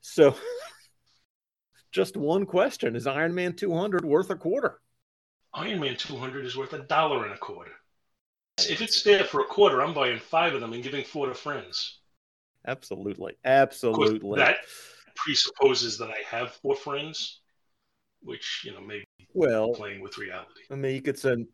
So, 0.00 0.36
just 1.90 2.16
one 2.16 2.46
question: 2.46 2.94
Is 2.94 3.08
Iron 3.08 3.34
Man 3.34 3.52
200 3.52 4.04
worth 4.04 4.30
a 4.30 4.36
quarter? 4.36 4.80
Iron 5.52 5.80
Man 5.80 5.96
200 5.96 6.46
is 6.46 6.56
worth 6.56 6.72
a 6.72 6.84
dollar 6.84 7.24
and 7.24 7.34
a 7.34 7.38
quarter. 7.38 7.72
If 8.58 8.80
it's 8.80 9.02
there 9.02 9.24
for 9.24 9.40
a 9.40 9.46
quarter, 9.46 9.82
I'm 9.82 9.92
buying 9.92 10.20
five 10.20 10.54
of 10.54 10.60
them 10.60 10.72
and 10.72 10.84
giving 10.84 11.04
four 11.04 11.26
to 11.26 11.34
friends. 11.34 11.98
Absolutely, 12.64 13.34
absolutely. 13.44 14.38
That 14.38 14.58
presupposes 15.16 15.98
that 15.98 16.10
I 16.10 16.22
have 16.28 16.52
four 16.62 16.76
friends, 16.76 17.40
which 18.24 18.62
you 18.64 18.72
know 18.72 18.80
maybe 18.80 19.04
well 19.32 19.72
playing 19.72 20.00
with 20.00 20.18
reality. 20.18 20.62
I 20.70 20.74
mean, 20.74 20.94
you 20.94 21.02
could 21.02 21.18
send 21.18 21.46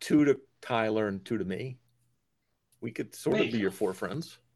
two 0.00 0.24
to 0.24 0.38
Tyler 0.60 1.08
and 1.08 1.24
two 1.24 1.38
to 1.38 1.44
me. 1.44 1.78
We 2.80 2.90
could 2.90 3.14
sort 3.14 3.36
maybe. 3.36 3.48
of 3.48 3.52
be 3.52 3.58
your 3.58 3.70
four 3.70 3.94
friends. 3.94 4.38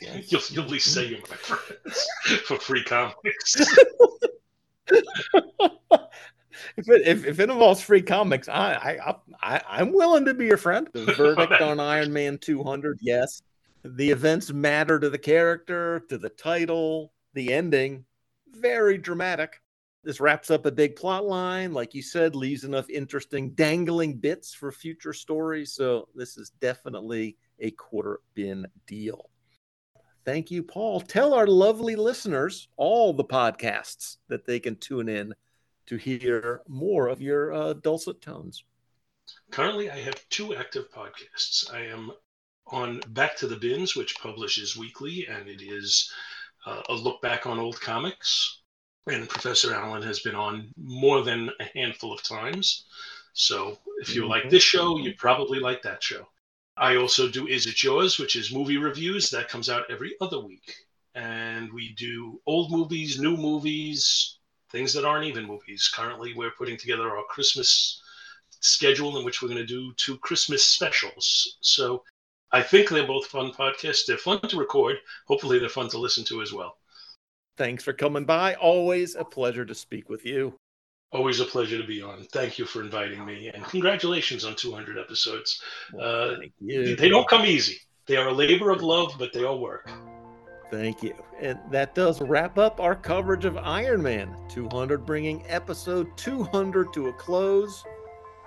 You'll, 0.00 0.40
you'll 0.50 0.64
at 0.64 0.70
least 0.70 0.92
say 0.92 1.06
you're 1.06 1.20
my 1.20 1.36
friends 1.36 2.08
for 2.46 2.58
free 2.58 2.82
comics. 2.82 3.54
if 6.76 6.88
it 6.88 7.06
if, 7.06 7.24
if 7.24 7.38
it 7.38 7.48
involves 7.48 7.80
free 7.80 8.02
comics, 8.02 8.48
I 8.48 8.74
I 8.74 9.14
I 9.40 9.62
I'm 9.68 9.92
willing 9.92 10.24
to 10.24 10.34
be 10.34 10.46
your 10.46 10.56
friend. 10.56 10.88
The 10.92 11.12
verdict 11.12 11.62
on 11.62 11.78
Iron 11.78 12.12
Man 12.12 12.38
200, 12.38 12.98
yes. 13.02 13.40
The 13.84 14.10
events 14.10 14.52
matter 14.52 14.98
to 14.98 15.08
the 15.08 15.18
character, 15.18 16.04
to 16.08 16.18
the 16.18 16.30
title, 16.30 17.12
the 17.34 17.52
ending. 17.52 18.04
Very 18.50 18.98
dramatic. 18.98 19.60
This 20.04 20.20
wraps 20.20 20.50
up 20.50 20.66
a 20.66 20.72
big 20.72 20.96
plot 20.96 21.24
line, 21.24 21.72
like 21.72 21.94
you 21.94 22.02
said, 22.02 22.36
leaves 22.36 22.64
enough 22.64 22.90
interesting 22.90 23.50
dangling 23.50 24.18
bits 24.18 24.52
for 24.52 24.70
future 24.70 25.14
stories. 25.14 25.72
So 25.72 26.08
this 26.14 26.36
is 26.36 26.50
definitely 26.60 27.36
a 27.58 27.70
quarter 27.70 28.20
bin 28.34 28.66
deal. 28.86 29.30
Thank 30.24 30.50
you, 30.50 30.62
Paul. 30.62 31.00
Tell 31.00 31.34
our 31.34 31.46
lovely 31.46 31.96
listeners 31.96 32.68
all 32.76 33.12
the 33.12 33.24
podcasts 33.24 34.18
that 34.28 34.46
they 34.46 34.60
can 34.60 34.76
tune 34.76 35.08
in 35.08 35.34
to 35.86 35.96
hear 35.96 36.62
more 36.68 37.08
of 37.08 37.20
your 37.20 37.52
uh, 37.52 37.72
dulcet 37.74 38.20
tones? 38.20 38.64
Currently, 39.50 39.90
I 39.90 39.98
have 39.98 40.28
two 40.28 40.54
active 40.54 40.90
podcasts. 40.90 41.72
I 41.72 41.80
am 41.86 42.12
on 42.66 43.00
Back 43.08 43.36
to 43.38 43.46
the 43.46 43.56
Bins, 43.56 43.94
which 43.94 44.18
publishes 44.18 44.76
weekly, 44.76 45.26
and 45.28 45.48
it 45.48 45.62
is 45.62 46.10
uh, 46.66 46.82
a 46.88 46.94
look 46.94 47.20
back 47.20 47.46
on 47.46 47.58
old 47.58 47.80
comics. 47.80 48.62
And 49.06 49.28
Professor 49.28 49.74
Alan 49.74 50.02
has 50.02 50.20
been 50.20 50.34
on 50.34 50.72
more 50.76 51.22
than 51.22 51.50
a 51.60 51.64
handful 51.78 52.12
of 52.12 52.22
times. 52.22 52.86
So 53.34 53.78
if 54.00 54.14
you 54.14 54.22
mm-hmm. 54.22 54.30
like 54.30 54.50
this 54.50 54.62
show, 54.62 54.98
you 54.98 55.14
probably 55.14 55.60
like 55.60 55.82
that 55.82 56.02
show. 56.02 56.26
I 56.76 56.96
also 56.96 57.28
do 57.28 57.46
Is 57.46 57.66
It 57.66 57.82
Yours, 57.82 58.18
which 58.18 58.34
is 58.34 58.52
movie 58.52 58.78
reviews. 58.78 59.30
That 59.30 59.48
comes 59.48 59.68
out 59.68 59.90
every 59.90 60.16
other 60.20 60.40
week. 60.40 60.74
And 61.14 61.72
we 61.72 61.94
do 61.94 62.40
old 62.46 62.72
movies, 62.72 63.20
new 63.20 63.36
movies, 63.36 64.38
things 64.70 64.92
that 64.94 65.04
aren't 65.04 65.26
even 65.26 65.44
movies. 65.44 65.88
Currently, 65.94 66.34
we're 66.34 66.50
putting 66.50 66.76
together 66.76 67.16
our 67.16 67.24
Christmas 67.24 68.00
schedule 68.60 69.18
in 69.18 69.24
which 69.24 69.40
we're 69.42 69.48
going 69.48 69.60
to 69.60 69.66
do 69.66 69.92
two 69.96 70.16
Christmas 70.18 70.64
specials. 70.64 71.58
So 71.60 72.02
I 72.50 72.62
think 72.62 72.88
they're 72.88 73.06
both 73.06 73.26
fun 73.26 73.52
podcasts. 73.52 74.06
They're 74.06 74.16
fun 74.16 74.40
to 74.40 74.56
record. 74.56 74.96
Hopefully, 75.26 75.58
they're 75.58 75.68
fun 75.68 75.88
to 75.90 75.98
listen 75.98 76.24
to 76.24 76.42
as 76.42 76.52
well. 76.52 76.78
Thanks 77.56 77.84
for 77.84 77.92
coming 77.92 78.24
by. 78.24 78.54
Always 78.54 79.14
a 79.14 79.24
pleasure 79.24 79.64
to 79.64 79.74
speak 79.74 80.08
with 80.08 80.26
you. 80.26 80.58
Always 81.12 81.38
a 81.38 81.44
pleasure 81.44 81.80
to 81.80 81.86
be 81.86 82.02
on. 82.02 82.24
Thank 82.32 82.58
you 82.58 82.64
for 82.64 82.82
inviting 82.82 83.24
me, 83.24 83.48
and 83.54 83.64
congratulations 83.66 84.44
on 84.44 84.56
200 84.56 84.98
episodes. 84.98 85.62
Uh, 86.00 86.34
they 86.60 87.08
don't 87.08 87.28
come 87.28 87.46
easy. 87.46 87.78
They 88.06 88.16
are 88.16 88.28
a 88.28 88.32
labor 88.32 88.70
of 88.70 88.82
love, 88.82 89.14
but 89.16 89.32
they 89.32 89.44
all 89.44 89.60
work. 89.60 89.88
Thank 90.72 91.04
you. 91.04 91.14
And 91.40 91.60
that 91.70 91.94
does 91.94 92.20
wrap 92.20 92.58
up 92.58 92.80
our 92.80 92.96
coverage 92.96 93.44
of 93.44 93.56
Iron 93.56 94.02
Man 94.02 94.36
200, 94.48 95.06
bringing 95.06 95.44
episode 95.46 96.08
200 96.16 96.92
to 96.94 97.08
a 97.08 97.12
close. 97.12 97.84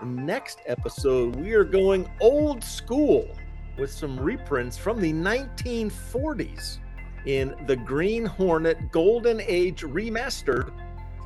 next 0.04 0.60
episode, 0.66 1.38
we 1.38 1.54
are 1.54 1.64
going 1.64 2.10
old 2.20 2.62
school 2.62 3.30
with 3.78 3.92
some 3.92 4.20
reprints 4.20 4.78
from 4.78 5.00
the 5.00 5.14
1940s 5.14 6.80
in 7.26 7.56
the 7.66 7.76
Green 7.76 8.26
Hornet 8.26 8.92
Golden 8.92 9.42
Age 9.42 9.82
Remastered, 9.82 10.72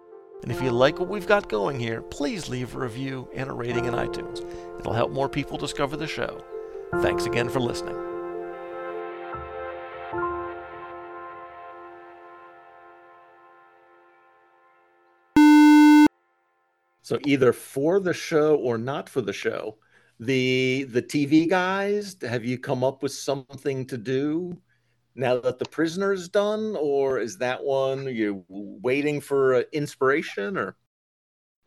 And 0.43 0.51
if 0.51 0.61
you 0.61 0.71
like 0.71 0.99
what 0.99 1.07
we've 1.07 1.27
got 1.27 1.49
going 1.49 1.79
here, 1.79 2.01
please 2.01 2.49
leave 2.49 2.75
a 2.75 2.79
review 2.79 3.29
and 3.33 3.49
a 3.49 3.53
rating 3.53 3.85
in 3.85 3.93
iTunes. 3.93 4.45
It'll 4.79 4.93
help 4.93 5.11
more 5.11 5.29
people 5.29 5.57
discover 5.57 5.95
the 5.95 6.07
show. 6.07 6.43
Thanks 7.01 7.25
again 7.25 7.47
for 7.47 7.59
listening. 7.59 8.10
So 17.01 17.17
either 17.25 17.51
for 17.51 17.99
the 17.99 18.13
show 18.13 18.55
or 18.55 18.77
not 18.77 19.09
for 19.09 19.21
the 19.21 19.33
show, 19.33 19.77
the 20.19 20.85
the 20.89 21.01
TV 21.01 21.49
guys, 21.49 22.15
have 22.21 22.45
you 22.45 22.59
come 22.59 22.83
up 22.83 23.01
with 23.01 23.11
something 23.11 23.87
to 23.87 23.97
do 23.97 24.61
now 25.15 25.39
that 25.39 25.59
the 25.59 25.65
prisoner 25.65 26.13
is 26.13 26.29
done, 26.29 26.75
or 26.79 27.19
is 27.19 27.37
that 27.39 27.63
one 27.63 28.05
you 28.05 28.45
waiting 28.47 29.19
for 29.19 29.55
uh, 29.55 29.63
inspiration 29.73 30.57
or? 30.57 30.77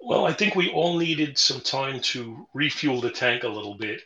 Well, 0.00 0.26
I 0.26 0.32
think 0.32 0.54
we 0.54 0.70
all 0.70 0.98
needed 0.98 1.38
some 1.38 1.60
time 1.60 2.00
to 2.12 2.46
refuel 2.54 3.00
the 3.00 3.10
tank 3.10 3.42
a 3.42 3.48
little 3.48 3.76
bit 3.76 4.02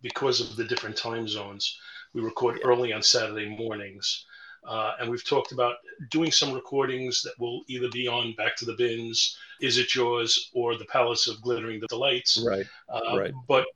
because 0.00 0.40
of 0.40 0.56
the 0.56 0.64
different 0.64 0.96
time 0.96 1.26
zones. 1.26 1.78
We 2.14 2.22
record 2.22 2.60
early 2.64 2.92
on 2.92 3.02
Saturday 3.02 3.48
mornings. 3.48 4.24
Uh, 4.66 4.92
and 4.98 5.10
we've 5.10 5.24
talked 5.26 5.52
about 5.52 5.76
doing 6.10 6.30
some 6.30 6.52
recordings 6.52 7.22
that 7.22 7.34
will 7.38 7.62
either 7.68 7.88
be 7.90 8.08
on 8.08 8.34
Back 8.36 8.56
to 8.56 8.64
the 8.64 8.74
Bins, 8.74 9.36
Is 9.60 9.78
It 9.78 9.94
Yours, 9.94 10.50
or 10.54 10.76
The 10.76 10.86
Palace 10.86 11.26
of 11.28 11.40
Glittering 11.42 11.80
the 11.80 11.86
Delights. 11.88 12.42
Right. 12.46 12.66
Uh, 12.88 13.16
right. 13.18 13.32
But 13.46 13.66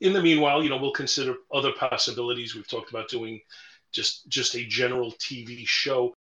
in 0.00 0.12
the 0.12 0.22
meanwhile, 0.22 0.62
you 0.62 0.70
know, 0.70 0.76
we'll 0.76 0.92
consider 0.92 1.34
other 1.52 1.72
possibilities. 1.72 2.54
We've 2.54 2.68
talked 2.68 2.90
about 2.90 3.08
doing 3.08 3.40
just 3.92 4.28
just 4.28 4.54
a 4.56 4.64
general 4.66 5.12
TV 5.12 5.66
show 5.66 6.14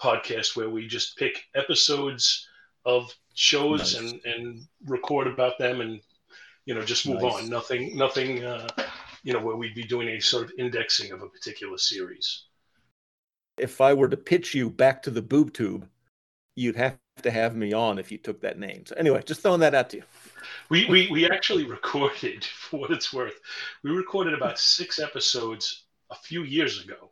podcast 0.00 0.56
where 0.56 0.70
we 0.70 0.86
just 0.86 1.16
pick 1.16 1.44
episodes 1.54 2.48
of 2.84 3.12
shows 3.34 3.94
Nice. 3.94 3.94
and 3.94 4.20
and 4.24 4.62
record 4.86 5.26
about 5.26 5.58
them 5.58 5.80
and 5.80 6.00
you 6.64 6.74
know 6.74 6.82
just 6.82 7.06
move 7.06 7.22
Nice. 7.22 7.34
on. 7.34 7.48
Nothing 7.48 7.96
nothing 7.96 8.44
uh, 8.44 8.68
you 9.22 9.32
know 9.32 9.40
where 9.40 9.56
we'd 9.56 9.74
be 9.74 9.84
doing 9.84 10.08
a 10.08 10.20
sort 10.20 10.44
of 10.44 10.52
indexing 10.58 11.12
of 11.12 11.22
a 11.22 11.28
particular 11.28 11.78
series. 11.78 12.44
If 13.58 13.80
I 13.80 13.94
were 13.94 14.08
to 14.08 14.16
pitch 14.16 14.54
you 14.54 14.70
back 14.70 15.02
to 15.02 15.10
the 15.10 15.22
boob 15.22 15.52
tube, 15.52 15.88
you'd 16.56 16.76
have 16.76 16.98
to 17.22 17.30
have 17.30 17.56
me 17.56 17.72
on 17.72 17.98
if 17.98 18.12
you 18.12 18.18
took 18.18 18.40
that 18.42 18.58
name. 18.58 18.86
So 18.86 18.94
anyway, 18.96 19.22
just 19.24 19.42
throwing 19.42 19.60
that 19.60 19.74
out 19.74 19.90
to 19.90 19.98
you. 19.98 20.02
We, 20.70 20.86
we 20.86 21.08
we 21.10 21.28
actually 21.28 21.64
recorded, 21.76 22.44
for 22.44 22.80
what 22.80 22.90
it's 22.90 23.12
worth, 23.12 23.40
we 23.82 23.90
recorded 23.90 24.34
about 24.34 24.58
six 24.58 24.98
episodes 24.98 25.84
a 26.10 26.14
few 26.14 26.42
years 26.42 26.82
ago. 26.82 27.10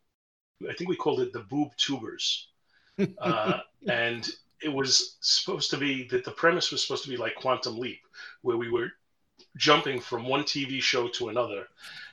I 0.68 0.72
think 0.74 0.88
we 0.88 0.96
called 0.96 1.20
it 1.20 1.32
the 1.32 1.40
Boob 1.40 1.76
Tubers, 1.76 2.48
uh, 3.18 3.60
and 3.88 4.28
it 4.62 4.72
was 4.72 5.16
supposed 5.20 5.70
to 5.70 5.76
be 5.76 6.08
that 6.08 6.24
the 6.24 6.30
premise 6.30 6.72
was 6.72 6.82
supposed 6.82 7.04
to 7.04 7.10
be 7.10 7.16
like 7.16 7.34
Quantum 7.34 7.78
Leap, 7.78 8.00
where 8.42 8.56
we 8.56 8.70
were 8.70 8.90
jumping 9.56 10.00
from 10.00 10.26
one 10.26 10.42
TV 10.44 10.80
show 10.80 11.08
to 11.08 11.28
another, 11.28 11.66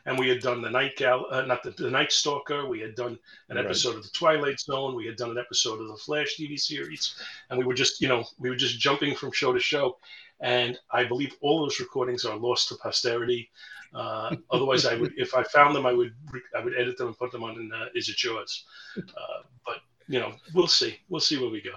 and 0.05 0.17
we 0.17 0.27
had 0.29 0.39
done 0.41 0.61
the 0.61 0.69
Night 0.69 0.95
Gal, 0.97 1.25
uh, 1.31 1.41
not 1.43 1.63
the, 1.63 1.71
the 1.71 1.89
Night 1.91 2.11
Stalker. 2.11 2.67
We 2.67 2.79
had 2.79 2.95
done 2.95 3.17
an 3.49 3.57
Right. 3.57 3.65
episode 3.65 3.95
of 3.95 4.03
the 4.03 4.09
Twilight 4.09 4.59
Zone. 4.59 4.95
We 4.95 5.05
had 5.05 5.15
done 5.17 5.31
an 5.31 5.37
episode 5.37 5.79
of 5.81 5.87
the 5.87 5.97
Flash 5.97 6.35
TV 6.39 6.57
series, 6.59 7.15
and 7.49 7.59
we 7.59 7.65
were 7.65 7.73
just 7.73 8.01
you 8.01 8.07
know 8.07 8.23
we 8.39 8.49
were 8.49 8.55
just 8.55 8.79
jumping 8.79 9.15
from 9.15 9.31
show 9.31 9.53
to 9.53 9.59
show 9.59 9.97
and 10.39 10.77
I 10.91 11.05
believe 11.05 11.35
all 11.41 11.61
those 11.61 11.79
recordings 11.79 12.25
are 12.25 12.35
lost 12.35 12.67
to 12.69 12.75
posterity. 12.75 13.49
Uh, 13.93 14.35
otherwise, 14.51 14.85
I 14.85 14.95
would, 14.95 15.13
if 15.15 15.33
I 15.35 15.43
found 15.43 15.75
them, 15.75 15.85
I 15.85 15.93
would, 15.93 16.13
re- 16.31 16.41
I 16.57 16.63
would 16.63 16.73
edit 16.77 16.97
them 16.97 17.07
and 17.07 17.17
put 17.17 17.31
them 17.31 17.43
on. 17.43 17.71
Uh, 17.73 17.85
Is 17.95 18.09
it 18.09 18.21
yours? 18.23 18.65
Uh, 18.97 19.43
but 19.65 19.77
you 20.07 20.19
know, 20.19 20.33
we'll 20.53 20.67
see. 20.67 20.97
We'll 21.07 21.21
see 21.21 21.37
where 21.39 21.49
we 21.49 21.61
go. 21.61 21.75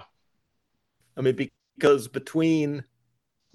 I 1.15 1.21
mean, 1.21 1.35
because 1.77 2.07
between 2.07 2.83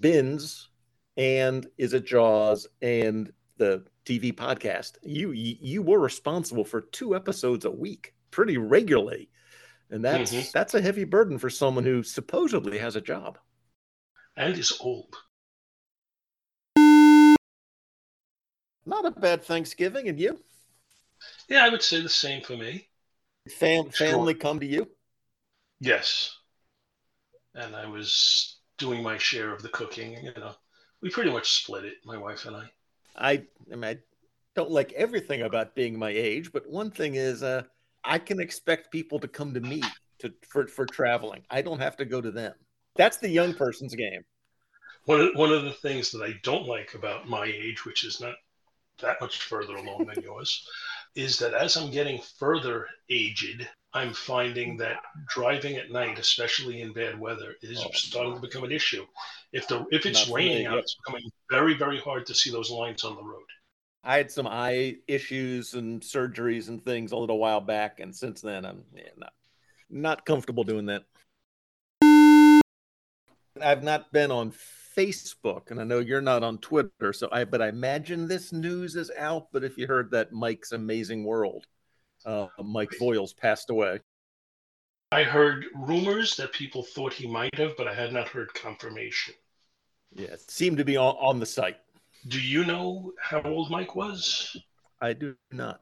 bins 0.00 0.70
and 1.16 1.66
is 1.78 1.92
it 1.94 2.06
Jaws 2.06 2.66
and 2.80 3.32
the 3.56 3.84
TV 4.04 4.32
podcast, 4.32 4.96
you 5.02 5.30
you 5.32 5.82
were 5.82 6.00
responsible 6.00 6.64
for 6.64 6.80
two 6.80 7.14
episodes 7.14 7.64
a 7.64 7.70
week 7.70 8.14
pretty 8.30 8.56
regularly, 8.58 9.28
and 9.90 10.04
that's 10.04 10.32
Mhm. 10.32 10.52
that's 10.52 10.74
a 10.74 10.80
heavy 10.80 11.04
burden 11.04 11.38
for 11.38 11.50
someone 11.50 11.84
who 11.84 12.02
supposedly 12.02 12.78
has 12.78 12.96
a 12.96 13.00
job. 13.00 13.38
And 14.36 14.56
is 14.58 14.72
old. 14.80 15.14
Not 18.84 19.04
a 19.06 19.10
bad 19.10 19.44
Thanksgiving, 19.44 20.08
and 20.08 20.18
you 20.18 20.42
Yeah, 21.48 21.64
I 21.64 21.68
would 21.68 21.82
say 21.82 22.00
the 22.00 22.08
same 22.08 22.42
for 22.42 22.56
me. 22.56 22.88
Fam- 23.48 23.90
Sure. 23.90 24.08
family 24.08 24.34
come 24.34 24.58
to 24.60 24.66
you. 24.66 24.90
Yes. 25.78 26.36
And 27.54 27.76
I 27.76 27.86
was 27.86 28.58
doing 28.78 29.02
my 29.02 29.18
share 29.18 29.52
of 29.52 29.62
the 29.62 29.68
cooking. 29.68 30.24
You 30.24 30.32
know, 30.34 30.56
we 31.02 31.10
pretty 31.10 31.30
much 31.30 31.52
split 31.52 31.84
it, 31.84 31.94
my 32.04 32.16
wife 32.16 32.46
and 32.46 32.56
I. 32.56 32.70
I, 33.16 33.32
I 33.70 33.76
mean, 33.76 33.84
I 33.84 33.98
don't 34.54 34.70
like 34.70 34.92
everything 34.92 35.42
about 35.42 35.74
being 35.74 35.98
my 35.98 36.10
age, 36.10 36.52
but 36.52 36.68
one 36.68 36.90
thing 36.90 37.16
is, 37.16 37.42
uh, 37.42 37.64
I 38.04 38.18
can 38.18 38.40
expect 38.40 38.90
people 38.92 39.18
to 39.20 39.28
come 39.28 39.52
to 39.54 39.60
me 39.60 39.82
to 40.20 40.32
for 40.48 40.66
for 40.66 40.86
traveling. 40.86 41.42
I 41.50 41.62
don't 41.62 41.80
have 41.80 41.96
to 41.98 42.04
go 42.04 42.20
to 42.20 42.30
them. 42.30 42.54
That's 42.96 43.18
the 43.18 43.28
young 43.28 43.54
person's 43.54 43.94
game. 43.94 44.24
One 45.04 45.20
of, 45.20 45.28
one 45.34 45.52
of 45.52 45.64
the 45.64 45.72
things 45.72 46.10
that 46.12 46.22
I 46.22 46.34
don't 46.42 46.66
like 46.66 46.94
about 46.94 47.28
my 47.28 47.44
age, 47.44 47.84
which 47.84 48.04
is 48.04 48.20
not 48.20 48.34
that 49.00 49.20
much 49.20 49.42
further 49.42 49.74
along 49.74 50.06
than 50.06 50.22
yours, 50.22 50.66
is 51.16 51.38
that 51.38 51.54
as 51.54 51.76
I'm 51.76 51.90
getting 51.90 52.20
further 52.38 52.86
aged, 53.10 53.68
I'm 53.94 54.14
finding 54.14 54.76
that 54.78 55.02
driving 55.28 55.76
at 55.76 55.90
night, 55.90 56.18
especially 56.18 56.80
in 56.80 56.92
bad 56.92 57.18
weather, 57.20 57.56
is 57.62 57.78
Oh, 57.84 57.90
starting 57.92 58.34
to 58.34 58.40
become 58.40 58.64
an 58.64 58.72
issue. 58.72 59.06
If 59.52 59.68
the 59.68 59.84
if 59.90 60.06
it's 60.06 60.28
Not 60.28 60.34
raining 60.34 60.66
out, 60.66 60.78
it's 60.78 60.96
becoming 61.04 61.30
very 61.50 61.74
very 61.74 61.98
hard 62.00 62.26
to 62.26 62.34
see 62.34 62.50
those 62.50 62.70
lines 62.70 63.04
on 63.04 63.16
the 63.16 63.22
road. 63.22 63.44
I 64.04 64.16
had 64.16 64.30
some 64.30 64.46
eye 64.48 64.96
issues 65.06 65.74
and 65.74 66.00
surgeries 66.02 66.68
and 66.68 66.84
things 66.84 67.12
a 67.12 67.16
little 67.16 67.38
while 67.38 67.60
back, 67.60 68.00
and 68.00 68.14
since 68.14 68.40
then 68.40 68.64
I'm 68.64 68.84
yeah, 68.94 69.10
not 69.16 69.32
not 69.90 70.26
comfortable 70.26 70.64
doing 70.64 70.86
that. 70.86 71.02
I've 73.60 73.82
not 73.82 74.10
been 74.12 74.30
on 74.30 74.52
Facebook, 74.96 75.70
and 75.70 75.80
I 75.80 75.84
know 75.84 75.98
you're 76.00 76.20
not 76.20 76.42
on 76.42 76.58
Twitter, 76.58 77.12
so 77.12 77.28
I 77.30 77.44
but 77.44 77.62
I 77.62 77.68
imagine 77.68 78.26
this 78.26 78.52
news 78.52 78.96
is 78.96 79.10
out. 79.18 79.48
But 79.52 79.64
if 79.64 79.76
you 79.76 79.86
heard 79.86 80.10
that 80.12 80.32
Mike's 80.32 80.72
Amazing 80.72 81.24
World, 81.24 81.66
uh, 82.24 82.46
Mike 82.62 82.92
Voiles 83.00 83.36
passed 83.36 83.70
away. 83.70 84.00
I 85.12 85.24
heard 85.24 85.66
rumors 85.74 86.36
that 86.36 86.52
people 86.52 86.82
thought 86.82 87.12
he 87.12 87.26
might 87.26 87.54
have, 87.56 87.76
but 87.76 87.86
I 87.86 87.94
had 87.94 88.12
not 88.12 88.28
heard 88.28 88.52
confirmation. 88.54 89.34
Yeah, 90.14 90.28
it 90.28 90.50
seemed 90.50 90.78
to 90.78 90.84
be 90.84 90.96
on, 90.96 91.14
on 91.20 91.38
the 91.38 91.46
site. 91.46 91.76
Do 92.28 92.40
you 92.40 92.64
know 92.64 93.12
how 93.20 93.42
old 93.42 93.70
Mike 93.70 93.94
was? 93.94 94.56
I 95.00 95.12
do 95.12 95.34
not. 95.50 95.80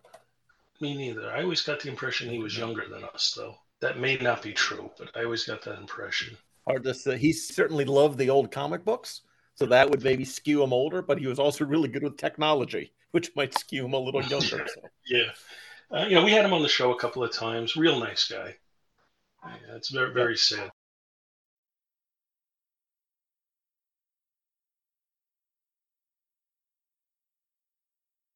Me 0.80 0.96
neither. 0.96 1.30
I 1.30 1.42
always 1.42 1.62
got 1.62 1.80
the 1.80 1.90
impression 1.90 2.30
he 2.30 2.38
was 2.38 2.56
younger 2.56 2.88
than 2.88 3.04
us, 3.04 3.34
though. 3.36 3.54
That 3.80 3.98
may 3.98 4.16
not 4.16 4.42
be 4.42 4.52
true, 4.52 4.90
but 4.98 5.10
I 5.14 5.24
always 5.24 5.44
got 5.44 5.62
that 5.62 5.78
impression. 5.78 6.36
Hard 6.66 6.84
to 6.84 6.94
say. 6.94 7.18
He 7.18 7.32
certainly 7.32 7.84
loved 7.84 8.18
the 8.18 8.30
old 8.30 8.50
comic 8.50 8.84
books, 8.84 9.22
so 9.54 9.66
that 9.66 9.90
would 9.90 10.02
maybe 10.02 10.24
skew 10.24 10.62
him 10.62 10.72
older. 10.72 11.02
But 11.02 11.18
he 11.18 11.26
was 11.26 11.38
also 11.38 11.64
really 11.64 11.88
good 11.88 12.02
with 12.02 12.16
technology, 12.16 12.92
which 13.10 13.30
might 13.36 13.56
skew 13.56 13.84
him 13.84 13.92
a 13.92 13.98
little 13.98 14.22
younger. 14.22 14.66
So. 14.66 14.82
Yeah. 15.06 15.30
Uh, 15.92 16.06
you 16.08 16.14
know, 16.14 16.24
we 16.24 16.32
had 16.32 16.44
him 16.44 16.52
on 16.52 16.62
the 16.62 16.68
show 16.68 16.92
a 16.92 16.98
couple 16.98 17.24
of 17.24 17.32
times. 17.32 17.76
Real 17.76 17.98
nice 17.98 18.28
guy. 18.28 18.56
Yeah, 19.44 19.76
it's 19.76 19.90
very, 19.90 20.12
very 20.12 20.36
sad. 20.36 20.70